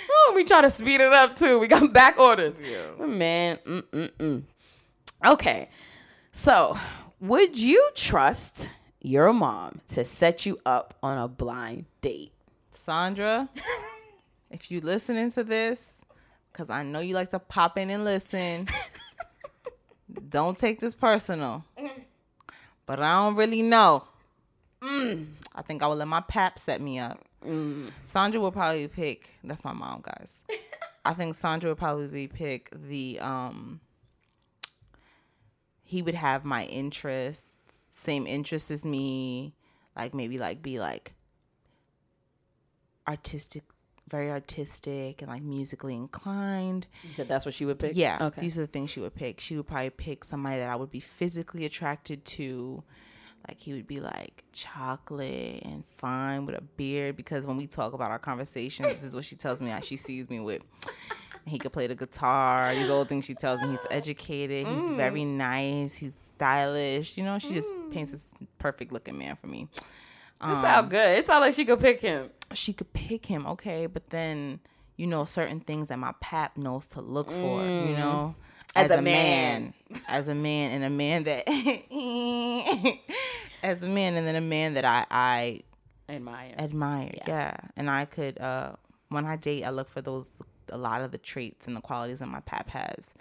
Oh, 0.09 0.34
we 0.36 0.43
try 0.45 0.61
to 0.61 0.70
speed 0.70 1.01
it 1.01 1.11
up 1.11 1.36
too. 1.36 1.57
We 1.59 1.68
got 1.68 1.91
back 1.91 2.20
orders. 2.20 2.61
Man, 2.99 3.57
mm-mm-mm. 3.66 4.43
Okay. 5.26 5.70
So, 6.32 6.78
would 7.20 7.57
you 7.59 7.89
trust 7.95 8.70
your 9.01 9.34
mom 9.34 9.82
to 9.89 10.05
set 10.05 10.45
you 10.45 10.59
up 10.66 10.93
on 11.01 11.18
a 11.18 11.28
blind 11.28 11.86
date? 12.01 12.34
Sandra, 12.72 13.49
if 14.51 14.70
you 14.70 14.80
listening 14.80 15.32
to 15.32 15.43
this, 15.43 16.03
because 16.51 16.70
I 16.70 16.84
know 16.84 16.99
you 16.99 17.16
like 17.16 17.32
to 17.32 17.39
pop 17.39 17.78
in 17.80 17.89
and 17.89 18.03
listen, 18.05 18.68
don't 20.30 20.57
take 20.57 20.80
this 20.80 20.95
personal. 20.95 21.66
Mm-hmm. 21.78 22.01
But 22.86 22.99
I 22.99 23.14
don't 23.14 23.36
really 23.36 23.61
know. 23.61 24.03
Mm. 24.82 25.28
I 25.55 25.61
think 25.61 25.82
I 25.82 25.88
will 25.88 25.95
let 25.95 26.07
my 26.07 26.22
pap 26.22 26.59
set 26.59 26.82
me 26.82 26.99
up. 26.99 27.20
Mm. 27.45 27.89
Sandra 28.05 28.41
will 28.41 28.51
probably 28.51 28.88
pick. 28.88 29.30
That's 29.43 29.64
my 29.64 29.74
mom, 29.74 30.01
guys. 30.01 30.43
I 31.05 31.14
think 31.14 31.36
Sandra 31.36 31.72
would 31.72 31.78
probably 31.78 32.28
pick 32.28 32.70
the. 32.72 33.20
um 33.20 33.80
He 35.84 36.01
would 36.01 36.16
have 36.16 36.43
my 36.45 36.66
interests, 36.66 37.55
same 37.89 38.28
interests 38.28 38.72
as 38.72 38.86
me. 38.86 39.53
Like 39.95 40.14
maybe 40.14 40.38
like 40.38 40.61
be 40.61 40.80
like 40.80 41.14
artistic, 43.07 43.64
very 44.10 44.30
artistic 44.32 45.22
and 45.22 45.32
like 45.32 45.41
musically 45.41 45.95
inclined. 45.95 46.88
You 47.04 47.14
said 47.14 47.28
that's 47.28 47.45
what 47.45 47.54
she 47.54 47.66
would 47.66 47.80
pick? 47.80 47.93
Yeah, 47.95 48.18
Okay. 48.22 48.41
these 48.41 48.58
are 48.58 48.62
the 48.62 48.68
things 48.68 48.89
she 48.91 48.99
would 48.99 49.16
pick. 49.16 49.39
She 49.39 49.56
would 49.56 49.68
probably 49.68 49.89
pick 49.91 50.24
somebody 50.24 50.58
that 50.58 50.70
I 50.70 50.76
would 50.76 50.91
be 50.91 50.99
physically 50.99 51.66
attracted 51.66 52.26
to. 52.26 52.84
Like 53.47 53.60
he 53.60 53.74
would 53.74 53.88
be 53.88 53.99
like 53.99 54.45
chocolate 54.54 55.62
and 55.66 55.84
fine 55.97 56.45
with 56.45 56.56
a 56.58 56.62
beard 56.62 57.18
because 57.18 57.45
when 57.45 57.58
we 57.58 57.68
talk 57.68 57.91
about 57.93 58.10
our 58.12 58.20
conversations, 58.20 58.88
this 58.93 59.04
is 59.04 59.14
what 59.16 59.26
she 59.26 59.36
tells 59.36 59.60
me 59.60 59.70
how 59.70 59.82
she 59.82 59.97
sees 59.97 60.30
me 60.30 60.39
with. 60.39 60.64
He 61.45 61.60
could 61.60 61.74
play 61.74 61.88
the 61.88 61.95
guitar. 61.95 62.74
These 62.74 62.89
old 62.89 63.10
things 63.10 63.26
she 63.26 63.34
tells 63.36 63.60
me. 63.62 63.72
He's 63.72 63.80
educated. 63.91 64.66
He's 64.66 64.76
Mm. 64.91 64.95
very 64.95 65.26
nice. 65.26 65.95
He's 65.97 66.16
stylish. 66.36 67.18
You 67.18 67.26
know, 67.26 67.38
she 67.38 67.54
just 67.54 67.70
paints 67.91 68.12
this 68.12 68.34
perfect 68.60 68.93
looking 68.93 69.18
man 69.18 69.36
for 69.36 69.47
me. 69.47 69.68
It 70.52 70.56
sound 70.62 70.89
good. 70.89 71.18
It 71.18 71.26
sounds 71.26 71.41
like 71.41 71.54
she 71.54 71.66
could 71.66 71.80
pick 71.80 72.02
him. 72.02 72.30
she 72.54 72.74
could 72.74 72.91
pick 72.94 73.26
him, 73.26 73.46
okay, 73.48 73.86
but 73.88 74.10
then 74.10 74.60
you 74.98 75.08
know 75.08 75.26
certain 75.26 75.60
things 75.60 75.89
that 75.89 76.00
my 76.00 76.14
pap 76.22 76.58
knows 76.58 76.88
to 76.88 77.02
look 77.02 77.30
for, 77.32 77.62
you 77.64 77.98
know, 77.98 78.36
Mm. 78.76 78.76
As 78.76 78.89
a 78.91 79.02
man. 79.04 79.74
as 80.08 80.28
a 80.30 80.34
man, 80.36 80.72
and 80.72 80.84
a 80.84 80.89
man 80.89 81.24
that, 81.26 81.44
as 83.64 83.84
a 83.84 83.88
man, 83.88 84.16
and 84.16 84.26
then 84.28 84.36
a 84.36 84.41
man 84.41 84.74
that 84.74 84.86
I 84.86 85.06
I 85.12 85.62
Admire. 86.10 86.54
admire, 86.58 87.14
yeah. 87.28 87.56
and 87.78 87.89
I 87.89 88.06
could 88.06 88.39
uh 88.39 88.74
when 89.10 89.26
I 89.26 89.36
date, 89.36 89.64
I 89.64 89.70
look 89.70 89.89
for 89.89 90.02
those 90.02 90.32
a 90.70 90.78
lot 90.78 91.02
of 91.02 91.12
the 91.12 91.18
traits 91.20 91.68
and 91.68 91.76
the 91.76 91.82
qualities 91.82 92.20
that 92.20 92.28
my 92.30 92.39
pap 92.41 92.70
has, 92.70 93.14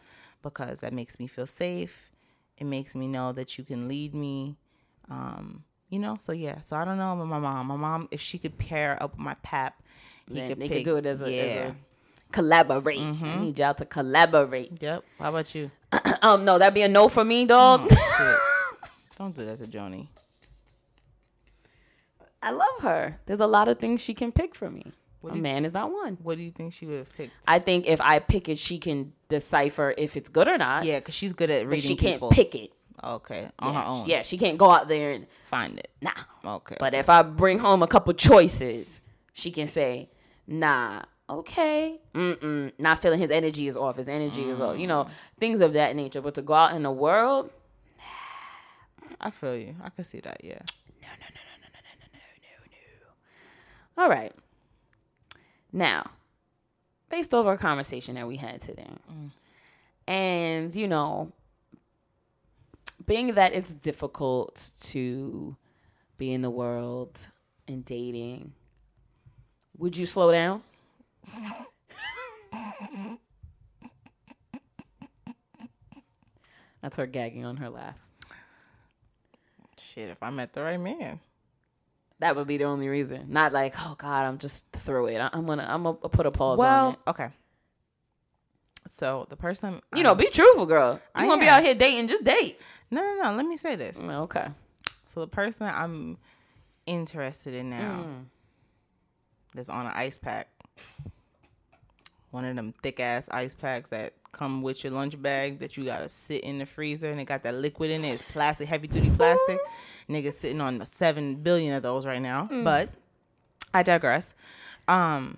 because 0.43 0.81
that 0.81 0.93
makes 0.95 1.19
me 1.19 1.27
feel 1.27 1.47
safe. 1.47 2.11
It 2.57 2.65
makes 2.65 2.95
me 2.95 3.07
know 3.07 3.33
that 3.33 3.59
you 3.59 3.65
can 3.65 3.89
lead 3.89 4.15
me. 4.15 4.57
Um, 5.11 5.65
you 5.93 5.99
know, 5.99 6.17
so 6.19 6.33
yeah. 6.33 6.63
So 6.63 6.75
I 6.75 6.87
don't 6.87 6.97
know 6.97 7.13
about 7.13 7.27
my 7.29 7.39
mom. 7.39 7.67
My 7.67 7.77
mom, 7.77 8.09
if 8.11 8.21
she 8.21 8.39
could 8.39 8.57
pair 8.57 9.01
up 9.03 9.13
with 9.13 9.21
my 9.21 9.35
pap, 9.43 9.81
he 10.27 10.35
Then 10.35 10.49
could 10.49 10.59
they 10.59 10.69
pick, 10.69 10.79
could 10.79 10.85
do 10.85 10.97
it 10.97 11.05
as 11.05 11.21
a, 11.21 11.31
yeah. 11.31 11.43
as 11.43 11.71
a 11.71 11.77
collaborate. 12.33 12.99
I 12.99 13.41
need 13.41 13.59
y'all 13.59 13.75
to 13.75 13.85
collaborate. 13.85 14.83
Yep. 14.83 15.05
How 15.19 15.29
about 15.29 15.55
you? 15.55 15.71
Um, 16.23 16.45
no, 16.45 16.57
that'd 16.57 16.73
be 16.73 16.83
a 16.83 16.89
no 16.89 17.09
for 17.09 17.25
me, 17.25 17.47
dog. 17.47 17.91
Shit. 17.91 17.99
Don't 19.19 19.37
do 19.37 19.45
that 19.45 19.59
to 19.59 19.65
Joni. 19.65 20.07
I 22.41 22.53
love 22.53 22.81
her. 22.83 23.19
There's 23.27 23.41
a 23.41 23.47
lot 23.49 23.67
of 23.67 23.81
things 23.81 24.01
she 24.01 24.15
can 24.15 24.31
pick 24.31 24.55
for 24.55 24.71
me. 24.71 24.93
What 25.21 25.35
a 25.35 25.37
man 25.37 25.65
is 25.65 25.75
not 25.75 25.93
one. 25.93 26.19
What 26.23 26.37
do 26.37 26.45
you 26.45 26.53
think 26.53 26.73
she 26.75 26.87
would 26.87 26.99
have 26.99 27.13
picked? 27.17 27.33
I 27.49 27.59
think 27.59 27.89
if 27.89 28.01
I 28.01 28.21
pick 28.21 28.49
it, 28.49 28.59
she 28.59 28.79
can 28.79 29.13
decipher 29.29 29.95
if 29.99 30.17
it's 30.17 30.29
good 30.29 30.47
or 30.47 30.59
not. 30.59 30.85
Yeah, 30.85 31.01
because 31.01 31.17
she's 31.17 31.33
good 31.33 31.51
at 31.51 31.65
but 31.65 31.73
reading 31.73 31.89
she 31.89 31.97
can't 31.97 32.23
pick 32.31 32.55
it. 32.55 32.71
Okay, 33.03 33.49
on 33.59 33.73
yeah, 33.73 33.83
her 33.83 33.89
own. 33.89 34.07
Yeah, 34.07 34.23
she 34.23 34.39
can't 34.39 34.59
go 34.59 34.71
out 34.71 34.89
there 34.89 35.13
and 35.13 35.27
Find 35.45 35.79
it. 35.79 35.91
nah. 36.01 36.13
Okay. 36.45 36.77
But 36.79 36.95
if 36.95 37.09
I 37.09 37.23
bring 37.23 37.59
home 37.59 37.83
a 37.83 37.87
couple 37.87 38.13
choices, 38.15 39.01
she 39.33 39.51
can 39.51 39.67
say, 39.67 40.09
nah, 40.47 41.03
okay, 41.29 42.01
mm-mm, 42.15 42.73
not 42.79 42.99
feeling 42.99 43.19
his 43.19 43.31
energy 43.31 43.67
is 43.67 43.77
off, 43.77 43.97
his 43.97 44.09
energy 44.09 44.45
is 44.45 44.61
off, 44.61 44.79
you 44.79 44.87
know, 44.87 45.05
mm. 45.05 45.11
things 45.39 45.61
of 45.61 45.73
that 45.75 45.97
nature. 45.97 46.21
But 46.21 46.35
to 46.35 46.43
go 46.43 46.55
out 46.55 46.75
in 46.75 46.83
the 46.83 46.91
world, 46.91 47.51
I 49.21 49.31
feel 49.31 49.57
you. 49.57 49.77
I 49.83 49.91
can 49.91 50.05
see 50.05 50.21
that. 50.21 50.43
Yeah. 50.43 50.59
No, 51.01 51.09
no, 51.09 51.27
no, 51.35 51.43
no, 51.63 51.69
no, 51.73 51.81
no, 51.85 51.91
no, 52.03 52.07
no, 52.13 52.19
no, 52.67 52.75
no. 53.97 54.03
All 54.03 54.11
right. 54.11 54.33
Now, 55.73 56.11
based 57.09 57.33
over 57.33 57.51
our 57.51 57.57
conversation 57.57 58.17
that 58.17 58.27
we 58.27 58.37
had 58.37 58.61
today, 58.61 58.89
mm. 59.11 59.31
and, 60.07 60.75
you 60.75 60.89
know, 60.89 61.33
being 63.07 63.35
that 63.35 63.53
it's 63.55 63.73
difficult 63.73 64.71
to 64.83 65.57
be 66.19 66.33
in 66.33 66.43
the 66.43 66.51
world 66.51 67.29
and 67.69 67.85
dating, 67.85 68.53
would 69.79 69.97
you 69.97 70.07
slow 70.07 70.31
down? 70.33 70.63
That's 76.81 76.97
her 76.97 77.07
gagging 77.07 77.45
on 77.45 77.57
her 77.59 77.69
laugh. 77.71 77.99
Shit, 79.79 80.11
if 80.11 80.23
I 80.23 80.31
met 80.31 80.53
the 80.53 80.63
right 80.63 80.81
man. 80.81 81.21
That 82.19 82.37
would 82.37 82.47
be 82.47 82.57
the 82.57 82.65
only 82.65 82.89
reason. 82.89 83.27
Not 83.29 83.53
like, 83.53 83.75
oh 83.79 83.95
God, 83.99 84.27
I'm 84.27 84.39
just 84.39 84.71
through 84.73 85.07
it. 85.09 85.19
I'm 85.19 85.45
gonna, 85.45 85.67
I'm 85.69 85.83
gonna 85.83 85.97
put 85.97 86.27
a 86.27 86.31
pause 86.31 86.59
on 86.61 86.65
Well, 86.65 86.91
it. 86.93 86.99
okay. 87.11 87.29
So 88.89 89.27
the 89.29 89.37
person, 89.37 89.81
You 89.95 90.03
know, 90.03 90.15
be 90.15 90.27
truthful, 90.29 90.67
girl. 90.67 90.95
You 90.95 91.01
I 91.15 91.27
want 91.27 91.41
to 91.41 91.45
be 91.45 91.49
out 91.49 91.63
here 91.63 91.75
dating? 91.75 92.09
Just 92.09 92.25
date. 92.25 92.61
No, 92.93 93.01
no, 93.03 93.23
no. 93.23 93.35
Let 93.37 93.47
me 93.47 93.57
say 93.57 93.75
this. 93.75 93.99
Okay. 94.01 94.47
So 95.13 95.21
the 95.21 95.27
person 95.27 95.67
I'm 95.67 96.17
interested 96.87 97.55
in 97.55 97.71
now, 97.71 98.05
that's 99.55 99.69
on 99.69 99.87
an 99.87 99.93
ice 99.95 100.19
pack, 100.19 100.49
one 102.31 102.45
of 102.45 102.55
them 102.57 102.73
thick 102.83 103.01
ass 103.01 103.29
ice 103.31 103.55
packs 103.55 103.91
that 103.91 104.15
come 104.33 104.63
with 104.63 104.83
your 104.85 104.93
lunch 104.93 105.21
bag 105.21 105.59
that 105.59 105.77
you 105.77 105.85
gotta 105.85 106.09
sit 106.09 106.43
in 106.43 106.59
the 106.59 106.65
freezer 106.65 107.11
and 107.11 107.21
it 107.21 107.25
got 107.27 107.43
that 107.43 107.55
liquid 107.55 107.91
in 107.91 108.05
it. 108.05 108.09
It's 108.15 108.23
plastic, 108.33 108.69
heavy 108.69 108.89
duty 108.89 109.11
plastic. 109.11 109.59
Niggas 110.09 110.33
sitting 110.35 110.61
on 110.61 110.79
the 110.79 110.87
seven 110.87 111.37
billion 111.37 111.75
of 111.75 111.83
those 111.83 112.07
right 112.07 112.21
now, 112.23 112.49
but 112.65 112.89
I 113.75 113.83
digress. 113.83 114.35
Um, 114.89 115.37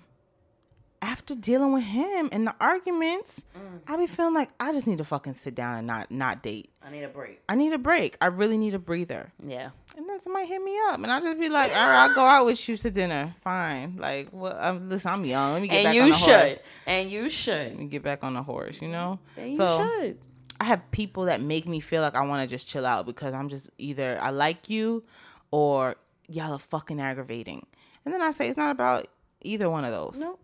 after 1.05 1.35
dealing 1.35 1.71
with 1.71 1.83
him 1.83 2.29
and 2.31 2.47
the 2.47 2.55
arguments, 2.59 3.45
mm. 3.55 3.79
I 3.87 3.95
be 3.95 4.07
feeling 4.07 4.33
like 4.33 4.49
I 4.59 4.71
just 4.73 4.87
need 4.87 4.97
to 4.97 5.03
fucking 5.03 5.35
sit 5.35 5.53
down 5.53 5.77
and 5.77 5.85
not 5.85 6.09
not 6.09 6.41
date. 6.41 6.71
I 6.81 6.89
need 6.89 7.03
a 7.03 7.07
break. 7.07 7.41
I 7.47 7.53
need 7.55 7.73
a 7.73 7.77
break. 7.77 8.17
I 8.19 8.27
really 8.27 8.57
need 8.57 8.73
a 8.73 8.79
breather. 8.79 9.31
Yeah. 9.45 9.69
And 9.95 10.09
then 10.09 10.19
somebody 10.19 10.47
hit 10.47 10.61
me 10.63 10.75
up, 10.87 10.95
and 10.95 11.07
I'll 11.07 11.21
just 11.21 11.39
be 11.39 11.47
like, 11.47 11.69
"All 11.69 11.77
right, 11.77 12.07
I'll 12.07 12.15
go 12.15 12.21
out 12.21 12.45
with 12.47 12.67
you 12.67 12.75
to 12.75 12.89
dinner. 12.91 13.33
Fine. 13.41 13.97
Like, 13.97 14.29
well, 14.31 14.73
listen, 14.81 15.11
I'm 15.11 15.25
young. 15.25 15.53
Let 15.53 15.61
me 15.61 15.67
get 15.67 15.77
And 15.77 15.85
back 15.85 15.95
you 15.95 16.01
on 16.01 16.09
the 16.09 16.15
should. 16.15 16.39
horse. 16.39 16.59
And 16.87 17.09
you 17.09 17.29
should. 17.29 17.79
me 17.79 17.85
get 17.85 18.01
back 18.01 18.23
on 18.23 18.33
the 18.33 18.41
horse. 18.43 18.81
You 18.81 18.87
know. 18.87 19.19
And 19.37 19.51
you 19.51 19.57
so 19.57 19.77
should. 19.77 20.17
I 20.59 20.63
have 20.63 20.89
people 20.91 21.25
that 21.25 21.39
make 21.39 21.67
me 21.67 21.79
feel 21.81 22.01
like 22.01 22.15
I 22.15 22.25
want 22.25 22.41
to 22.41 22.53
just 22.53 22.67
chill 22.67 22.85
out 22.85 23.05
because 23.05 23.33
I'm 23.33 23.49
just 23.49 23.69
either 23.77 24.17
I 24.19 24.31
like 24.31 24.69
you, 24.71 25.03
or 25.51 25.97
y'all 26.29 26.53
are 26.53 26.59
fucking 26.59 26.99
aggravating. 26.99 27.65
And 28.05 28.13
then 28.13 28.23
I 28.23 28.31
say 28.31 28.47
it's 28.47 28.57
not 28.57 28.71
about 28.71 29.07
either 29.43 29.69
one 29.69 29.85
of 29.85 29.91
those. 29.91 30.19
No. 30.19 30.39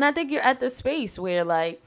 And 0.00 0.04
I 0.06 0.12
think 0.12 0.30
you're 0.30 0.40
at 0.40 0.60
the 0.60 0.70
space 0.70 1.18
where 1.18 1.44
like 1.44 1.82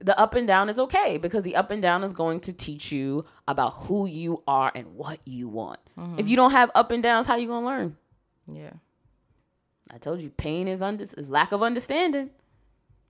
the 0.00 0.18
up 0.18 0.34
and 0.34 0.48
down 0.48 0.68
is 0.68 0.80
okay 0.80 1.16
because 1.16 1.44
the 1.44 1.54
up 1.54 1.70
and 1.70 1.80
down 1.80 2.02
is 2.02 2.12
going 2.12 2.40
to 2.40 2.52
teach 2.52 2.90
you 2.90 3.24
about 3.46 3.70
who 3.84 4.06
you 4.06 4.42
are 4.48 4.72
and 4.74 4.96
what 4.96 5.20
you 5.24 5.46
want. 5.46 5.78
If 6.18 6.28
you 6.28 6.34
don't 6.34 6.50
have 6.50 6.72
up 6.74 6.90
and 6.90 7.04
downs, 7.04 7.28
how 7.28 7.36
you 7.36 7.46
gonna 7.46 7.64
learn? 7.64 7.96
Yeah. 8.52 8.72
I 9.92 9.98
told 9.98 10.20
you, 10.20 10.30
pain 10.30 10.66
is 10.66 10.82
under 10.82 11.04
is 11.04 11.28
lack 11.30 11.52
of 11.52 11.62
understanding. 11.62 12.30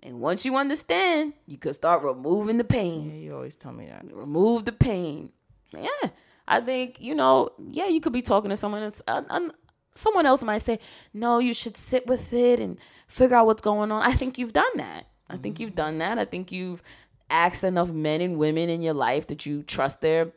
And 0.03 0.20
once 0.20 0.44
you 0.44 0.55
understand, 0.57 1.32
you 1.46 1.57
could 1.57 1.74
start 1.74 2.03
removing 2.03 2.59
the 2.59 2.64
pain. 2.64 3.09
Yeah, 3.09 3.16
you 3.16 3.34
always 3.34 3.57
tell 3.57 3.72
me 3.72 3.86
that. 3.86 4.05
remove 4.12 4.66
the 4.66 4.72
pain. 4.72 5.32
Yeah, 5.74 6.11
I 6.46 6.61
think 6.61 7.00
you 7.00 7.14
know. 7.14 7.53
Yeah, 7.57 7.86
you 7.86 8.03
could 8.03 8.12
be 8.12 8.20
talking 8.20 8.50
to 8.50 8.57
someone 8.59 8.82
that's 8.82 9.00
uh, 9.09 9.22
um, 9.30 9.50
someone 9.95 10.26
else 10.26 10.43
might 10.43 10.59
say, 10.59 10.78
"No, 11.12 11.38
you 11.38 11.55
should 11.55 11.76
sit 11.76 12.07
with 12.07 12.32
it 12.32 12.61
and 12.61 12.78
figure 13.07 13.36
out 13.36 13.47
what's 13.47 13.62
going 13.62 13.93
on." 13.93 14.03
I 14.03 14.12
think 14.12 14.38
you've 14.38 14.53
done 14.53 14.76
that. 14.76 15.07
I 15.28 15.36
think 15.36 15.61
you've 15.61 15.74
done 15.74 15.99
that. 15.99 16.18
I 16.18 16.24
think 16.24 16.53
you've 16.53 16.82
asked 17.30 17.64
enough 17.64 17.90
men 17.90 18.20
and 18.20 18.36
women 18.36 18.68
in 18.68 18.82
your 18.82 18.95
life 18.95 19.26
that 19.28 19.47
you 19.47 19.62
trust 19.62 20.03
their 20.03 20.32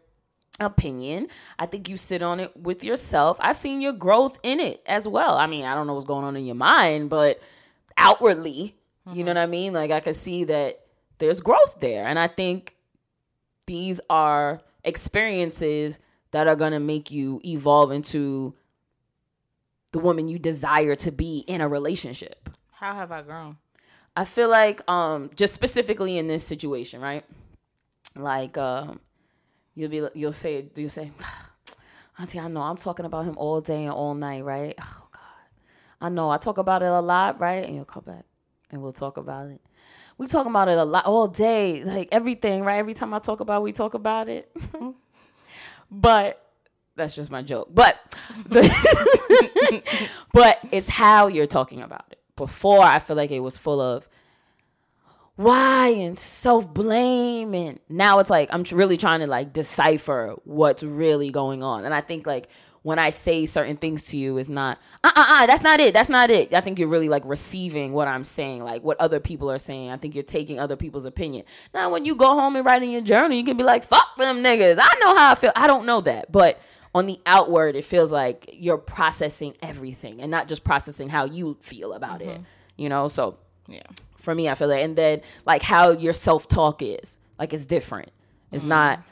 opinion. 0.59 1.27
I 1.59 1.65
think 1.65 1.89
you 1.89 1.97
sit 1.97 2.21
on 2.21 2.39
it 2.39 2.55
with 2.55 2.83
yourself. 2.83 3.37
I've 3.41 3.57
seen 3.57 3.81
your 3.81 3.93
growth 3.93 4.39
in 4.43 4.59
it 4.59 4.81
as 4.85 5.07
well. 5.07 5.35
I 5.35 5.47
mean, 5.47 5.65
I 5.65 5.75
don't 5.75 5.87
know 5.87 5.93
what's 5.93 6.05
going 6.05 6.23
on 6.23 6.37
in 6.37 6.45
your 6.45 6.55
mind, 6.55 7.09
but 7.09 7.41
outwardly, 7.97 8.75
you 9.11 9.23
know 9.23 9.31
mm-hmm. 9.31 9.37
what 9.37 9.37
I 9.37 9.45
mean? 9.47 9.73
Like 9.73 9.91
I 9.91 9.99
could 9.99 10.15
see 10.15 10.45
that 10.45 10.79
there's 11.17 11.41
growth 11.41 11.79
there. 11.79 12.05
And 12.05 12.17
I 12.17 12.27
think 12.27 12.75
these 13.65 13.99
are 14.09 14.61
experiences 14.83 15.99
that 16.31 16.47
are 16.47 16.55
going 16.55 16.73
to 16.73 16.79
make 16.79 17.11
you 17.11 17.41
evolve 17.43 17.91
into 17.91 18.55
the 19.95 20.01
woman 20.01 20.27
you 20.27 20.37
desire 20.37 20.93
to 20.93 21.09
be 21.09 21.45
in 21.47 21.61
a 21.61 21.69
relationship. 21.69 22.49
How 22.73 22.93
have 22.93 23.13
I 23.13 23.21
grown? 23.21 23.55
I 24.13 24.25
feel 24.25 24.49
like 24.49 24.81
um 24.91 25.29
just 25.37 25.53
specifically 25.53 26.17
in 26.17 26.27
this 26.27 26.45
situation, 26.45 26.99
right? 26.99 27.23
Like 28.13 28.57
um 28.57 28.99
you'll 29.73 29.89
be 29.89 30.05
you'll 30.13 30.33
say 30.33 30.63
Do 30.63 30.81
you'll 30.81 30.89
say 30.89 31.11
Auntie, 32.19 32.41
I 32.41 32.49
know 32.49 32.59
I'm 32.59 32.75
talking 32.75 33.05
about 33.05 33.23
him 33.23 33.37
all 33.37 33.61
day 33.61 33.85
and 33.85 33.93
all 33.93 34.13
night, 34.15 34.43
right? 34.43 34.77
Oh 34.83 35.07
God. 35.13 35.21
I 36.01 36.09
know 36.09 36.29
I 36.29 36.37
talk 36.39 36.57
about 36.57 36.81
it 36.81 36.89
a 36.89 36.99
lot, 36.99 37.39
right? 37.39 37.63
And 37.63 37.73
you'll 37.73 37.85
come 37.85 38.03
back 38.03 38.25
and 38.71 38.81
we'll 38.81 38.91
talk 38.91 39.15
about 39.15 39.47
it. 39.47 39.61
We 40.17 40.27
talk 40.27 40.45
about 40.45 40.67
it 40.67 40.77
a 40.77 40.83
lot 40.83 41.05
all 41.05 41.29
day, 41.29 41.85
like 41.85 42.09
everything, 42.11 42.65
right? 42.65 42.79
Every 42.79 42.93
time 42.93 43.13
I 43.13 43.19
talk 43.19 43.39
about 43.39 43.61
it, 43.61 43.63
we 43.63 43.71
talk 43.71 43.93
about 43.93 44.27
it. 44.27 44.51
but 45.89 46.44
that's 46.95 47.15
just 47.15 47.31
my 47.31 47.41
joke. 47.41 47.69
But 47.73 47.97
but 50.33 50.59
it's 50.71 50.89
how 50.89 51.27
you're 51.27 51.47
talking 51.47 51.81
about 51.81 52.05
it. 52.11 52.19
Before 52.35 52.81
I 52.81 52.99
feel 52.99 53.15
like 53.15 53.31
it 53.31 53.39
was 53.39 53.57
full 53.57 53.79
of 53.79 54.09
why 55.35 55.89
and 55.89 56.17
self 56.17 56.73
blame 56.73 57.53
and 57.53 57.79
now 57.89 58.19
it's 58.19 58.29
like 58.29 58.49
I'm 58.53 58.63
really 58.71 58.97
trying 58.97 59.19
to 59.19 59.27
like 59.27 59.53
decipher 59.53 60.35
what's 60.45 60.83
really 60.83 61.31
going 61.31 61.61
on. 61.61 61.85
And 61.85 61.93
I 61.93 62.01
think 62.01 62.25
like 62.25 62.47
when 62.83 62.99
I 62.99 63.09
say 63.09 63.45
certain 63.45 63.77
things 63.77 64.03
to 64.03 64.17
you 64.17 64.37
is 64.37 64.47
not 64.47 64.79
uh 65.03 65.11
uh 65.13 65.25
uh 65.27 65.45
that's 65.45 65.63
not 65.63 65.79
it 65.81 65.93
that's 65.93 66.07
not 66.07 66.29
it. 66.29 66.53
I 66.53 66.61
think 66.61 66.79
you're 66.79 66.87
really 66.87 67.09
like 67.09 67.23
receiving 67.25 67.91
what 67.91 68.07
I'm 68.07 68.23
saying, 68.23 68.63
like 68.63 68.83
what 68.83 68.99
other 69.01 69.19
people 69.19 69.51
are 69.51 69.57
saying. 69.57 69.91
I 69.91 69.97
think 69.97 70.15
you're 70.15 70.23
taking 70.23 70.57
other 70.59 70.77
people's 70.77 71.05
opinion. 71.05 71.43
Now 71.73 71.89
when 71.89 72.05
you 72.05 72.15
go 72.15 72.39
home 72.39 72.55
and 72.55 72.65
write 72.65 72.83
in 72.83 72.89
your 72.89 73.01
journal, 73.01 73.35
you 73.35 73.43
can 73.43 73.57
be 73.57 73.63
like 73.63 73.83
fuck 73.83 74.15
them 74.17 74.37
niggas. 74.37 74.77
I 74.79 74.99
know 75.01 75.15
how 75.15 75.31
I 75.31 75.35
feel. 75.35 75.51
I 75.55 75.67
don't 75.67 75.85
know 75.85 75.99
that, 76.01 76.31
but 76.31 76.59
on 76.95 77.07
the 77.07 77.19
outward, 77.25 77.75
it 77.75 77.83
feels 77.83 78.09
like 78.09 78.49
you're 78.53 78.77
processing 78.77 79.53
everything 79.61 80.21
and 80.21 80.31
not 80.31 80.47
just 80.47 80.63
processing 80.63 81.09
how 81.09 81.25
you 81.25 81.57
feel 81.59 81.91
about 81.91 82.21
it. 82.21 82.29
Mm-hmm. 82.29 82.43
You 82.77 82.89
know, 82.89 83.09
so 83.09 83.37
Yeah. 83.67 83.81
for 84.17 84.33
me, 84.33 84.47
I 84.47 84.55
feel 84.55 84.69
that, 84.69 84.79
and 84.79 84.95
then 84.95 85.21
like 85.45 85.61
how 85.61 85.91
your 85.91 86.13
self 86.13 86.47
talk 86.47 86.81
is, 86.81 87.19
like 87.37 87.53
it's 87.53 87.65
different. 87.65 88.11
It's 88.51 88.63
mm-hmm. 88.63 88.69
not. 88.69 89.03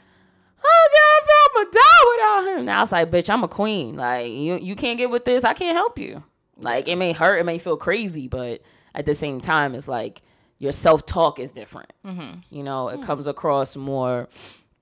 Oh 0.66 0.88
God, 0.92 1.30
I 1.30 1.46
am 1.46 1.62
gonna 1.62 1.72
die 1.74 2.42
without 2.46 2.58
him. 2.58 2.64
Now 2.64 2.82
it's 2.82 2.92
like, 2.92 3.10
bitch, 3.10 3.28
I'm 3.28 3.44
a 3.44 3.48
queen. 3.48 3.96
Like 3.96 4.28
you, 4.28 4.56
you 4.56 4.74
can't 4.76 4.96
get 4.96 5.10
with 5.10 5.26
this. 5.26 5.44
I 5.44 5.52
can't 5.52 5.76
help 5.76 5.98
you. 5.98 6.24
Like 6.56 6.88
it 6.88 6.96
may 6.96 7.12
hurt, 7.12 7.36
it 7.36 7.44
may 7.44 7.58
feel 7.58 7.76
crazy, 7.76 8.28
but 8.28 8.62
at 8.94 9.04
the 9.04 9.14
same 9.14 9.42
time, 9.42 9.74
it's 9.74 9.88
like 9.88 10.22
your 10.58 10.72
self 10.72 11.04
talk 11.04 11.38
is 11.38 11.50
different. 11.50 11.92
Mm-hmm. 12.06 12.38
You 12.48 12.62
know, 12.62 12.88
it 12.88 13.00
mm. 13.00 13.04
comes 13.04 13.26
across 13.26 13.76
more 13.76 14.30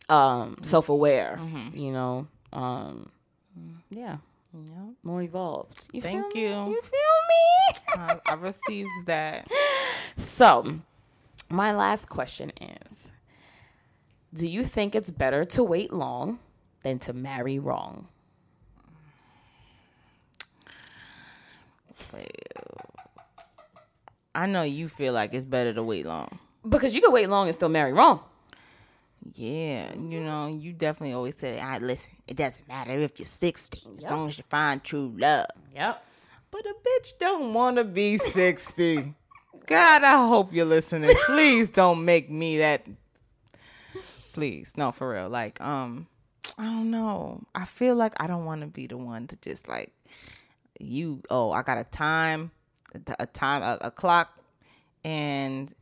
um, 0.08 0.58
self 0.62 0.88
aware. 0.88 1.40
You 1.74 1.90
know, 1.90 2.28
um, 2.52 3.10
yeah, 3.90 4.16
Yeah. 4.52 4.86
more 5.02 5.22
evolved. 5.22 5.88
You 5.92 6.02
Thank 6.02 6.32
feel 6.32 6.42
me? 6.42 6.68
you. 6.68 6.74
You 6.74 6.82
feel 6.82 7.18
me? 7.28 7.78
I, 7.96 8.20
I 8.26 8.34
receives 8.34 9.04
that. 9.06 9.48
So, 10.16 10.80
my 11.48 11.72
last 11.72 12.08
question 12.10 12.52
is 12.60 13.12
Do 14.34 14.46
you 14.46 14.64
think 14.64 14.94
it's 14.94 15.10
better 15.10 15.44
to 15.46 15.62
wait 15.64 15.90
long 15.92 16.38
than 16.82 16.98
to 17.00 17.12
marry 17.14 17.58
wrong? 17.58 18.08
I 24.34 24.46
know 24.46 24.62
you 24.62 24.88
feel 24.88 25.12
like 25.12 25.34
it's 25.34 25.44
better 25.44 25.72
to 25.74 25.82
wait 25.82 26.06
long. 26.06 26.38
Because 26.68 26.94
you 26.94 27.00
can 27.00 27.12
wait 27.12 27.28
long 27.28 27.46
and 27.48 27.54
still 27.54 27.68
marry 27.68 27.92
wrong. 27.92 28.20
Yeah, 29.34 29.94
you 29.94 30.20
know, 30.20 30.48
you 30.48 30.72
definitely 30.72 31.14
always 31.14 31.36
say, 31.36 31.60
"I 31.60 31.78
listen. 31.78 32.16
It 32.26 32.36
doesn't 32.36 32.66
matter 32.66 32.92
if 32.92 33.18
you're 33.18 33.26
16, 33.26 33.96
as 33.98 34.10
long 34.10 34.28
as 34.28 34.38
you 34.38 34.44
find 34.48 34.82
true 34.82 35.14
love." 35.16 35.46
Yep. 35.74 36.04
But 36.50 36.66
a 36.66 36.74
bitch 36.84 37.12
don't 37.18 37.54
want 37.54 37.76
to 37.78 37.84
be 37.84 38.18
60. 38.18 39.14
God, 39.66 40.02
I 40.02 40.26
hope 40.26 40.52
you're 40.52 40.66
listening. 40.66 41.14
Please 41.26 41.70
don't 41.70 42.04
make 42.04 42.28
me 42.30 42.58
that. 42.58 42.84
Please, 44.32 44.74
no, 44.76 44.92
for 44.92 45.12
real. 45.12 45.28
Like, 45.28 45.60
um, 45.60 46.08
I 46.58 46.64
don't 46.64 46.90
know. 46.90 47.42
I 47.54 47.64
feel 47.64 47.94
like 47.94 48.12
I 48.20 48.26
don't 48.26 48.44
want 48.44 48.62
to 48.62 48.66
be 48.66 48.86
the 48.86 48.96
one 48.96 49.26
to 49.28 49.36
just 49.36 49.68
like 49.68 49.92
you. 50.80 51.22
Oh, 51.30 51.52
I 51.52 51.62
got 51.62 51.78
a 51.78 51.84
time, 51.84 52.50
a 53.18 53.26
time, 53.26 53.62
a, 53.62 53.78
a 53.82 53.90
clock, 53.90 54.36
and 55.04 55.72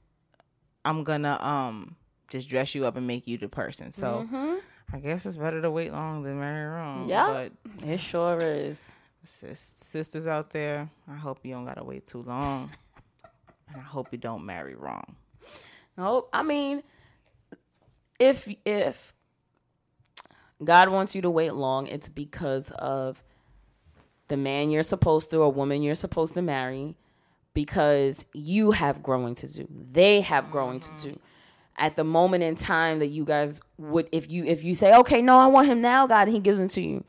I'm 0.85 1.05
gonna 1.05 1.39
um 1.41 1.97
just 2.31 2.49
dress 2.49 2.75
you 2.75 2.87
up 2.87 2.97
and 2.97 3.07
make 3.07 3.27
you 3.27 3.37
the 3.37 3.49
person. 3.49 3.93
So. 3.93 4.27
Mm-hmm. 4.27 4.55
I 4.93 4.99
guess 4.99 5.25
it's 5.25 5.37
better 5.37 5.63
to 5.63 5.71
wait 5.71 5.93
long 5.93 6.23
than 6.23 6.41
marry 6.41 6.67
wrong. 6.67 7.09
Yeah. 7.09 7.49
But 7.79 7.89
It 7.89 8.01
sure 8.01 8.39
is. 8.41 8.95
sis- 9.23 9.75
sisters 9.77 10.27
out 10.27 10.51
there, 10.51 10.91
I 11.09 11.15
hope 11.15 11.45
you 11.45 11.55
don't 11.55 11.65
gotta 11.65 11.85
wait 11.85 12.07
too 12.07 12.23
long, 12.23 12.71
and 13.69 13.77
I 13.77 13.85
hope 13.85 14.09
you 14.11 14.19
don't 14.19 14.45
marry 14.45 14.75
wrong. 14.75 15.17
Nope. 15.97 16.29
I 16.33 16.43
mean, 16.43 16.83
if 18.19 18.49
if 18.65 19.15
God 20.63 20.89
wants 20.89 21.15
you 21.15 21.23
to 21.23 21.31
wait 21.31 21.55
long, 21.55 21.87
it's 21.87 22.09
because 22.09 22.71
of 22.73 23.23
the 24.29 24.37
man 24.37 24.71
you're 24.71 24.83
supposed 24.83 25.31
to 25.31 25.39
or 25.39 25.53
woman 25.53 25.83
you're 25.83 25.95
supposed 25.95 26.35
to 26.35 26.43
marry 26.43 26.97
because 27.55 28.25
you 28.33 28.71
have 28.73 29.03
growing 29.03 29.35
to 29.37 29.53
do. 29.53 29.69
They 29.71 30.21
have 30.21 30.51
growing 30.51 30.81
to 30.81 30.89
mm-hmm. 30.89 31.11
do. 31.11 31.21
At 31.77 31.97
the 31.97 32.05
moment 32.05 32.43
in 32.43 32.57
time 32.57 32.99
that 32.99 33.07
you 33.09 33.25
guys 33.25 33.61
would 33.79 34.09
if 34.13 34.31
you 34.31 34.45
if 34.45 34.63
you 34.65 34.75
say, 34.75 34.95
"Okay, 34.97 35.23
no, 35.23 35.39
I 35.39 35.47
want 35.47 35.67
him 35.69 35.81
now, 35.81 36.07
God," 36.07 36.29
and 36.29 36.33
he 36.35 36.41
gives 36.41 36.61
him 36.61 36.69
to 36.69 36.83
you. 36.83 37.05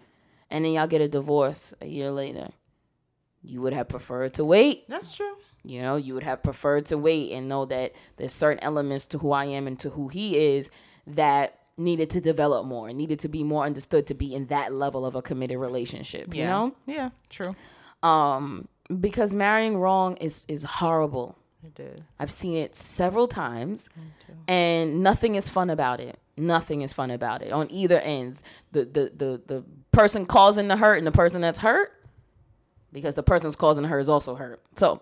And 0.50 0.64
then 0.64 0.72
y'all 0.74 0.88
get 0.88 1.02
a 1.02 1.08
divorce 1.10 1.74
a 1.82 1.88
year 1.88 2.10
later. 2.12 2.50
You 3.44 3.62
would 3.62 3.74
have 3.74 3.90
preferred 3.90 4.34
to 4.36 4.46
wait. 4.46 4.88
That's 4.88 5.16
true. 5.16 5.34
You 5.64 5.82
know, 5.82 5.96
you 5.96 6.14
would 6.14 6.24
have 6.24 6.42
preferred 6.44 6.86
to 6.88 6.98
wait 6.98 7.32
and 7.34 7.48
know 7.48 7.66
that 7.66 7.94
there's 8.18 8.32
certain 8.34 8.64
elements 8.64 9.06
to 9.08 9.18
who 9.18 9.32
I 9.32 9.46
am 9.46 9.68
and 9.68 9.80
to 9.80 9.90
who 9.92 10.08
he 10.08 10.38
is 10.38 10.70
that 11.08 11.58
needed 11.78 12.10
to 12.12 12.22
develop 12.22 12.66
more, 12.66 12.92
needed 12.94 13.20
to 13.20 13.30
be 13.30 13.44
more 13.44 13.66
understood 13.66 14.06
to 14.08 14.14
be 14.14 14.34
in 14.36 14.46
that 14.48 14.72
level 14.74 15.06
of 15.06 15.16
a 15.16 15.22
committed 15.22 15.58
relationship. 15.58 16.34
You 16.34 16.42
Yeah. 16.42 16.50
know, 16.50 16.76
Yeah. 16.86 17.10
True. 17.30 17.56
um, 18.04 18.68
because 19.00 19.34
marrying 19.34 19.78
wrong 19.78 20.16
is 20.18 20.46
is 20.48 20.64
horrible. 20.64 21.38
It 21.64 21.76
did. 21.76 22.04
I've 22.20 22.32
seen 22.32 22.58
it 22.58 22.76
several 22.76 23.28
times, 23.28 23.90
and 24.48 25.04
nothing 25.04 25.36
is 25.36 25.48
fun 25.50 25.70
about 25.70 26.00
it. 26.00 26.18
Nothing 26.38 26.82
is 26.82 26.92
fun 26.94 27.12
about 27.12 27.42
it 27.42 27.52
on 27.52 27.68
either 27.72 28.00
ends. 28.00 28.44
The 28.72 28.86
the 28.86 29.12
the 29.16 29.42
the 29.46 29.64
person 29.92 30.26
causing 30.26 30.68
the 30.70 30.78
hurt 30.78 30.98
and 30.98 31.06
the 31.06 31.12
person 31.12 31.42
that's 31.42 31.60
hurt. 31.60 31.92
because 32.94 33.16
the 33.16 33.24
person's 33.24 33.56
causing 33.56 33.84
her 33.86 34.00
is 34.00 34.10
also 34.10 34.36
hurt. 34.36 34.62
So 34.76 35.02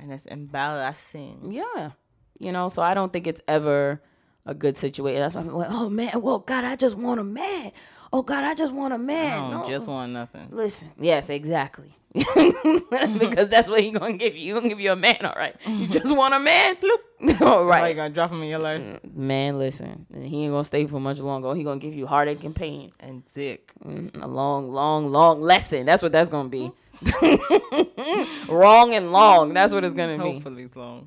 And 0.00 0.12
it's 0.12 0.26
embarrassing. 0.26 1.52
yeah, 1.52 1.92
you 2.38 2.52
know. 2.52 2.68
So 2.68 2.82
I 2.82 2.94
don't 2.94 3.12
think 3.12 3.26
it's 3.26 3.40
ever 3.46 4.02
a 4.46 4.54
good 4.54 4.76
situation. 4.76 5.20
That's 5.20 5.34
why 5.34 5.42
I'm 5.42 5.48
like, 5.54 5.70
oh 5.70 5.88
man, 5.88 6.20
well, 6.22 6.38
God, 6.40 6.64
I 6.64 6.74
just 6.76 6.96
want 6.96 7.20
a 7.20 7.24
man. 7.24 7.72
Oh 8.12 8.22
God, 8.22 8.42
I 8.44 8.54
just 8.54 8.72
want 8.74 8.92
a 8.94 8.98
man. 8.98 9.50
don't 9.50 9.60
No. 9.62 9.66
just 9.68 9.86
want 9.86 10.12
nothing. 10.12 10.48
Listen, 10.50 10.90
yes, 10.98 11.30
exactly. 11.30 11.94
because 13.18 13.48
that's 13.48 13.68
what 13.68 13.80
he 13.80 13.92
gonna 13.92 14.14
give 14.14 14.34
you. 14.36 14.54
He 14.54 14.60
gonna 14.60 14.68
give 14.68 14.80
you 14.80 14.90
a 14.92 14.96
man, 14.96 15.18
all 15.24 15.34
right. 15.36 15.54
You 15.68 15.86
just 15.86 16.14
want 16.16 16.34
a 16.34 16.40
man, 16.40 16.76
bloop. 16.76 17.40
all 17.42 17.64
Right. 17.64 17.82
Like 17.82 17.96
gonna 17.96 18.10
drop 18.10 18.32
him 18.32 18.42
in 18.42 18.48
your 18.48 18.58
life 18.58 18.98
man. 19.14 19.58
Listen, 19.58 20.06
he 20.12 20.44
ain't 20.44 20.52
gonna 20.52 20.64
stay 20.64 20.86
for 20.86 20.98
much 20.98 21.18
longer. 21.20 21.54
He 21.54 21.62
gonna 21.62 21.78
give 21.78 21.94
you 21.94 22.06
heartache 22.06 22.42
and 22.44 22.54
pain. 22.54 22.90
and 23.00 23.22
dick. 23.32 23.72
Mm, 23.84 24.22
A 24.22 24.26
long, 24.26 24.70
long, 24.72 25.12
long 25.12 25.40
lesson. 25.40 25.86
That's 25.86 26.02
what 26.02 26.10
that's 26.12 26.30
gonna 26.30 26.48
be. 26.48 26.72
Wrong 28.48 28.92
and 28.94 29.12
long. 29.12 29.54
That's 29.54 29.72
what 29.72 29.84
it's 29.84 29.94
gonna 29.94 30.18
be. 30.22 30.32
Hopefully 30.32 30.64
it's 30.64 30.76
long. 30.76 31.06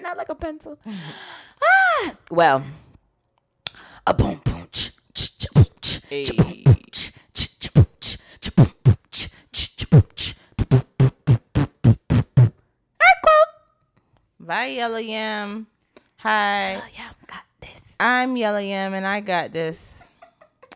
Not 0.00 0.16
like 0.16 0.28
a 0.28 0.34
pencil. 0.34 0.78
ah, 0.86 2.14
well, 2.30 2.64
a 4.06 4.14
boom 4.14 4.40
boom. 4.44 4.66
ch- 4.72 4.92
ch- 5.12 5.38
ch- 5.38 5.52
boom, 5.52 5.64
ch- 5.82 6.00
ch- 6.10 6.36
boom, 6.36 6.62
boom, 6.64 6.74
ch- 6.74 6.76
ch- 6.76 6.77
Bye, 14.48 14.68
Yellow 14.68 14.96
Yam. 14.96 15.66
Hi. 16.20 16.76
Oh, 16.76 16.88
yeah, 16.96 17.10
got 17.26 17.44
this. 17.60 17.94
I'm 18.00 18.34
Yellow 18.34 18.60
Yam 18.60 18.94
and 18.94 19.06
I 19.06 19.20
got 19.20 19.52
this. 19.52 20.08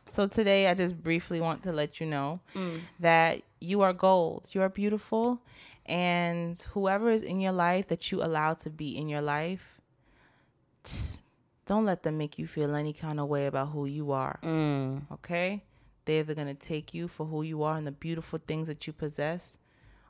So 0.09 0.27
today 0.27 0.69
I 0.69 0.75
just 0.75 1.03
briefly 1.03 1.41
want 1.41 1.63
to 1.63 1.73
let 1.73 1.99
you 1.99 2.05
know 2.05 2.41
mm. 2.55 2.81
that 3.01 3.41
you 3.63 3.81
are 3.81 3.95
gold. 3.95 4.51
You 4.53 4.61
are 4.61 4.69
beautiful. 4.69 5.41
And 5.87 6.59
whoever 6.75 7.09
is 7.09 7.23
in 7.23 7.41
your 7.41 7.53
life 7.53 7.89
that 7.89 8.13
you 8.13 8.23
allow 8.23 8.53
to 8.53 8.69
be 8.69 8.95
in 8.95 9.09
your 9.09 9.23
life, 9.23 9.81
don't 11.65 11.87
let 11.87 12.03
them 12.03 12.19
make 12.19 12.39
you 12.39 12.47
feel 12.47 12.75
any 12.75 12.93
kind 12.93 13.19
of 13.19 13.29
way 13.29 13.47
about 13.47 13.71
who 13.71 13.87
you 13.87 14.13
are. 14.13 14.39
Mm. 14.43 15.11
Okay? 15.13 15.65
They're 16.05 16.21
either 16.21 16.35
going 16.35 16.49
to 16.49 16.55
take 16.55 16.93
you 16.93 17.09
for 17.09 17.25
who 17.25 17.41
you 17.41 17.63
are 17.63 17.79
and 17.79 17.87
the 17.87 17.93
beautiful 17.93 18.39
things 18.39 18.69
that 18.69 18.87
you 18.87 18.93
possess, 18.93 19.57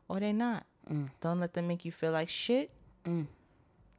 or 0.08 0.18
they're 0.18 0.32
not. 0.32 0.66
Mm. 0.90 1.10
Don't 1.20 1.38
let 1.38 1.54
them 1.54 1.68
make 1.68 1.84
you 1.84 1.92
feel 1.92 2.10
like 2.10 2.28
shit. 2.28 2.72
Mm. 3.06 3.28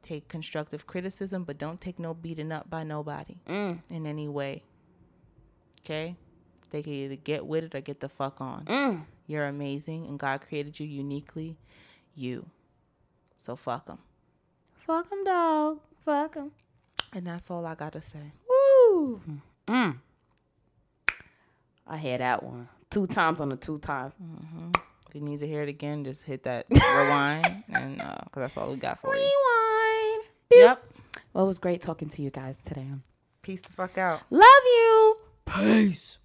Take 0.04 0.28
constructive 0.28 0.86
criticism, 0.86 1.44
but 1.44 1.56
don't 1.56 1.80
take 1.80 1.98
no 1.98 2.12
beating 2.12 2.52
up 2.52 2.68
by 2.68 2.84
nobody 2.84 3.38
Mm. 3.46 3.78
in 3.90 4.06
any 4.06 4.28
way. 4.28 4.62
Okay? 5.80 6.14
They 6.70 6.82
can 6.82 6.92
either 6.92 7.16
get 7.16 7.46
with 7.46 7.64
it 7.64 7.74
or 7.74 7.80
get 7.80 8.00
the 8.00 8.08
fuck 8.10 8.40
on. 8.40 8.66
Mm. 8.66 9.06
You're 9.26 9.46
amazing, 9.46 10.06
and 10.06 10.18
God 10.18 10.42
created 10.42 10.78
you 10.78 10.86
uniquely. 10.86 11.56
You. 12.14 12.44
So 13.38 13.56
fuck 13.56 13.86
them. 13.86 13.98
Fuck 14.86 15.10
him, 15.10 15.24
dog. 15.24 15.80
Fuck 16.04 16.34
him. 16.34 16.52
And 17.14 17.26
that's 17.26 17.50
all 17.50 17.64
I 17.64 17.74
got 17.74 17.92
to 17.94 18.02
say. 18.02 18.32
Woo. 18.46 19.22
Mm. 19.66 20.00
I 21.86 21.96
had 21.96 22.20
that 22.20 22.42
one 22.42 22.68
two 22.90 23.06
times 23.06 23.40
on 23.40 23.48
the 23.48 23.56
two 23.56 23.78
times. 23.78 24.16
If 25.08 25.14
you 25.14 25.20
need 25.22 25.40
to 25.40 25.46
hear 25.46 25.62
it 25.62 25.68
again, 25.68 26.04
just 26.04 26.24
hit 26.24 26.42
that 26.44 26.66
rewind, 26.70 27.64
and 27.72 27.96
because 27.96 28.24
that's 28.42 28.56
all 28.58 28.70
we 28.70 28.76
got 28.76 29.00
for 29.00 29.14
you. 29.16 29.22
Rewind. 30.56 30.78
Yep. 30.78 30.84
Well, 31.32 31.44
it 31.44 31.46
was 31.48 31.58
great 31.58 31.82
talking 31.82 32.08
to 32.10 32.22
you 32.22 32.30
guys 32.30 32.56
today. 32.58 32.86
Peace 33.42 33.62
the 33.62 33.72
fuck 33.72 33.98
out. 33.98 34.22
Love 34.30 34.64
you. 34.64 35.16
Peace. 35.46 36.18